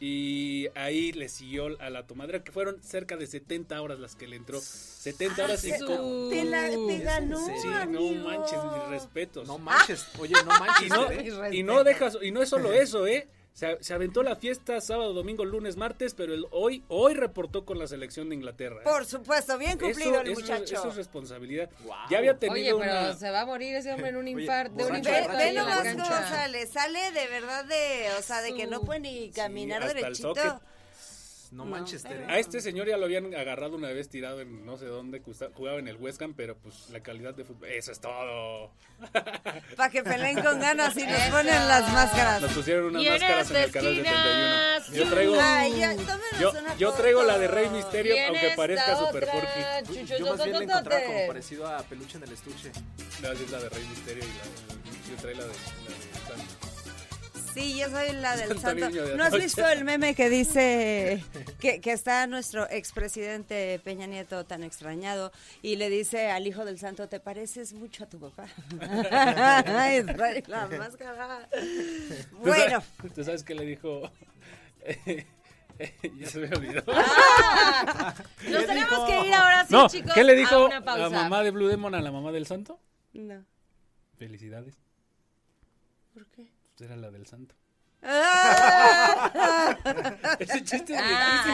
Y 0.00 0.68
ahí 0.76 1.10
le 1.12 1.28
siguió 1.28 1.76
a 1.80 1.90
la 1.90 2.06
tomadera, 2.06 2.44
que 2.44 2.52
fueron 2.52 2.80
cerca 2.82 3.16
de 3.16 3.26
70 3.26 3.80
horas 3.82 3.98
las 3.98 4.14
que 4.14 4.28
le 4.28 4.36
entró. 4.36 4.60
70 4.60 5.44
horas 5.44 5.64
y 5.64 5.70
con- 5.84 6.30
Te, 6.30 6.44
la, 6.44 6.68
te 6.70 6.98
ganó? 7.00 7.44
Sí, 7.44 7.68
amigo. 7.68 8.12
no 8.14 8.24
manches, 8.30 8.58
mis 8.64 8.88
respetos. 8.90 9.48
No 9.48 9.58
manches. 9.58 10.06
Oye, 10.20 10.34
no 10.44 10.50
manches. 10.58 10.86
y 10.86 10.88
no, 10.88 11.10
¿eh? 11.10 11.50
y 11.52 11.62
no 11.64 11.82
dejas, 11.84 12.16
y 12.22 12.30
no 12.30 12.42
es 12.42 12.48
solo 12.48 12.72
eso, 12.72 13.06
¿eh? 13.08 13.26
Se, 13.58 13.76
se 13.82 13.92
aventó 13.92 14.22
la 14.22 14.36
fiesta 14.36 14.80
sábado, 14.80 15.12
domingo, 15.12 15.44
lunes, 15.44 15.76
martes, 15.76 16.14
pero 16.14 16.32
el, 16.32 16.46
hoy, 16.52 16.84
hoy 16.86 17.14
reportó 17.14 17.64
con 17.64 17.76
la 17.76 17.88
selección 17.88 18.28
de 18.28 18.36
Inglaterra. 18.36 18.76
¿eh? 18.76 18.84
Por 18.84 19.04
supuesto, 19.04 19.58
bien 19.58 19.76
cumplido 19.76 20.12
Eso- 20.12 20.20
el 20.20 20.28
eso- 20.30 20.40
muchacho. 20.40 20.74
Eso 20.76 20.88
es 20.90 20.94
responsabilidad. 20.94 21.68
Ya 22.08 22.18
había 22.18 22.30
Oye, 22.30 22.38
tenido 22.38 22.78
pero 22.78 22.92
una... 22.92 23.14
se 23.14 23.30
va 23.32 23.40
a 23.40 23.46
morir 23.46 23.74
ese 23.74 23.92
hombre 23.92 24.10
en 24.10 24.16
un 24.16 24.26
Oye, 24.28 24.42
infarto. 24.42 24.76
de 24.76 24.82
un 24.84 24.88
borracho, 24.90 25.10
Ve, 25.10 25.20
ve 25.36 25.54
cancha. 25.56 25.92
cómo 25.92 26.04
sale, 26.06 26.66
sale 26.68 27.10
de 27.10 27.26
verdad 27.26 27.64
de, 27.64 28.06
o 28.16 28.22
sea, 28.22 28.42
de 28.42 28.54
que 28.54 28.68
no 28.68 28.82
puede 28.82 29.00
ni 29.00 29.30
caminar 29.32 29.82
el 29.82 29.88
derechito. 29.92 30.34
No 31.52 31.64
No, 31.64 31.70
Manchester. 31.70 32.24
A 32.28 32.38
este 32.38 32.60
señor 32.60 32.88
ya 32.88 32.96
lo 32.96 33.06
habían 33.06 33.34
agarrado 33.34 33.76
una 33.76 33.88
vez 33.88 34.08
tirado 34.08 34.40
en 34.40 34.64
no 34.66 34.76
sé 34.76 34.86
dónde, 34.86 35.22
jugaba 35.54 35.78
en 35.78 35.88
el 35.88 35.96
West 35.96 36.20
Ham, 36.22 36.34
pero 36.34 36.56
pues 36.56 36.90
la 36.90 37.00
calidad 37.00 37.34
de 37.34 37.44
fútbol, 37.44 37.68
eso 37.68 37.92
es 37.92 38.00
todo. 38.00 38.72
Para 39.76 39.90
que 39.90 40.02
peleen 40.02 40.42
con 40.42 40.60
ganas 40.60 40.96
y 40.96 41.06
nos 41.06 41.20
ponen 41.30 41.68
las 41.68 41.92
máscaras. 41.92 42.42
Nos 42.42 42.52
pusieron 42.52 42.86
unas 42.86 43.04
máscaras 43.04 43.50
en 43.50 43.56
el 43.56 43.70
canal 43.70 43.92
esquina, 43.92 44.80
71. 44.80 45.04
Yo 45.04 45.10
traigo, 45.10 45.36
Ay, 45.40 45.78
ya, 45.78 45.96
tómenos 45.96 46.40
yo, 46.40 46.52
yo 46.78 46.92
traigo 46.92 47.22
la 47.22 47.38
de 47.38 47.48
Rey 47.48 47.68
Misterio, 47.70 48.14
aunque 48.28 48.52
parezca 48.56 48.96
Super 48.96 49.26
Porky. 49.26 50.04
Yo 50.18 50.26
más 50.26 50.44
bien 50.44 50.58
le 50.58 50.64
encontraba 50.64 51.04
como 51.04 51.26
parecido 51.26 51.66
a 51.66 51.82
peluche 51.82 52.18
en 52.18 52.24
el 52.24 52.32
estuche. 52.32 52.72
No, 53.22 53.32
es 53.32 53.50
la 53.50 53.60
de 53.60 53.68
Rey 53.68 53.86
Misterio 53.88 54.24
y 54.24 54.26
la, 54.26 55.10
yo 55.10 55.16
traigo 55.20 55.40
la 55.40 55.46
de, 55.46 55.52
la 55.52 55.98
de. 55.98 56.07
Sí, 57.58 57.76
yo 57.76 57.90
soy 57.90 58.12
la 58.12 58.36
del 58.36 58.58
Santo 58.60 58.88
¿No 59.16 59.24
has 59.24 59.32
visto 59.32 59.66
el 59.68 59.84
meme 59.84 60.14
que 60.14 60.30
dice 60.30 61.24
que, 61.58 61.80
que 61.80 61.92
está 61.92 62.26
nuestro 62.28 62.70
expresidente 62.70 63.80
Peña 63.82 64.06
Nieto 64.06 64.46
tan 64.46 64.62
extrañado 64.62 65.32
y 65.60 65.74
le 65.76 65.90
dice 65.90 66.30
al 66.30 66.46
hijo 66.46 66.64
del 66.64 66.78
santo, 66.78 67.08
te 67.08 67.18
pareces 67.18 67.72
mucho 67.72 68.04
a 68.04 68.06
tu 68.08 68.20
papá? 68.20 68.46
Ay, 69.66 70.04
trae 70.04 70.44
la 70.46 70.66
máscara. 70.78 71.48
¿Tú 71.50 72.36
Bueno, 72.38 72.82
¿Tú 73.14 73.24
sabes 73.24 73.42
qué 73.42 73.54
le 73.56 73.64
dijo? 73.64 74.02
ya 76.16 76.26
se 76.28 76.38
me 76.38 76.48
olvidó. 76.56 76.82
Ah, 76.88 78.14
Nos 78.48 78.66
tenemos 78.66 79.04
que 79.08 79.26
ir 79.26 79.34
ahora 79.34 79.66
sí, 79.66 79.72
no, 79.74 79.88
chicos. 79.88 80.12
¿qué 80.14 80.22
le 80.24 80.32
a 80.32 80.36
dijo 80.36 80.66
una 80.66 80.84
pausa. 80.84 81.02
la 81.02 81.10
mamá 81.10 81.42
de 81.42 81.50
Blue 81.50 81.66
Demon 81.66 81.94
a 81.96 82.00
la 82.02 82.12
mamá 82.12 82.30
del 82.30 82.46
santo? 82.46 82.78
No. 83.12 83.44
Felicidades. 84.16 84.78
¿Por 86.14 86.26
qué? 86.26 86.57
Pues 86.78 86.88
era 86.90 86.96
la 86.96 87.10
del 87.10 87.26
santo. 87.26 87.56
Ah, 88.00 89.76
Ese 90.38 90.62
chiste 90.62 90.94
es 90.94 91.00
Ah. 91.02 91.44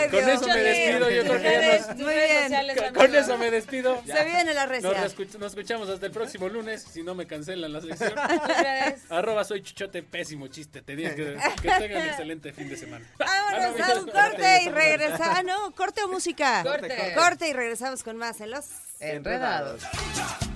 Ay, 0.00 0.08
Con 0.08 0.24
Dios 0.24 0.40
eso 0.40 0.46
me 0.48 0.62
despido. 0.62 1.10
Yo 1.10 1.22
creo 1.24 1.36
que 1.36 1.42
ya 1.42 1.78
nos, 1.78 1.96
Muy 1.96 2.14
bien. 2.14 2.94
con, 2.94 3.14
eso 3.14 3.36
me 3.36 3.50
despido. 3.50 4.02
Se 4.06 4.24
viene 4.24 4.54
la 4.54 4.62
Nos, 4.62 4.70
recia. 4.70 4.90
nos 5.38 5.52
escuchamos 5.52 5.90
hasta 5.90 6.06
el 6.06 6.12
próximo 6.12 6.48
lunes, 6.48 6.82
si 6.90 7.02
no 7.02 7.14
me 7.14 7.26
cancelan 7.26 7.74
la 7.74 7.82
sección. 7.82 8.14
Arroba 9.10 9.44
soy 9.44 9.62
chuchote, 9.62 10.02
pésimo 10.02 10.46
chiste. 10.48 10.80
Tenía 10.80 11.14
que, 11.14 11.36
que 11.60 11.68
tengan 11.68 12.08
excelente 12.08 12.54
fin 12.54 12.70
de 12.70 12.76
semana. 12.78 13.04
Vámonos 13.18 13.80
a 13.80 14.00
un 14.00 14.06
corte 14.06 14.62
y 14.64 14.68
regresamos. 14.70 15.38
Ah, 15.38 15.42
no, 15.42 15.72
corte 15.74 16.02
o 16.02 16.08
música. 16.08 16.62
Corte. 16.62 17.12
Corte 17.14 17.48
y 17.48 17.52
regresamos 17.52 18.02
con 18.02 18.16
más 18.16 18.40
en 18.40 18.52
los. 18.52 18.64
Enredados. 19.00 19.82
¿Qué 19.84 20.47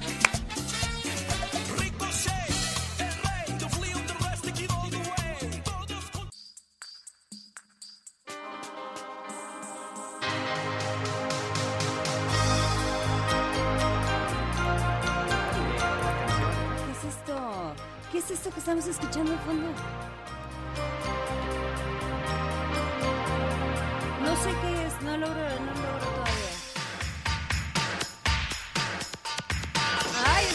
es 18.25 18.31
esto 18.31 18.51
que 18.51 18.59
estamos 18.61 18.87
escuchando 18.87 19.33
al 19.33 19.39
fondo? 19.41 19.69
No 24.23 24.37
sé 24.37 24.51
qué 24.61 24.87
es, 24.87 25.03
no 25.03 25.17
logro, 25.17 25.35
no 25.35 25.73
logro 25.83 26.07
todavía. 26.15 26.32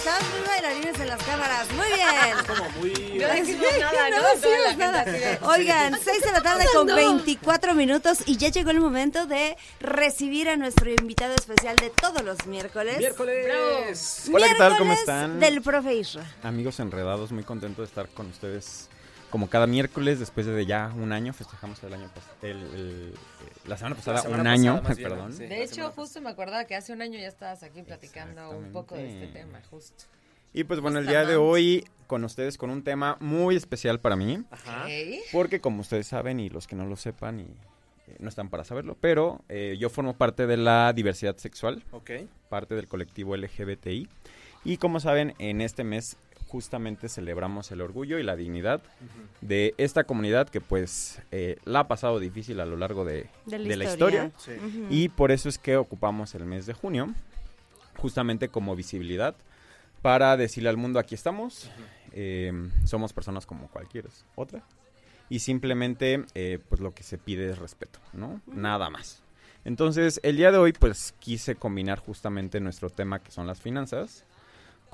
Estamos 0.08 0.40
muy 0.40 0.48
bailarines 0.48 1.00
en 1.02 1.08
las 1.10 1.22
cámaras. 1.22 1.68
Muy 1.74 1.88
bien. 1.88 2.38
Como 2.48 2.70
muy... 2.80 3.20
No 3.20 3.28
decimos 3.28 3.68
nada, 3.78 4.10
¿no? 4.10 4.22
No 4.22 4.30
decimos 4.30 4.78
nada. 4.78 5.06
Oigan, 5.42 6.00
6 6.02 6.22
de 6.24 6.32
la 6.32 6.42
tarde 6.42 6.64
con 6.74 6.88
24 6.88 7.76
minutos 7.76 8.20
y 8.26 8.38
ya 8.38 8.48
llegó 8.48 8.72
el 8.72 8.80
momento 8.80 9.26
de 9.26 9.58
recibir 9.82 10.48
a 10.48 10.56
nuestro 10.56 10.90
invitado 10.90 11.36
especial 11.36 11.76
de 11.76 11.90
todos 11.90 12.24
los 12.24 12.46
miércoles. 12.46 13.00
Miércoles. 13.00 14.30
Hola, 14.34 14.48
¿qué 14.48 14.56
tal? 14.56 14.78
¿Cómo 14.78 14.94
están? 14.94 15.42
Del 15.42 15.62
profe 15.62 15.96
Isra. 15.96 16.24
Amigos 16.42 16.80
enredados, 16.80 17.34
muy 17.34 17.44
contento 17.44 17.82
de 17.82 17.88
estar 17.88 18.08
con 18.08 18.28
ustedes 18.28 18.88
como 19.30 19.50
cada 19.50 19.68
miércoles 19.68 20.20
después 20.20 20.46
de 20.46 20.66
ya 20.66 20.94
un 20.96 21.12
año. 21.12 21.34
Festejamos 21.34 21.82
el 21.84 21.94
año 21.94 22.06
pas- 22.08 22.46
el, 22.48 22.58
el- 22.58 23.14
la 23.68 23.76
semana 23.78 23.96
pasada 23.96 24.20
semana 24.22 24.42
un 24.42 24.48
año, 24.48 24.82
pasada, 24.82 24.90
más 24.90 24.98
bien, 24.98 25.10
perdón. 25.10 25.34
sí. 25.34 25.46
De 25.46 25.64
hecho, 25.64 25.74
semana 25.76 25.94
justo 25.94 26.22
me 26.22 26.30
acordaba 26.30 26.66
que 26.66 26.76
hace 26.76 26.94
un 26.94 27.02
año 27.02 27.20
ya 27.20 27.28
estabas 27.28 27.64
aquí 27.64 27.82
platicando 27.84 28.50
un 28.52 28.72
poco 28.72 28.96
de 28.96 29.10
este 29.24 29.28
tema, 29.40 29.62
justo. 29.70 30.06
Y 30.54 30.64
pues 30.64 30.80
bueno, 30.80 31.00
el 31.00 31.08
día 31.08 31.26
de 31.26 31.36
hoy 31.36 31.86
con 32.08 32.24
ustedes 32.24 32.58
con 32.58 32.70
un 32.70 32.84
tema 32.84 33.18
muy 33.20 33.56
especial 33.58 34.00
para 34.00 34.16
mí, 34.16 34.44
Ajá. 34.50 34.86
Porque 35.34 35.60
como 35.60 35.82
ustedes 35.82 36.08
saben 36.08 36.40
y 36.40 36.50
los 36.50 36.66
que 36.68 36.76
no 36.78 36.86
lo 36.86 36.96
sepan 36.96 37.42
y 37.42 37.44
eh, 37.44 38.16
no 38.20 38.30
están 38.30 38.50
para 38.50 38.64
saberlo, 38.64 38.96
pero 39.00 39.42
eh, 39.50 39.76
yo 39.78 39.90
formo 39.90 40.16
parte 40.16 40.48
de 40.48 40.56
la 40.56 40.94
diversidad 40.94 41.36
sexual, 41.36 41.84
Ok. 41.92 42.12
parte 42.50 42.76
del 42.76 42.88
colectivo 42.88 43.36
LGBTI. 43.36 44.08
Y 44.64 44.78
como 44.78 45.00
saben, 45.02 45.36
en 45.38 45.60
este 45.62 45.84
mes 45.84 46.16
justamente 46.48 47.10
celebramos 47.10 47.72
el 47.72 47.82
orgullo 47.82 48.20
y 48.20 48.24
la 48.24 48.36
dignidad 48.36 48.82
de 49.42 49.74
esta 49.78 50.06
comunidad 50.06 50.50
que 50.50 50.62
pues 50.62 51.22
eh, 51.32 51.58
la 51.66 51.82
ha 51.82 51.88
pasado 51.88 52.20
difícil 52.20 52.60
a 52.60 52.66
lo 52.66 52.78
largo 52.78 53.06
de, 53.06 53.30
De 53.46 53.58
de 53.58 53.60
la 53.60 53.76
la 53.76 53.84
historia. 53.92 54.26
historia. 54.38 54.60
Sí. 54.70 54.78
Ujú. 54.80 54.88
Y 54.90 55.10
por 55.10 55.32
eso 55.32 55.50
es 55.50 55.58
que 55.58 55.78
ocupamos 55.78 56.34
el 56.36 56.46
mes 56.46 56.66
de 56.66 56.74
junio, 56.74 57.14
justamente 57.98 58.50
como 58.50 58.76
visibilidad, 58.76 59.36
para 60.02 60.38
decirle 60.38 60.70
al 60.70 60.78
mundo, 60.78 61.00
aquí 61.00 61.16
estamos, 61.16 61.70
eh, 62.14 62.52
somos 62.86 63.14
personas 63.14 63.46
como 63.46 63.68
cualquier 63.68 64.08
otra, 64.36 64.64
y 65.30 65.40
simplemente 65.40 66.24
eh, 66.36 66.60
pues 66.70 66.80
lo 66.80 66.94
que 66.94 67.04
se 67.04 67.18
pide 67.18 67.50
es 67.50 67.58
respeto, 67.58 68.00
¿no? 68.14 68.42
Nada 68.48 68.90
más. 68.90 69.22
Entonces, 69.66 70.22
el 70.24 70.38
día 70.38 70.52
de 70.52 70.60
hoy 70.60 70.72
pues 70.72 71.14
quise 71.20 71.56
combinar 71.56 72.00
justamente 72.00 72.60
nuestro 72.62 72.90
tema 72.90 73.20
que 73.20 73.32
son 73.32 73.48
las 73.48 73.60
finanzas 73.60 74.24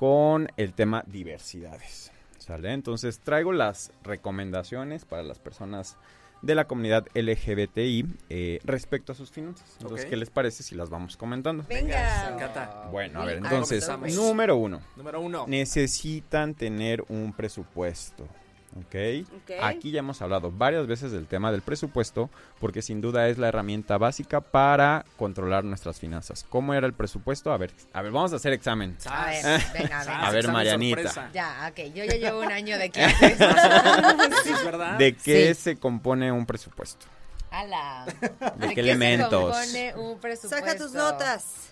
con 0.04 0.48
el 0.58 0.74
tema 0.74 1.02
diversidades. 1.06 2.12
¿Sale? 2.36 2.74
Entonces 2.74 3.20
traigo 3.20 3.54
las 3.54 3.90
recomendaciones 4.02 5.06
para 5.06 5.22
las 5.22 5.38
personas 5.38 5.96
de 6.42 6.54
la 6.54 6.66
comunidad 6.66 7.06
LGBTI 7.14 8.04
eh, 8.28 8.58
respecto 8.64 9.12
a 9.12 9.14
sus 9.14 9.30
finanzas. 9.30 9.64
Entonces. 9.80 10.04
¿qué 10.04 10.16
les 10.16 10.28
parece 10.28 10.62
si 10.62 10.74
las 10.74 10.90
vamos 10.90 11.16
comentando? 11.16 11.64
Me 11.70 11.76
Venga. 11.76 12.34
encanta. 12.34 12.88
Bueno, 12.92 13.22
a 13.22 13.24
ver, 13.24 13.38
entonces, 13.38 13.88
número 14.14 14.58
uno, 14.58 14.82
Número 14.94 15.22
uno. 15.22 15.46
necesitan 15.48 16.52
tener 16.52 17.02
un 17.08 17.32
presupuesto. 17.32 18.28
¿Ok? 18.76 18.94
Ok. 19.36 19.50
Aquí 19.62 19.92
ya 19.92 20.00
hemos 20.00 20.20
hablado 20.20 20.50
varias 20.50 20.86
veces 20.88 21.12
del 21.12 21.26
tema 21.26 21.52
del 21.52 21.62
presupuesto, 21.62 22.28
porque 22.58 22.82
sin 22.82 23.00
duda 23.00 23.28
es 23.28 23.38
la 23.38 23.46
herramienta 23.48 23.98
básica 23.98 24.40
para 24.40 25.04
controlar 25.16 25.62
nuestras 25.64 26.00
finanzas. 26.00 26.44
¿Cómo 26.48 26.74
era 26.74 26.84
el 26.86 26.92
presupuesto? 26.92 27.52
A 27.52 27.56
ver, 27.56 27.70
a 27.92 28.02
ver, 28.02 28.10
vamos 28.10 28.32
a 28.32 28.36
hacer 28.36 28.52
examen. 28.52 28.96
A 29.06 29.26
ver, 29.26 29.60
venga. 29.74 30.00
A 30.26 30.30
ver, 30.32 30.48
Marianita. 30.48 31.02
sorpresa. 31.04 31.30
Ya, 31.32 31.70
ok, 31.70 31.94
yo 31.94 32.04
ya 32.04 32.16
llevo 32.16 32.40
un 32.40 32.50
año 32.50 32.76
de 32.78 32.90
clases. 32.90 33.38
Sí, 34.44 34.50
es 34.52 34.64
verdad. 34.64 34.98
¿De 34.98 35.14
qué 35.14 35.54
Sí. 35.54 35.62
se 35.62 35.76
compone 35.76 36.32
un 36.32 36.44
presupuesto? 36.44 37.06
Ala. 37.50 38.04
¿De 38.56 38.74
qué 38.74 38.80
elementos? 38.80 39.56
Se 39.56 39.92
compone 39.92 39.94
un 40.12 40.18
presupuesto? 40.18 40.66
Saca 40.66 40.76
tus 40.76 40.92
notas. 40.92 41.70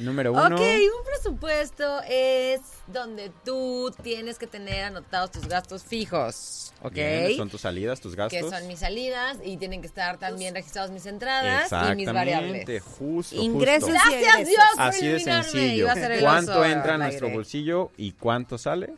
Número 0.00 0.32
uno. 0.32 0.56
Ok, 0.56 0.60
un 0.60 1.04
presupuesto 1.04 2.00
es 2.08 2.60
donde 2.86 3.30
tú 3.44 3.94
tienes 4.02 4.38
que 4.38 4.46
tener 4.46 4.84
anotados 4.84 5.30
tus 5.32 5.46
gastos 5.46 5.82
fijos, 5.82 6.72
¿ok? 6.80 6.92
Bien, 6.94 7.36
son 7.36 7.50
tus 7.50 7.60
salidas, 7.60 8.00
tus 8.00 8.16
gastos. 8.16 8.40
que 8.40 8.48
son 8.48 8.66
mis 8.68 8.78
salidas 8.78 9.38
y 9.44 9.56
tienen 9.58 9.80
que 9.82 9.86
estar 9.86 10.18
también 10.18 10.54
registrados 10.54 10.90
mis 10.90 11.04
entradas 11.06 11.70
y 11.92 11.96
mis 11.96 12.12
variables. 12.12 12.62
Exactamente, 12.62 12.80
justo. 12.80 13.36
Ingresos 13.36 13.90
justo. 13.90 14.10
y 14.10 14.20
Gracias. 14.22 14.48
Dios 14.48 14.64
por 14.74 14.82
Así 14.82 15.06
de 15.06 15.20
sencillo. 15.20 15.84
Iba 15.84 15.92
a 15.92 15.94
ser 15.94 16.12
el 16.12 16.20
¿Cuánto 16.20 16.64
entra 16.64 16.92
a 16.92 16.94
al 16.94 17.00
nuestro 17.00 17.30
bolsillo 17.30 17.90
y 17.96 18.12
cuánto 18.12 18.58
sale? 18.58 18.94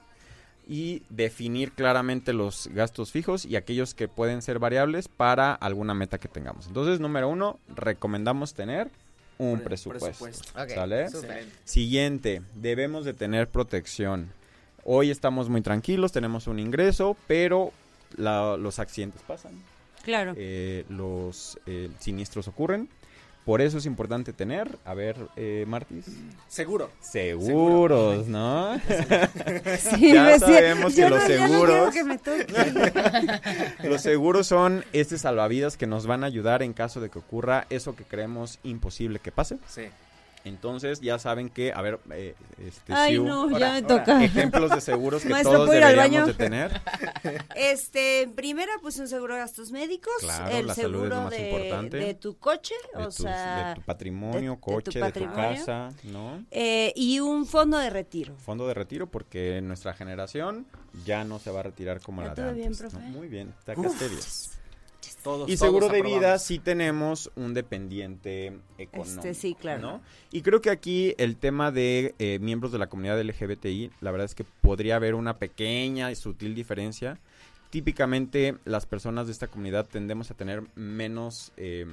Y 0.66 1.02
definir 1.10 1.72
claramente 1.72 2.32
los 2.32 2.68
gastos 2.68 3.10
fijos 3.10 3.44
y 3.44 3.56
aquellos 3.56 3.94
que 3.94 4.08
pueden 4.08 4.40
ser 4.40 4.58
variables 4.58 5.08
para 5.08 5.52
alguna 5.52 5.92
meta 5.92 6.18
que 6.18 6.28
tengamos. 6.28 6.68
Entonces, 6.68 7.00
número 7.00 7.28
uno, 7.28 7.58
recomendamos 7.68 8.54
tener 8.54 8.90
un 9.38 9.56
Pre- 9.58 9.64
presupuesto. 9.64 10.08
Siguiente, 11.64 12.42
debemos 12.54 13.04
de 13.04 13.14
tener 13.14 13.48
protección. 13.48 14.30
Hoy 14.84 15.10
estamos 15.10 15.48
muy 15.48 15.62
tranquilos, 15.62 16.12
tenemos 16.12 16.46
un 16.46 16.58
ingreso, 16.58 17.16
pero 17.26 17.72
la- 18.16 18.56
los 18.56 18.78
accidentes 18.78 19.22
pasan, 19.22 19.52
Claro. 20.02 20.34
eh, 20.36 20.84
los 20.88 21.58
eh, 21.66 21.90
siniestros 22.00 22.48
ocurren. 22.48 22.88
Por 23.44 23.60
eso 23.60 23.76
es 23.76 23.84
importante 23.84 24.32
tener, 24.32 24.78
a 24.86 24.94
ver, 24.94 25.16
eh, 25.36 25.64
Martis, 25.68 26.06
Seguro. 26.48 26.90
seguros, 27.00 28.26
¿no? 28.26 28.74
Sí, 29.78 30.12
ya 30.14 30.38
sabemos 30.38 30.94
que 30.94 31.00
yo 31.02 31.08
los 31.10 31.18
no- 31.18 31.28
no 31.28 31.34
seguros- 31.48 31.90
quiero 31.90 31.90
que 31.92 32.04
me 32.04 32.18
toque. 32.18 33.88
Los 33.88 34.00
seguros 34.00 34.46
son 34.46 34.84
este 34.94 35.18
salvavidas 35.18 35.76
que 35.76 35.86
nos 35.86 36.06
van 36.06 36.24
a 36.24 36.26
ayudar 36.26 36.62
en 36.62 36.72
caso 36.72 37.00
de 37.00 37.10
que 37.10 37.18
ocurra 37.18 37.66
eso 37.70 37.94
que 37.94 38.04
creemos 38.04 38.58
imposible 38.62 39.18
que 39.18 39.30
pase. 39.30 39.58
Sí. 39.68 39.82
Entonces 40.44 41.00
ya 41.00 41.18
saben 41.18 41.48
que, 41.48 41.72
a 41.72 41.80
ver, 41.80 41.98
eh, 42.10 42.34
este, 42.58 42.92
Ay, 42.92 43.12
Siu, 43.12 43.24
no, 43.24 43.58
ya 43.58 43.72
me 43.72 43.82
toca. 43.82 44.22
ejemplos 44.22 44.70
de 44.72 44.80
seguros 44.82 45.22
que 45.22 45.28
Maestro, 45.30 45.52
todos 45.54 45.66
¿puedo 45.68 45.78
ir 45.78 45.84
al 45.84 45.94
deberíamos 45.96 46.26
baño? 46.28 46.38
de 46.38 46.44
tener. 46.44 46.80
Este, 47.54 48.28
primera, 48.34 48.72
pues 48.82 48.98
un 48.98 49.08
seguro 49.08 49.34
de 49.34 49.40
gastos 49.40 49.70
médicos, 49.70 50.12
Claro, 50.20 50.56
el 50.56 50.66
la 50.66 50.74
salud 50.74 51.04
es 51.04 51.08
lo 51.10 51.14
seguro 51.16 51.22
más 51.22 51.30
de, 51.30 51.50
importante. 51.50 51.96
de 51.96 52.14
tu 52.14 52.36
coche, 52.38 52.74
De, 52.94 53.02
o 53.02 53.06
tus- 53.06 53.14
sea, 53.16 53.68
de 53.70 53.74
tu 53.76 53.82
patrimonio, 53.82 54.40
de- 54.40 54.48
de 54.48 54.54
tu 54.54 54.60
coche, 54.60 55.00
de 55.00 55.12
tu, 55.12 55.32
casa, 55.32 55.88
¿no? 56.04 56.44
eh, 56.50 56.92
y 56.94 57.20
un 57.20 57.46
fondo 57.46 57.78
de 57.78 57.90
retiro. 57.90 58.34
Fondo 58.36 58.66
de 58.68 58.74
retiro 58.74 59.06
porque 59.06 59.60
nuestra 59.62 59.94
generación 59.94 60.66
ya 61.06 61.24
no 61.24 61.38
se 61.38 61.50
va 61.50 61.60
a 61.60 61.62
retirar 61.62 62.00
como 62.00 62.22
¿Ya 62.22 62.28
la 62.28 62.34
de 62.34 62.52
bien, 62.54 62.66
antes. 62.68 62.82
¿no? 62.82 62.88
profe? 62.90 63.06
Muy 63.06 63.28
bien, 63.28 63.54
sacaste 63.64 64.08
10. 64.08 64.50
Todos, 65.24 65.48
Y 65.48 65.56
todos 65.56 65.68
seguro 65.68 65.88
de 65.88 66.02
vida 66.02 66.38
sí 66.38 66.58
tenemos 66.58 67.30
un 67.34 67.54
dependiente 67.54 68.58
económico. 68.76 69.20
Este, 69.20 69.32
sí, 69.32 69.56
claro. 69.58 69.80
¿no? 69.80 70.02
Y 70.30 70.42
creo 70.42 70.60
que 70.60 70.68
aquí 70.68 71.14
el 71.16 71.38
tema 71.38 71.72
de 71.72 72.14
eh, 72.18 72.38
miembros 72.40 72.72
de 72.72 72.78
la 72.78 72.88
comunidad 72.88 73.18
LGBTI, 73.18 73.90
la 74.02 74.10
verdad 74.10 74.26
es 74.26 74.34
que 74.34 74.44
podría 74.44 74.96
haber 74.96 75.14
una 75.14 75.38
pequeña 75.38 76.10
y 76.10 76.14
sutil 76.14 76.54
diferencia. 76.54 77.18
Típicamente 77.70 78.56
las 78.66 78.84
personas 78.84 79.24
de 79.24 79.32
esta 79.32 79.46
comunidad 79.46 79.86
tendemos 79.86 80.30
a 80.30 80.34
tener 80.34 80.62
menos 80.74 81.52
eh, 81.56 81.86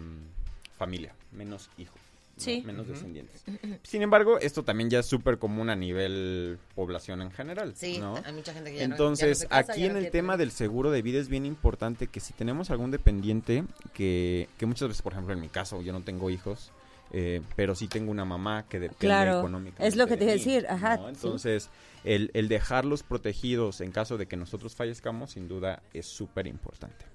familia, 0.77 1.15
menos 1.31 1.69
hijos. 1.77 2.00
Sí. 2.43 2.63
menos 2.65 2.87
descendientes. 2.87 3.43
Sin 3.83 4.01
embargo, 4.01 4.39
esto 4.39 4.63
también 4.63 4.89
ya 4.89 4.99
es 4.99 5.05
súper 5.05 5.37
común 5.37 5.69
a 5.69 5.75
nivel 5.75 6.57
población 6.75 7.21
en 7.21 7.31
general. 7.31 7.73
Sí, 7.75 7.99
¿no? 7.99 8.15
hay 8.25 8.33
mucha 8.33 8.53
gente 8.53 8.71
que 8.71 8.77
ya 8.77 8.87
no- 8.87 8.87
ya 8.87 8.87
no 8.87 8.93
Entonces, 8.95 9.39
se 9.39 9.47
casa, 9.47 9.71
aquí 9.73 9.81
ya 9.81 9.87
en 9.87 9.93
no 9.93 9.97
el 9.99 10.03
quiere 10.05 10.11
tema 10.11 10.37
del 10.37 10.51
seguro 10.51 10.91
de 10.91 11.01
vida 11.01 11.19
es 11.19 11.27
bien 11.29 11.45
importante 11.45 12.07
que 12.07 12.19
si 12.19 12.33
tenemos 12.33 12.69
algún 12.71 12.91
dependiente, 12.91 13.63
que, 13.93 14.47
que 14.57 14.65
muchas 14.65 14.87
veces, 14.87 15.01
por 15.01 15.13
ejemplo, 15.13 15.33
en 15.33 15.39
mi 15.41 15.49
caso, 15.49 15.81
yo 15.81 15.93
no 15.93 16.01
tengo 16.01 16.29
hijos, 16.29 16.71
eh, 17.13 17.41
pero 17.57 17.75
sí 17.75 17.87
tengo 17.87 18.09
una 18.11 18.23
mamá 18.25 18.65
que 18.69 18.79
depende 18.79 18.99
Claro, 18.99 19.39
económicamente. 19.39 19.85
es 19.87 19.95
lo 19.97 20.07
que 20.07 20.15
te 20.17 20.25
de 20.25 20.25
iba 20.25 20.31
a 20.33 20.35
mí, 20.35 20.43
decir, 20.53 20.67
ajá, 20.69 20.95
¿no? 20.97 21.03
sí. 21.07 21.09
Entonces, 21.15 21.69
el, 22.05 22.31
el 22.33 22.47
dejarlos 22.47 23.03
protegidos 23.03 23.81
en 23.81 23.91
caso 23.91 24.17
de 24.17 24.27
que 24.27 24.37
nosotros 24.37 24.75
fallezcamos, 24.75 25.31
sin 25.31 25.47
duda, 25.47 25.81
es 25.93 26.05
súper 26.05 26.47
importante. 26.47 27.05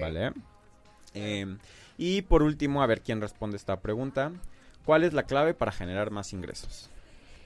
¿Vale? 0.00 0.32
Eh, 1.14 1.56
y 1.98 2.22
por 2.22 2.42
último, 2.42 2.82
a 2.82 2.86
ver 2.86 3.00
quién 3.00 3.20
responde 3.22 3.56
esta 3.56 3.80
pregunta. 3.80 4.30
¿Cuál 4.86 5.04
es 5.04 5.12
la 5.12 5.24
clave 5.24 5.52
para 5.52 5.72
generar 5.72 6.10
más 6.10 6.32
ingresos? 6.32 6.88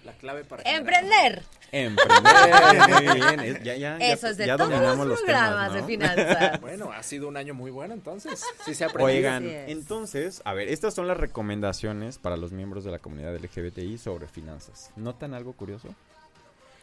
La 0.05 0.13
clave 0.13 0.45
para... 0.45 0.63
¡Emprender! 0.63 1.43
Emprender. 1.73 2.89
Muy 2.89 3.15
bien, 3.21 3.41
es- 3.41 3.63
ya, 3.63 3.77
ya, 3.77 3.99
ya- 3.99 4.13
Eso 4.13 4.29
es 4.29 4.37
de 4.39 4.47
ya 4.47 4.57
todos 4.57 4.71
dominamos 4.71 4.99
los 5.07 5.09
los 5.09 5.21
programas 5.23 5.69
temas, 5.73 5.75
de 5.75 5.83
finanzas. 5.93 6.61
Bueno, 6.61 6.91
ha 6.93 7.03
sido 7.03 7.29
un 7.29 7.37
año 7.37 7.53
muy 7.55 7.71
bueno 7.71 7.93
entonces. 7.95 8.43
Sí 8.65 8.75
se 8.75 8.85
ha 8.85 8.89
aprendido. 8.89 9.17
Oigan, 9.19 9.45
entonces, 9.47 10.41
a 10.45 10.55
ver, 10.55 10.69
estas 10.69 10.95
son 10.95 11.07
las 11.09 11.17
recomendaciones 11.19 12.19
para 12.19 12.37
los 12.37 12.53
miembros 12.53 12.85
de 12.85 12.91
la 12.93 12.99
comunidad 12.99 13.35
LGBTI 13.37 13.99
sobre 13.99 14.27
finanzas. 14.27 14.91
¿Notan 14.97 15.35
algo 15.35 15.53
curioso? 15.53 15.89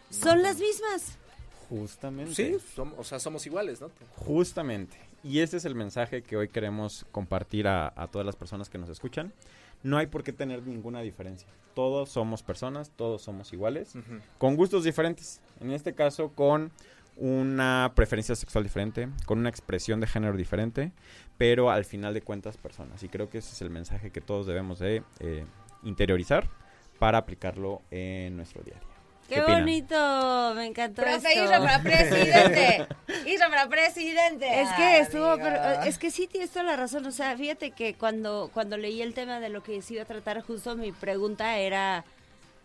Son 0.09 0.41
las 0.41 0.57
mismas. 0.59 1.17
Justamente. 1.69 2.33
Sí, 2.35 2.57
som- 2.75 2.93
o 2.97 3.03
sea, 3.03 3.19
somos 3.19 3.45
iguales, 3.45 3.81
¿no? 3.81 3.89
Justamente. 4.15 4.97
Y 5.23 5.39
este 5.39 5.57
es 5.57 5.65
el 5.65 5.75
mensaje 5.75 6.21
que 6.21 6.37
hoy 6.37 6.47
queremos 6.49 7.05
compartir 7.11 7.67
a, 7.67 7.91
a 7.95 8.07
todas 8.07 8.25
las 8.25 8.35
personas 8.35 8.69
que 8.69 8.77
nos 8.77 8.89
escuchan. 8.89 9.33
No 9.83 9.97
hay 9.97 10.07
por 10.07 10.23
qué 10.23 10.33
tener 10.33 10.65
ninguna 10.65 11.01
diferencia. 11.01 11.47
Todos 11.73 12.09
somos 12.09 12.41
personas, 12.43 12.91
todos 12.95 13.21
somos 13.21 13.53
iguales, 13.53 13.93
con 14.37 14.55
gustos 14.55 14.83
diferentes. 14.83 15.41
En 15.59 15.71
este 15.71 15.93
caso, 15.93 16.29
con 16.33 16.71
una 17.15 17.91
preferencia 17.95 18.35
sexual 18.35 18.63
diferente, 18.63 19.09
con 19.25 19.39
una 19.39 19.49
expresión 19.49 19.99
de 19.99 20.07
género 20.07 20.35
diferente, 20.37 20.91
pero 21.37 21.71
al 21.71 21.85
final 21.85 22.13
de 22.13 22.21
cuentas 22.21 22.57
personas. 22.57 23.03
Y 23.03 23.09
creo 23.09 23.29
que 23.29 23.39
ese 23.39 23.53
es 23.53 23.61
el 23.61 23.69
mensaje 23.69 24.11
que 24.11 24.21
todos 24.21 24.47
debemos 24.47 24.79
de 24.79 25.03
eh, 25.19 25.45
interiorizar 25.83 26.49
para 26.99 27.19
aplicarlo 27.19 27.81
en 27.91 28.35
nuestro 28.35 28.63
día 28.63 28.77
a 28.77 28.79
día. 28.79 28.96
Qué, 29.27 29.41
bonito, 29.41 30.53
me 30.55 30.67
encantó 30.67 31.01
Profe 31.01 31.27
esto. 31.27 31.43
Isra 31.43 31.59
para 31.59 31.81
presidente. 31.81 32.87
Isra 33.25 33.49
para 33.49 33.67
presidente. 33.67 34.61
Es 34.61 34.69
que 34.73 34.99
estuvo, 34.99 35.35
pero, 35.37 35.83
es 35.83 35.97
que 35.97 36.11
sí 36.11 36.27
tienes 36.27 36.49
toda 36.51 36.63
la 36.63 36.75
razón. 36.77 37.05
O 37.05 37.11
sea, 37.11 37.35
fíjate 37.35 37.71
que 37.71 37.95
cuando, 37.95 38.49
cuando 38.53 38.77
leí 38.77 39.01
el 39.01 39.13
tema 39.13 39.39
de 39.39 39.49
lo 39.49 39.63
que 39.63 39.81
se 39.81 39.95
iba 39.95 40.03
a 40.03 40.05
tratar, 40.05 40.41
justo 40.41 40.75
mi 40.75 40.91
pregunta 40.91 41.57
era, 41.57 42.05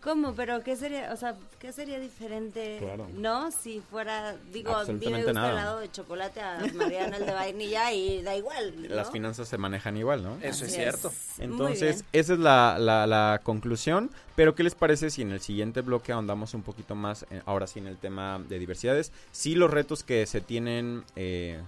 ¿cómo? 0.03 0.33
Pero 0.33 0.61
¿qué 0.63 0.75
sería, 0.75 1.11
o 1.13 1.17
sea, 1.17 1.35
qué 1.59 1.71
sería 1.71 1.99
diferente, 1.99 2.77
Claro. 2.79 3.07
no? 3.13 3.51
Si 3.51 3.79
fuera, 3.81 4.35
digo, 4.51 4.75
a 4.75 4.83
mí 4.83 4.93
me 4.93 4.93
Absolutamente 4.93 5.23
gusta 5.23 5.33
nada. 5.33 5.47
el 5.51 5.57
helado 5.57 5.79
de 5.79 5.91
chocolate, 5.91 6.41
a 6.41 6.59
Mariana 6.75 7.17
el 7.17 7.25
de 7.25 7.31
vainilla 7.33 7.91
y 7.93 8.21
da 8.21 8.35
igual, 8.35 8.73
¿no? 8.89 8.95
Las 8.95 9.11
finanzas 9.11 9.47
se 9.47 9.57
manejan 9.57 9.95
igual, 9.97 10.23
¿no? 10.23 10.37
Eso 10.41 10.65
es 10.65 10.73
cierto. 10.73 11.11
Entonces, 11.39 12.03
esa 12.11 12.33
es 12.33 12.39
la, 12.39 12.77
la- 12.79 13.07
la 13.07 13.41
conclusión. 13.43 14.11
Pero, 14.35 14.55
¿qué 14.55 14.63
les 14.63 14.75
parece 14.75 15.09
si 15.09 15.21
en 15.21 15.31
el 15.31 15.39
siguiente 15.41 15.81
bloque 15.81 16.11
ahondamos 16.11 16.53
un 16.53 16.63
poquito 16.63 16.95
más, 16.95 17.25
eh, 17.29 17.41
ahora 17.45 17.67
sí, 17.67 17.79
en 17.79 17.87
el 17.87 17.97
tema 17.97 18.39
de 18.49 18.59
diversidades? 18.59 19.11
Sí, 19.31 19.55
los 19.55 19.69
retos 19.71 20.03
que 20.03 20.25
se 20.25 20.41
tienen 20.41 21.03
eh, 21.15 21.59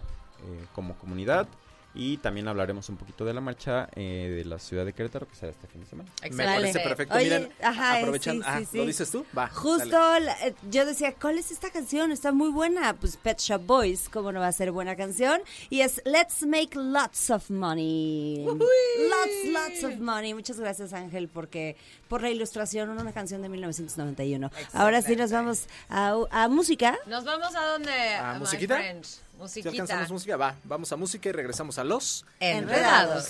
eh, 0.43 0.65
como 0.73 0.95
comunidad. 0.95 1.47
Y 1.95 2.17
también 2.17 2.47
hablaremos 2.47 2.89
un 2.89 2.97
poquito 2.97 3.23
de 3.23 3.33
la 3.33 3.39
marcha 3.41 3.87
eh, 3.95 4.33
de 4.37 4.45
la 4.45 4.59
ciudad 4.59 4.85
de 4.85 4.91
Querétaro, 4.93 5.27
que 5.27 5.35
será 5.35 5.51
este 5.53 5.65
fin 5.67 5.79
de 5.81 5.87
semana. 5.87 6.09
Me 6.21 6.27
Excelente. 6.27 6.59
parece 6.59 6.79
perfecto. 6.81 7.15
Oye, 7.15 7.23
Miren, 7.23 7.49
ajá, 7.63 7.97
aprovechan. 7.99 8.35
sí, 8.35 8.41
ah, 8.45 8.59
sí, 8.59 8.65
sí. 8.71 8.77
¿Lo 8.77 8.85
dices 8.85 9.09
tú? 9.11 9.25
Va. 9.37 9.47
Justo 9.47 9.87
la- 10.19 10.47
eh, 10.47 10.53
yo 10.69 10.85
decía, 10.85 11.13
¿cuál 11.15 11.37
es 11.37 11.51
esta 11.51 11.69
canción? 11.71 12.11
Está 12.11 12.31
muy 12.33 12.49
buena. 12.49 12.93
Pues 12.95 13.15
Pet 13.15 13.39
Shop 13.39 13.61
Boys, 13.65 14.09
¿cómo 14.09 14.31
no 14.33 14.41
va 14.41 14.47
a 14.47 14.51
ser 14.51 14.71
buena 14.73 14.95
canción? 14.97 15.41
Y 15.69 15.81
es 15.81 16.01
Let's 16.05 16.45
Make 16.45 16.71
Lots 16.77 17.29
of 17.29 17.49
Money. 17.49 18.45
Lots, 18.45 19.45
lots 19.51 19.83
of 19.85 19.97
money. 19.99 20.33
Muchas 20.33 20.59
gracias, 20.59 20.91
Ángel, 20.93 21.29
porque 21.29 21.77
por 22.07 22.21
la 22.21 22.29
ilustración, 22.29 22.89
una 22.89 23.11
canción 23.13 23.41
de 23.41 23.47
1991. 23.49 24.51
Ahora 24.73 25.01
sí 25.01 25.15
nos 25.15 25.31
vamos 25.31 25.67
a, 25.89 26.13
a 26.29 26.47
música. 26.49 26.97
¿Nos 27.07 27.23
vamos 27.23 27.55
a 27.55 27.65
dónde? 27.67 28.15
¿A 28.15 28.33
musiquita? 28.37 28.75
friend? 28.77 29.05
¿Sí 29.35 29.41
Musiquita. 29.41 29.69
alcanzamos 29.69 30.11
música? 30.11 30.37
Va, 30.37 30.55
vamos 30.63 30.91
a 30.91 30.95
música 30.95 31.29
y 31.29 31.31
regresamos 31.31 31.77
a 31.77 31.83
los... 31.83 32.25
Enredados. 32.39 33.27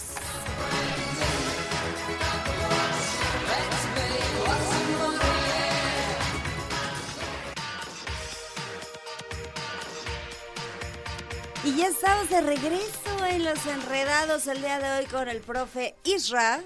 Y 11.63 11.75
ya 11.77 11.87
estamos 11.87 12.29
de 12.29 12.41
regreso 12.41 13.25
en 13.27 13.43
Los 13.43 13.65
Enredados 13.65 14.45
el 14.47 14.59
día 14.59 14.77
de 14.79 14.99
hoy 14.99 15.05
con 15.07 15.27
el 15.27 15.41
profe 15.41 15.95
Isra. 16.03 16.61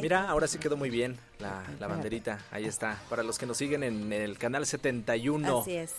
Mira, 0.00 0.28
ahora 0.28 0.48
sí 0.48 0.58
quedó 0.58 0.76
muy 0.76 0.90
bien 0.90 1.16
la, 1.40 1.62
la 1.78 1.86
banderita. 1.86 2.38
Ahí 2.50 2.64
está. 2.66 2.98
Para 3.08 3.22
los 3.22 3.38
que 3.38 3.46
nos 3.46 3.56
siguen 3.56 3.82
en 3.82 4.12
el 4.12 4.38
canal 4.38 4.66
71. 4.66 5.60
Así 5.60 5.74
es. 5.76 5.92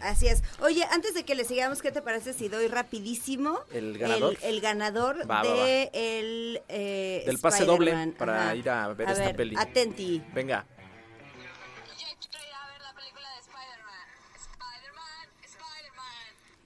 Así 0.00 0.28
es. 0.28 0.42
Oye, 0.60 0.84
antes 0.90 1.14
de 1.14 1.24
que 1.24 1.34
le 1.34 1.44
sigamos, 1.44 1.82
¿qué 1.82 1.92
te 1.92 2.02
parece 2.02 2.32
si 2.32 2.48
doy 2.48 2.68
rapidísimo 2.68 3.60
¿El 3.72 3.98
ganador? 3.98 4.36
el, 4.42 4.54
el 4.54 4.60
ganador 4.60 5.18
Va, 5.30 5.42
va, 5.42 5.54
va. 5.54 5.64
de 5.64 5.90
el 5.92 6.62
eh, 6.68 7.22
Del 7.26 7.38
pase 7.38 7.64
doble 7.64 8.12
para 8.18 8.54
ir 8.54 8.68
a 8.70 8.88
ver 8.94 9.10
esta 9.10 9.32
peli. 9.34 9.54
Atenti. 9.58 10.22
Venga. 10.34 10.64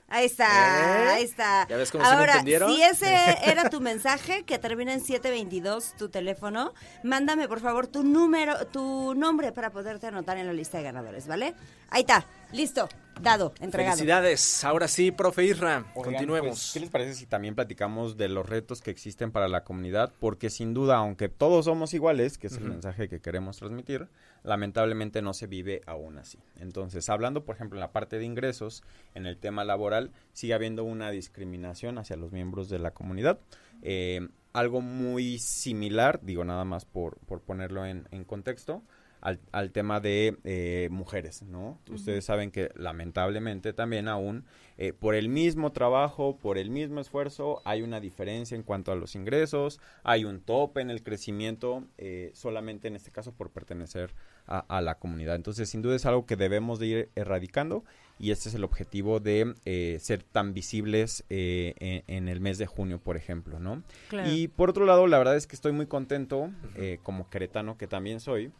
Ahí 0.08 0.26
está, 0.26 0.46
¿Eh? 0.46 1.08
ahí 1.16 1.24
está. 1.24 1.66
¿Ya 1.68 1.76
ves 1.76 1.90
cómo 1.90 2.04
sí 2.04 2.10
me 2.10 2.16
Ahora, 2.16 2.32
entendieron? 2.34 2.72
si 2.72 2.80
ese 2.82 3.12
era 3.44 3.68
tu 3.68 3.80
mensaje, 3.80 4.44
que 4.44 4.58
termina 4.58 4.92
en 4.92 5.00
722, 5.00 5.94
tu 5.98 6.08
teléfono, 6.08 6.74
mándame 7.02 7.48
por 7.48 7.60
favor 7.60 7.88
tu 7.88 8.04
número, 8.04 8.66
tu 8.68 9.14
nombre 9.14 9.50
para 9.52 9.70
poderte 9.70 10.06
anotar 10.06 10.38
en 10.38 10.46
la 10.46 10.52
lista 10.52 10.78
de 10.78 10.84
ganadores, 10.84 11.26
¿vale? 11.26 11.54
Ahí 11.90 12.02
está, 12.02 12.24
listo, 12.52 12.88
dado, 13.20 13.52
entregado. 13.60 13.96
Felicidades. 13.96 14.64
Ahora 14.64 14.86
sí, 14.86 15.10
profe 15.10 15.44
Isra. 15.44 15.78
Oigan, 15.78 15.92
continuemos. 15.92 16.48
pues, 16.50 16.70
¿Qué 16.72 16.80
les 16.80 16.90
parece 16.90 17.14
si 17.14 17.26
también 17.26 17.56
platicamos 17.56 18.16
de 18.16 18.28
los 18.28 18.48
retos 18.48 18.82
que 18.82 18.92
existen 18.92 19.32
para 19.32 19.48
la 19.48 19.64
comunidad? 19.64 20.12
Porque 20.20 20.50
sin 20.50 20.72
duda, 20.72 20.96
aunque 20.98 21.28
todos 21.28 21.64
somos 21.64 21.94
iguales, 21.94 22.38
que 22.38 22.46
es 22.46 22.54
el 22.56 22.64
mensaje 22.64 23.08
que 23.08 23.20
queremos 23.20 23.56
transmitir, 23.58 24.08
lamentablemente 24.46 25.20
no 25.22 25.34
se 25.34 25.46
vive 25.46 25.82
aún 25.86 26.18
así. 26.18 26.38
Entonces, 26.60 27.08
hablando, 27.10 27.44
por 27.44 27.56
ejemplo, 27.56 27.76
en 27.76 27.80
la 27.80 27.92
parte 27.92 28.18
de 28.18 28.24
ingresos, 28.24 28.82
en 29.14 29.26
el 29.26 29.36
tema 29.36 29.64
laboral, 29.64 30.12
sigue 30.32 30.54
habiendo 30.54 30.84
una 30.84 31.10
discriminación 31.10 31.98
hacia 31.98 32.16
los 32.16 32.32
miembros 32.32 32.68
de 32.68 32.78
la 32.78 32.92
comunidad. 32.92 33.40
Eh, 33.82 34.28
algo 34.52 34.80
muy 34.80 35.38
similar, 35.38 36.20
digo 36.22 36.44
nada 36.44 36.64
más 36.64 36.86
por, 36.86 37.18
por 37.26 37.42
ponerlo 37.42 37.84
en, 37.84 38.08
en 38.10 38.24
contexto, 38.24 38.82
al, 39.26 39.40
al 39.50 39.72
tema 39.72 39.98
de 39.98 40.36
eh, 40.44 40.88
mujeres, 40.92 41.42
¿no? 41.42 41.80
Ustedes 41.90 42.24
saben 42.24 42.52
que 42.52 42.70
lamentablemente 42.76 43.72
también 43.72 44.06
aún 44.06 44.44
eh, 44.78 44.92
por 44.92 45.16
el 45.16 45.28
mismo 45.28 45.72
trabajo, 45.72 46.38
por 46.38 46.58
el 46.58 46.70
mismo 46.70 47.00
esfuerzo, 47.00 47.60
hay 47.64 47.82
una 47.82 47.98
diferencia 47.98 48.54
en 48.54 48.62
cuanto 48.62 48.92
a 48.92 48.94
los 48.94 49.16
ingresos, 49.16 49.80
hay 50.04 50.24
un 50.24 50.42
tope 50.42 50.80
en 50.80 50.90
el 50.90 51.02
crecimiento, 51.02 51.82
eh, 51.98 52.30
solamente 52.34 52.86
en 52.86 52.94
este 52.94 53.10
caso 53.10 53.32
por 53.32 53.50
pertenecer 53.50 54.14
a, 54.46 54.60
a 54.60 54.80
la 54.80 54.94
comunidad. 55.00 55.34
Entonces, 55.34 55.68
sin 55.68 55.82
duda 55.82 55.96
es 55.96 56.06
algo 56.06 56.24
que 56.24 56.36
debemos 56.36 56.78
de 56.78 56.86
ir 56.86 57.08
erradicando 57.16 57.82
y 58.20 58.30
este 58.30 58.48
es 58.48 58.54
el 58.54 58.62
objetivo 58.62 59.18
de 59.18 59.56
eh, 59.64 59.98
ser 60.00 60.22
tan 60.22 60.54
visibles 60.54 61.24
eh, 61.30 61.74
en, 61.80 62.04
en 62.06 62.28
el 62.28 62.40
mes 62.40 62.58
de 62.58 62.66
junio, 62.66 63.00
por 63.00 63.16
ejemplo, 63.16 63.58
¿no? 63.58 63.82
Claro. 64.08 64.30
Y 64.30 64.46
por 64.46 64.70
otro 64.70 64.86
lado, 64.86 65.08
la 65.08 65.18
verdad 65.18 65.34
es 65.34 65.48
que 65.48 65.56
estoy 65.56 65.72
muy 65.72 65.86
contento, 65.86 66.52
como 67.02 67.28
queretano 67.28 67.76
que 67.76 67.88
también 67.88 68.20
soy, 68.20 68.52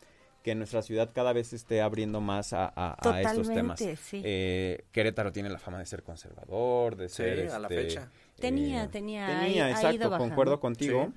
que 0.46 0.54
nuestra 0.54 0.80
ciudad 0.80 1.10
cada 1.12 1.32
vez 1.32 1.48
se 1.48 1.56
esté 1.56 1.80
abriendo 1.80 2.20
más 2.20 2.52
a, 2.52 2.72
a- 2.76 2.96
a 3.10 3.20
estos 3.20 3.48
temas. 3.48 3.80
Sí. 3.80 4.22
Eh, 4.24 4.84
Querétaro 4.92 5.32
tiene 5.32 5.48
la 5.50 5.58
fama 5.58 5.80
de 5.80 5.86
ser 5.86 6.04
conservador, 6.04 6.94
de 6.94 7.08
Sí, 7.08 7.16
ser... 7.16 7.50
a 7.50 7.58
la 7.58 7.66
este, 7.66 7.82
fecha. 7.82 8.10
Tenía, 8.38 8.84
eh, 8.84 8.88
tenía, 8.88 9.26
Tenía, 9.26 9.64
ha 9.66 9.70
ido 9.70 9.88
exacto, 10.06 10.16
concuerdo 10.18 10.60
contigo. 10.60 11.12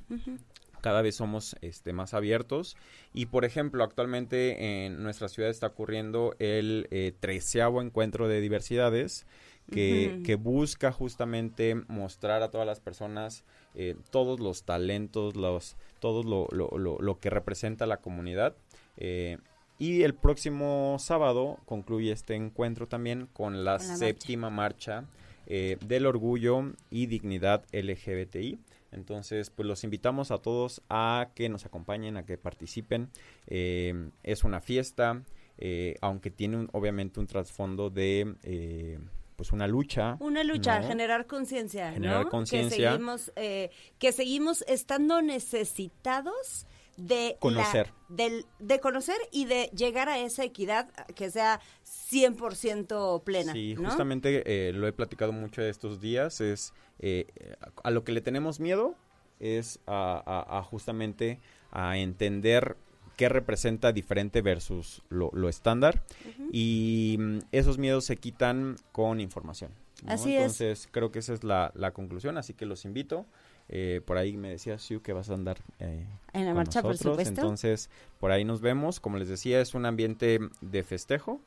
Cada 0.82 1.04
vez 1.04 1.16
somos 1.16 1.56
este, 1.62 1.94
más 1.94 2.16
abiertos. 2.16 2.76
Y, 3.14 3.28
por 3.28 3.46
ejemplo, 3.46 3.84
actualmente 3.84 4.86
en 4.88 5.04
nuestra 5.04 5.30
ciudad 5.30 5.52
está 5.52 5.68
ocurriendo 5.68 6.36
el 6.40 6.88
eh, 6.90 7.14
treceavo 7.20 7.84
encuentro 7.84 8.28
de 8.28 8.42
diversidades 8.42 9.28
que, 9.72 10.36
busca 10.42 10.92
justamente 10.92 11.76
mostrar 11.88 12.42
a 12.42 12.50
todas 12.50 12.66
las 12.66 12.80
personas 12.80 13.44
eh, 13.76 13.96
todos 14.10 14.40
los 14.40 14.64
talentos, 14.64 15.36
los, 15.36 15.78
todo 16.00 16.24
lo, 16.24 16.48
lo- 16.52 16.76
lo- 16.80 16.98
lo 17.00 17.20
que 17.20 17.30
representa 17.30 17.86
la 17.86 17.98
comunidad. 17.98 18.56
Eh, 19.02 19.38
y 19.80 20.04
el 20.04 20.14
próximo 20.14 20.98
sábado 21.00 21.58
concluye 21.66 22.12
este 22.12 22.36
encuentro 22.36 22.88
también 22.88 23.28
con 23.32 23.64
la 23.64 23.78
Con 23.78 23.88
la 23.88 23.92
marcha. 23.94 23.96
séptima 23.98 24.50
marcha 24.50 25.06
eh, 25.48 25.78
del 25.88 26.06
orgullo 26.06 26.74
y 26.92 27.06
dignidad 27.08 27.64
LGBTI 27.72 28.60
Entonces, 28.92 29.50
pues 29.52 29.66
los 29.68 29.84
invitamos 29.84 30.32
a 30.32 30.40
todos 30.40 30.82
a 30.90 31.30
que 31.34 31.48
nos 31.48 31.66
acompañen, 31.66 32.18
a 32.18 32.26
que 32.26 32.38
participen. 32.38 33.10
Eh, 33.48 34.10
es 34.24 34.44
una 34.44 34.60
fiesta, 34.62 35.24
eh, 35.60 35.96
aunque 36.02 36.30
tiene 36.32 36.58
un- 36.58 36.70
obviamente 36.74 37.20
un 37.20 37.28
trasfondo 37.28 37.90
de 37.90 38.36
eh, 38.44 39.00
pues 39.38 39.54
una 39.54 39.68
lucha. 39.68 40.18
Una 40.20 40.44
lucha, 40.44 40.82
¿no? 40.82 40.88
generar 40.88 41.26
conciencia, 41.26 41.94
Generar 41.94 42.26
¿no? 42.26 42.30
conciencia. 42.30 42.78
Que 42.78 42.92
seguimos, 42.92 43.32
eh, 43.38 43.70
que 43.98 44.12
seguimos 44.12 44.64
estando 44.68 45.22
necesitados 45.22 46.66
de 47.00 47.32
la- 47.34 47.40
Conocer. 47.40 47.94
del, 48.10 48.46
de 48.60 48.80
conocer 48.80 49.18
y 49.32 49.46
de 49.46 49.70
llegar 49.76 50.10
a 50.10 50.20
esa 50.20 50.44
equidad 50.44 50.90
que 51.16 51.30
sea 51.32 51.60
100% 51.86 53.24
plena, 53.24 53.54
Sí, 53.54 53.76
¿no? 53.78 53.90
justamente 53.90 54.44
eh, 54.46 54.74
lo 54.74 54.88
he 54.88 54.94
platicado 54.94 55.32
mucho 55.32 55.62
estos 55.62 56.00
días, 56.02 56.42
es 56.42 56.74
eh, 57.00 57.28
a 57.84 57.92
lo 57.92 58.04
que 58.04 58.12
le 58.12 58.22
tenemos 58.22 58.60
miedo 58.60 58.96
es 59.40 59.80
a, 59.88 60.22
a- 60.26 60.60
a 60.60 60.64
justamente 60.64 61.40
a 61.72 61.98
entender 61.98 62.76
qué 63.16 63.30
representa 63.30 63.92
diferente 63.92 64.42
versus 64.42 65.02
lo, 65.10 65.30
lo 65.34 65.48
estándar 65.50 66.04
y 66.52 67.16
mm, 67.20 67.38
esos 67.52 67.78
miedos 67.78 68.06
se 68.06 68.18
quitan 68.18 68.76
con 68.92 69.20
información. 69.22 69.72
¿no? 70.04 70.14
Así 70.14 70.34
es. 70.34 70.40
Entonces 70.42 70.88
creo 70.92 71.12
que 71.12 71.20
esa 71.20 71.34
es 71.34 71.44
la, 71.44 71.72
la 71.76 71.92
conclusión, 71.92 72.38
así 72.38 72.54
que 72.54 72.66
los 72.66 72.86
invito. 72.86 73.26
Eh, 73.70 74.02
por 74.06 74.18
ahí 74.18 74.36
me 74.36 74.50
decía 74.50 74.78
Siu 74.80 75.02
que 75.02 75.14
vas 75.14 75.30
a 75.30 75.36
andar 75.36 75.60
eh, 75.80 76.06
En 76.34 76.42
la 76.46 76.48
con 76.52 76.56
marcha, 76.58 76.82
por 76.82 76.92
nosotros, 76.92 77.14
supuesto. 77.18 77.42
Entonces, 77.42 77.90
por 78.20 78.32
ahí 78.32 78.44
nos 78.44 78.62
vemos. 78.62 79.00
Como 79.00 79.18
les 79.18 79.28
decía, 79.30 79.62
es 79.62 79.74
un 79.76 79.86
ambiente 79.86 80.40
de 80.62 80.84
festejo 80.84 81.40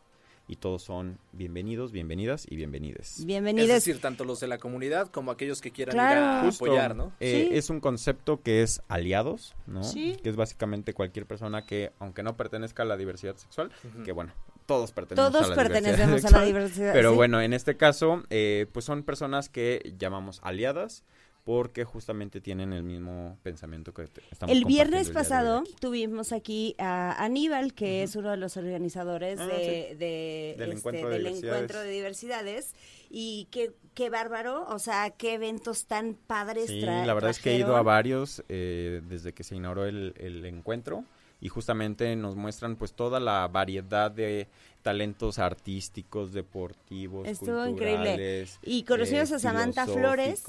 y 0.49 0.57
todos 0.57 0.83
son 0.83 1.19
bienvenidos, 1.33 1.93
bienvenidas 1.93 2.47
y 2.49 2.57
bienvenides. 2.57 3.25
Bienvenidos. 3.27 3.69
Es 3.71 3.75
decir, 3.85 4.01
tanto 4.01 4.25
los 4.25 4.39
de 4.41 4.47
la 4.49 4.59
comunidad 4.59 5.09
como 5.09 5.31
aquellos 5.31 5.61
que 5.61 5.71
quieran 5.73 5.95
Claro. 5.95 6.21
ir 6.21 6.27
a 6.27 6.43
Justo, 6.45 6.65
apoyar, 6.65 6.95
¿no? 6.97 7.13
eh, 7.21 7.49
Sí. 7.51 7.57
Es 7.57 7.71
un 7.71 7.81
concepto 7.81 8.41
que 8.43 8.63
es 8.63 8.83
aliados, 8.89 9.55
¿no? 9.67 9.83
Sí. 9.85 10.17
Que 10.23 10.29
es 10.31 10.37
básicamente 10.37 10.95
cualquier 10.95 11.27
persona 11.27 11.65
que, 11.67 11.93
aunque 11.99 12.23
no 12.23 12.37
pertenezca 12.37 12.83
a 12.83 12.87
la 12.87 12.97
diversidad 12.97 13.37
sexual, 13.37 13.71
que 14.05 14.13
bueno, 14.13 14.33
todos 14.67 14.93
pertenecemos 14.93 15.33
Todos 15.33 15.47
a 15.47 15.51
la 15.51 15.55
pertenecemos 15.57 15.97
diversidad 15.97 16.09
a 16.09 16.13
la 16.13 16.21
sexual, 16.21 16.47
diversidad, 16.47 16.93
Pero 16.93 17.11
sí. 17.11 17.17
bueno, 17.17 17.41
en 17.41 17.53
este 17.53 17.77
caso, 17.77 18.23
eh, 18.31 18.67
pues 18.73 18.85
son 18.85 19.03
personas 19.05 19.49
que 19.49 19.95
llamamos 19.99 20.41
aliadas 20.45 21.05
porque 21.45 21.85
justamente 21.85 22.41
tienen 22.41 22.73
el 22.73 22.85
mismo 22.85 23.37
pensamiento 23.43 23.93
que 23.93 24.05
estamos 24.31 24.55
El 24.55 24.65
viernes 24.65 25.09
el 25.09 25.13
pasado 25.13 25.59
aquí. 25.59 25.75
tuvimos 25.81 26.33
aquí 26.33 26.77
a 26.79 27.23
Aníbal, 27.25 27.75
que 27.75 28.05
es 28.05 28.15
uno 28.15 28.31
de 28.31 28.37
los 28.37 28.57
organizadores 28.57 29.41
Ah, 29.41 29.47
de, 29.47 29.89
sí. 29.91 29.97
de, 29.97 30.55
Del 30.59 30.69
este, 30.73 30.79
encuentro 30.79 31.09
de 31.09 31.15
del 31.15 31.25
diversidades. 31.25 31.55
encuentro 31.55 31.81
de 31.81 31.91
diversidades. 31.91 32.75
Y 33.11 33.49
qué, 33.51 33.73
qué 33.95 34.09
bárbaro, 34.09 34.67
o 34.69 34.79
sea, 34.79 35.11
qué 35.11 35.35
eventos 35.35 35.87
tan 35.87 36.15
padres 36.15 36.67
Sí, 36.69 36.81
la 36.81 37.13
verdad 37.13 37.31
es 37.31 37.41
que 37.41 37.51
he 37.53 37.59
ido 37.59 37.77
a 37.77 37.83
varios 37.83 38.43
eh, 38.49 39.03
desde 39.09 39.33
que 39.33 39.43
se 39.45 39.57
inauguró 39.57 39.85
el, 39.87 40.15
el 40.19 40.45
encuentro 40.47 41.05
y 41.41 41.49
justamente 41.49 42.15
nos 42.15 42.37
muestran 42.37 42.77
pues 42.77 42.93
toda 42.93 43.19
la 43.19 43.49
variedad 43.49 44.13
de 44.13 44.47
talentos 44.83 45.39
artísticos, 45.41 46.33
deportivos, 46.33 47.27
Estuvo 47.27 47.67
increíble. 47.67 48.11
culturales, 48.11 48.59
Y 48.63 48.85
conocimos 48.85 49.31
eh, 49.33 49.35
a 49.35 49.39
Samantha 49.41 49.87
Flores, 49.87 50.45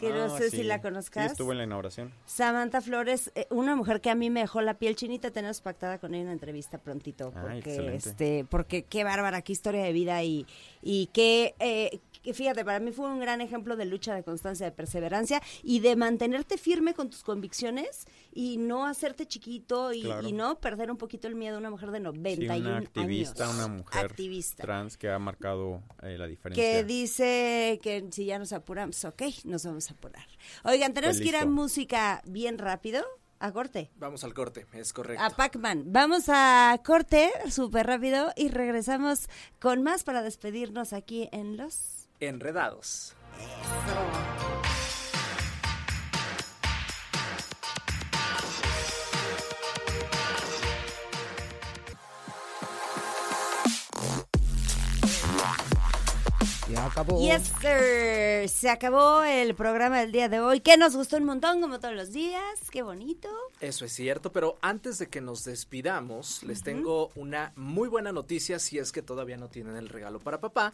que 0.00 0.08
no 0.10 0.24
Ah, 0.24 0.38
sé 0.38 0.50
si 0.50 0.56
sí. 0.58 0.62
la 0.64 0.80
conozcas. 0.80 1.26
Sí, 1.26 1.32
estuvo 1.32 1.52
en 1.52 1.58
la 1.58 1.64
inauguración. 1.64 2.10
Samantha 2.26 2.80
Flores, 2.80 3.30
eh, 3.34 3.46
una 3.50 3.76
mujer 3.76 4.00
que 4.00 4.10
a 4.10 4.14
mí 4.14 4.30
me 4.30 4.40
dejó 4.40 4.62
la 4.62 4.74
piel 4.74 4.96
chinita, 4.96 5.30
tenemos 5.30 5.60
pactada 5.60 5.98
con 5.98 6.14
ella 6.14 6.24
una 6.24 6.32
entrevista 6.32 6.78
prontito, 6.78 7.32
Ah, 7.36 7.40
porque 7.42 7.58
excelente. 7.58 7.96
este, 8.08 8.44
porque 8.48 8.82
qué 8.84 9.04
bárbara, 9.04 9.42
qué 9.42 9.52
historia 9.52 9.82
de 9.84 9.92
vida 9.92 10.22
y, 10.22 10.46
y 10.82 11.06
qué, 11.12 11.54
eh, 11.60 12.00
que 12.22 12.34
fíjate, 12.34 12.64
para 12.64 12.80
mí 12.80 12.92
fue 12.92 13.10
un 13.10 13.20
gran 13.20 13.40
ejemplo 13.40 13.76
de 13.76 13.84
lucha, 13.86 14.14
de 14.14 14.22
constancia, 14.22 14.66
de 14.66 14.72
perseverancia 14.72 15.40
y 15.62 15.80
de 15.80 15.96
mantenerte 15.96 16.58
firme 16.58 16.94
con 16.94 17.10
tus 17.10 17.22
convicciones 17.22 18.06
y 18.32 18.56
no 18.58 18.86
hacerte 18.86 19.26
chiquito 19.26 19.92
y, 19.92 20.02
Claro. 20.02 20.28
y 20.28 20.32
no 20.32 20.60
perder 20.60 20.90
un 20.90 20.96
poquito 20.96 21.28
el 21.28 21.34
miedo. 21.34 21.58
Una 21.58 21.70
mujer 21.70 21.90
de 21.90 21.98
Sí, 21.98 22.04
91 22.04 22.68
una 22.68 22.78
activista, 22.78 23.44
años. 23.44 23.56
una 23.56 23.68
mujer 23.68 24.04
activista. 24.06 24.62
trans 24.62 24.96
que 24.96 25.10
ha 25.10 25.18
marcado 25.18 25.82
eh, 26.02 26.16
la 26.18 26.26
diferencia. 26.26 26.62
Que 26.62 26.84
dice 26.84 27.78
que 27.82 28.06
si 28.10 28.24
ya 28.26 28.38
nos 28.38 28.52
apuramos, 28.52 29.04
ok, 29.04 29.22
nos 29.44 29.64
vamos 29.64 29.90
a 29.90 29.94
apurar. 29.94 30.26
Oigan, 30.64 30.92
tenemos 30.94 31.16
Pues 31.16 31.22
que 31.22 31.28
ir 31.28 31.36
a 31.36 31.46
música 31.46 32.22
bien 32.26 32.58
rápido, 32.58 33.02
a 33.38 33.52
corte. 33.52 33.90
Vamos 33.96 34.22
al 34.24 34.34
corte, 34.34 34.66
es 34.74 34.92
correcto. 34.92 35.22
A 35.24 35.30
Pac-Man. 35.30 35.84
Vamos 35.86 36.24
a 36.28 36.78
corte 36.84 37.30
súper 37.50 37.86
rápido 37.86 38.30
y 38.36 38.48
regresamos 38.48 39.28
con 39.58 39.82
más 39.82 40.04
para 40.04 40.22
despedirnos 40.22 40.92
aquí 40.92 41.28
en 41.32 41.56
Los... 41.56 41.99
Enredados. 42.20 43.16
Ya 56.70 56.86
acabó. 56.86 57.20
Yes, 57.20 57.52
sir. 57.60 58.48
Se 58.48 58.68
acabó 58.70 59.24
el 59.24 59.54
programa 59.54 60.00
del 60.00 60.12
día 60.12 60.28
de 60.28 60.40
hoy, 60.40 60.60
que 60.60 60.76
nos 60.76 60.94
gustó 60.94 61.16
un 61.16 61.24
montón, 61.24 61.60
como 61.60 61.80
todos 61.80 61.94
los 61.94 62.12
días. 62.12 62.42
Qué 62.70 62.82
bonito. 62.82 63.28
Eso 63.60 63.84
es 63.84 63.92
cierto, 63.92 64.32
pero 64.32 64.56
antes 64.62 64.98
de 64.98 65.08
que 65.08 65.20
nos 65.20 65.44
despidamos, 65.44 66.42
les 66.44 66.62
tengo 66.62 67.10
una 67.14 67.52
muy 67.56 67.88
buena 67.88 68.10
noticia 68.10 68.58
si 68.58 68.78
es 68.78 68.90
que 68.90 69.02
todavía 69.02 69.36
no 69.36 69.48
tienen 69.48 69.76
el 69.76 69.90
regalo 69.90 70.18
para 70.18 70.40
papá. 70.40 70.72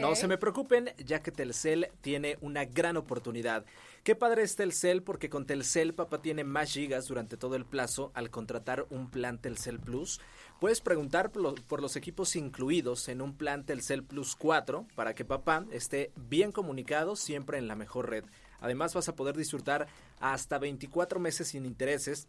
No 0.00 0.14
se 0.16 0.26
me 0.28 0.38
preocupen, 0.38 0.90
ya 0.96 1.20
que 1.22 1.30
Telcel 1.30 1.88
tiene 2.00 2.38
una 2.40 2.64
gran 2.64 2.96
oportunidad. 2.96 3.66
Qué 4.02 4.16
padre 4.16 4.42
es 4.44 4.56
Telcel 4.56 5.02
porque 5.02 5.28
con 5.28 5.44
Telcel 5.46 5.92
papá 5.92 6.22
tiene 6.22 6.42
más 6.42 6.72
gigas 6.72 7.06
durante 7.06 7.36
todo 7.36 7.54
el 7.54 7.66
plazo 7.66 8.10
al 8.14 8.30
contratar 8.30 8.86
un 8.88 9.10
plan 9.10 9.38
Telcel 9.38 9.78
Plus. 9.78 10.18
Puedes 10.58 10.80
preguntar 10.80 11.30
por, 11.32 11.42
lo- 11.42 11.54
por 11.54 11.82
los 11.82 11.96
equipos 11.96 12.34
incluidos 12.34 13.08
en 13.08 13.20
un 13.20 13.36
plan 13.36 13.64
Telcel 13.64 14.02
Plus 14.04 14.36
4 14.36 14.86
para 14.94 15.14
que 15.14 15.24
papá 15.24 15.66
esté 15.70 16.12
bien 16.16 16.50
comunicado 16.50 17.14
siempre 17.14 17.58
en 17.58 17.68
la 17.68 17.76
mejor 17.76 18.08
red. 18.10 18.24
Además 18.62 18.94
vas 18.94 19.08
a 19.08 19.14
poder 19.14 19.36
disfrutar 19.36 19.86
hasta 20.20 20.58
24 20.58 21.20
meses 21.20 21.48
sin 21.48 21.66
intereses. 21.66 22.28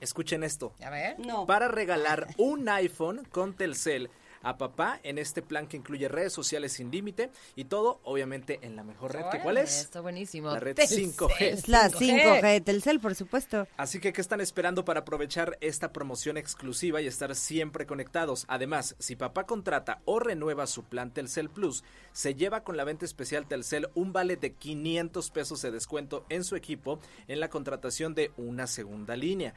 Escuchen 0.00 0.42
esto. 0.42 0.74
A 0.84 0.90
ver. 0.90 1.18
No. 1.20 1.46
Para 1.46 1.68
regalar 1.68 2.26
un 2.36 2.68
iPhone 2.68 3.24
con 3.30 3.54
Telcel 3.54 4.10
a 4.44 4.58
papá 4.58 5.00
en 5.02 5.18
este 5.18 5.42
plan 5.42 5.66
que 5.66 5.76
incluye 5.76 6.08
redes 6.08 6.32
sociales 6.32 6.72
sin 6.72 6.90
límite 6.90 7.30
y 7.56 7.64
todo, 7.64 8.00
obviamente, 8.04 8.60
en 8.62 8.76
la 8.76 8.84
mejor 8.84 9.12
red. 9.12 9.24
¿Que 9.32 9.40
¿Cuál 9.40 9.58
es? 9.58 9.80
Está 9.80 10.00
buenísimo. 10.00 10.50
La 10.50 10.60
red 10.60 10.76
Telcel. 10.76 11.12
5G. 11.12 11.40
Es 11.40 11.68
la 11.68 11.90
5G 11.90 12.42
de 12.42 12.60
Telcel, 12.60 13.00
por 13.00 13.14
supuesto. 13.14 13.66
Así 13.76 14.00
que, 14.00 14.12
¿qué 14.12 14.20
están 14.20 14.40
esperando 14.40 14.84
para 14.84 15.00
aprovechar 15.00 15.58
esta 15.60 15.92
promoción 15.92 16.36
exclusiva 16.36 17.00
y 17.00 17.06
estar 17.06 17.34
siempre 17.34 17.86
conectados? 17.86 18.44
Además, 18.48 18.96
si 18.98 19.16
papá 19.16 19.44
contrata 19.44 20.00
o 20.04 20.20
renueva 20.20 20.66
su 20.66 20.84
plan 20.84 21.12
Telcel 21.12 21.50
Plus, 21.50 21.84
se 22.12 22.34
lleva 22.34 22.62
con 22.62 22.76
la 22.76 22.84
venta 22.84 23.04
especial 23.04 23.46
Telcel 23.46 23.88
un 23.94 24.12
vale 24.12 24.36
de 24.36 24.52
500 24.52 25.30
pesos 25.30 25.62
de 25.62 25.70
descuento 25.70 26.24
en 26.28 26.44
su 26.44 26.56
equipo 26.56 27.00
en 27.28 27.40
la 27.40 27.48
contratación 27.48 28.14
de 28.14 28.32
una 28.36 28.66
segunda 28.66 29.16
línea. 29.16 29.54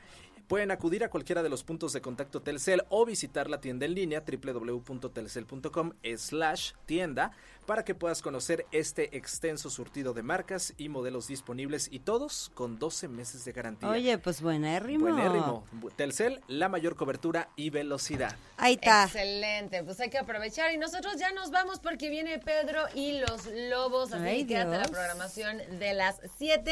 Pueden 0.48 0.72
acudir 0.72 1.04
a 1.04 1.10
cualquiera 1.10 1.44
de 1.44 1.50
los 1.50 1.64
puntos 1.64 1.92
de 1.92 2.02
contacto 2.02 2.42
Telcel 2.42 2.84
o 2.88 3.06
visitar 3.06 3.50
la 3.50 3.60
tienda 3.60 3.86
en 3.86 3.94
línea 3.94 4.24
www.telcel.com 4.26 5.92
slash 6.16 6.72
tienda 6.86 7.32
para 7.66 7.84
que 7.84 7.94
puedas 7.94 8.22
conocer 8.22 8.66
este 8.72 9.18
extenso 9.18 9.70
surtido 9.70 10.14
de 10.14 10.24
marcas 10.24 10.74
y 10.78 10.88
modelos 10.88 11.28
disponibles 11.28 11.90
y 11.92 12.00
todos 12.00 12.50
con 12.54 12.80
12 12.80 13.10
meses 13.10 13.44
de 13.44 13.52
garantía. 13.52 13.90
Oye, 13.90 14.18
pues 14.20 14.42
buenérrimo. 14.42 15.04
Buenérrimo. 15.04 15.66
Telcel, 15.98 16.42
la 16.48 16.70
mayor 16.70 16.96
cobertura 16.96 17.50
y 17.58 17.70
velocidad. 17.70 18.38
Ahí 18.56 18.76
está. 18.76 19.04
Excelente, 19.04 19.84
pues 19.84 20.00
hay 20.00 20.10
que 20.10 20.18
aprovechar 20.18 20.72
y 20.72 20.78
nosotros 20.78 21.18
ya 21.20 21.34
nos 21.34 21.52
vamos 21.52 21.82
porque 21.82 22.10
viene 22.10 22.40
Pedro 22.40 22.84
y 22.96 23.20
los 23.20 23.48
lobos, 23.70 24.14
así 24.14 24.24
Ay, 24.24 24.42
que 24.44 24.54
quédate 24.54 24.76
a 24.76 24.80
la 24.80 24.88
programación 24.88 25.58
de 25.78 25.94
las 25.94 26.22
7. 26.38 26.72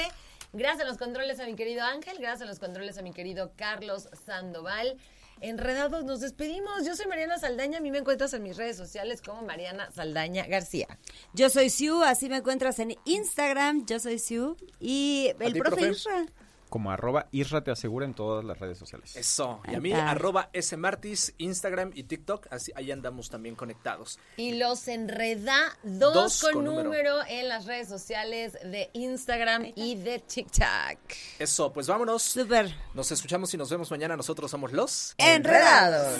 Gracias 0.55 0.83
a 0.83 0.89
los 0.89 0.97
controles 0.97 1.41
a 1.41 1.45
mi 1.45 1.55
querido 1.55 1.83
Ángel, 1.83 2.17
gracias 2.17 2.43
a 2.43 2.45
los 2.45 2.59
controles 2.59 2.97
a 2.97 3.01
mi 3.01 3.11
querido 3.11 3.51
Carlos 3.57 4.07
Sandoval. 4.25 4.95
Enredados, 5.41 6.05
nos 6.05 6.21
despedimos. 6.21 6.85
Yo 6.85 6.95
soy 6.95 7.07
Mariana 7.07 7.37
Saldaña, 7.37 7.79
a 7.79 7.81
mí 7.81 7.91
me 7.91 7.97
encuentras 7.97 8.33
en 8.33 8.43
mis 8.43 8.55
redes 8.55 8.77
sociales 8.77 9.21
como 9.21 9.41
Mariana 9.41 9.91
Saldaña 9.91 10.47
García. 10.47 10.87
Yo 11.33 11.49
soy 11.49 11.69
Siu, 11.69 12.03
así 12.03 12.29
me 12.29 12.37
encuentras 12.37 12.79
en 12.79 12.95
Instagram. 13.03 13.85
Yo 13.85 13.99
soy 13.99 14.17
Siu. 14.17 14.55
Y 14.79 15.33
el 15.41 15.57
profe 15.57 15.75
profe? 15.75 15.89
Isra. 15.89 16.25
Como 16.69 16.91
arroba 16.91 17.27
Isra 17.31 17.63
te 17.63 17.71
asegura 17.71 18.05
en 18.05 18.13
todas 18.13 18.43
las 18.43 18.59
redes 18.59 18.77
sociales. 18.77 19.15
Eso. 19.15 19.61
Y 19.71 19.75
a 19.75 19.79
mí, 19.79 19.93
arroba 19.93 20.49
smartis, 20.59 21.33
Instagram 21.37 21.91
y 21.93 22.03
TikTok, 22.03 22.47
así 22.51 22.71
ahí 22.75 22.91
andamos 22.91 23.29
también 23.29 23.55
conectados. 23.55 24.19
Y 24.37 24.55
los 24.55 24.87
enredados 24.87 25.75
Dos 25.83 26.41
con, 26.41 26.53
con 26.53 26.65
número. 26.65 26.83
número. 26.85 27.17
en 27.27 27.47
las 27.49 27.65
redes 27.65 27.87
sociales 27.87 28.53
de 28.53 28.89
Instagram 28.93 29.71
y 29.75 29.95
de 29.95 30.19
TikTok. 30.19 30.65
Eso, 31.39 31.71
pues 31.71 31.87
vámonos. 31.87 32.23
Súper. 32.23 32.73
Nos 32.93 33.11
escuchamos 33.11 33.53
y 33.53 33.57
nos 33.57 33.69
vemos 33.69 33.91
mañana. 33.91 34.15
Nosotros 34.17 34.49
somos 34.51 34.71
los... 34.71 35.15
Enredados. 35.17 36.19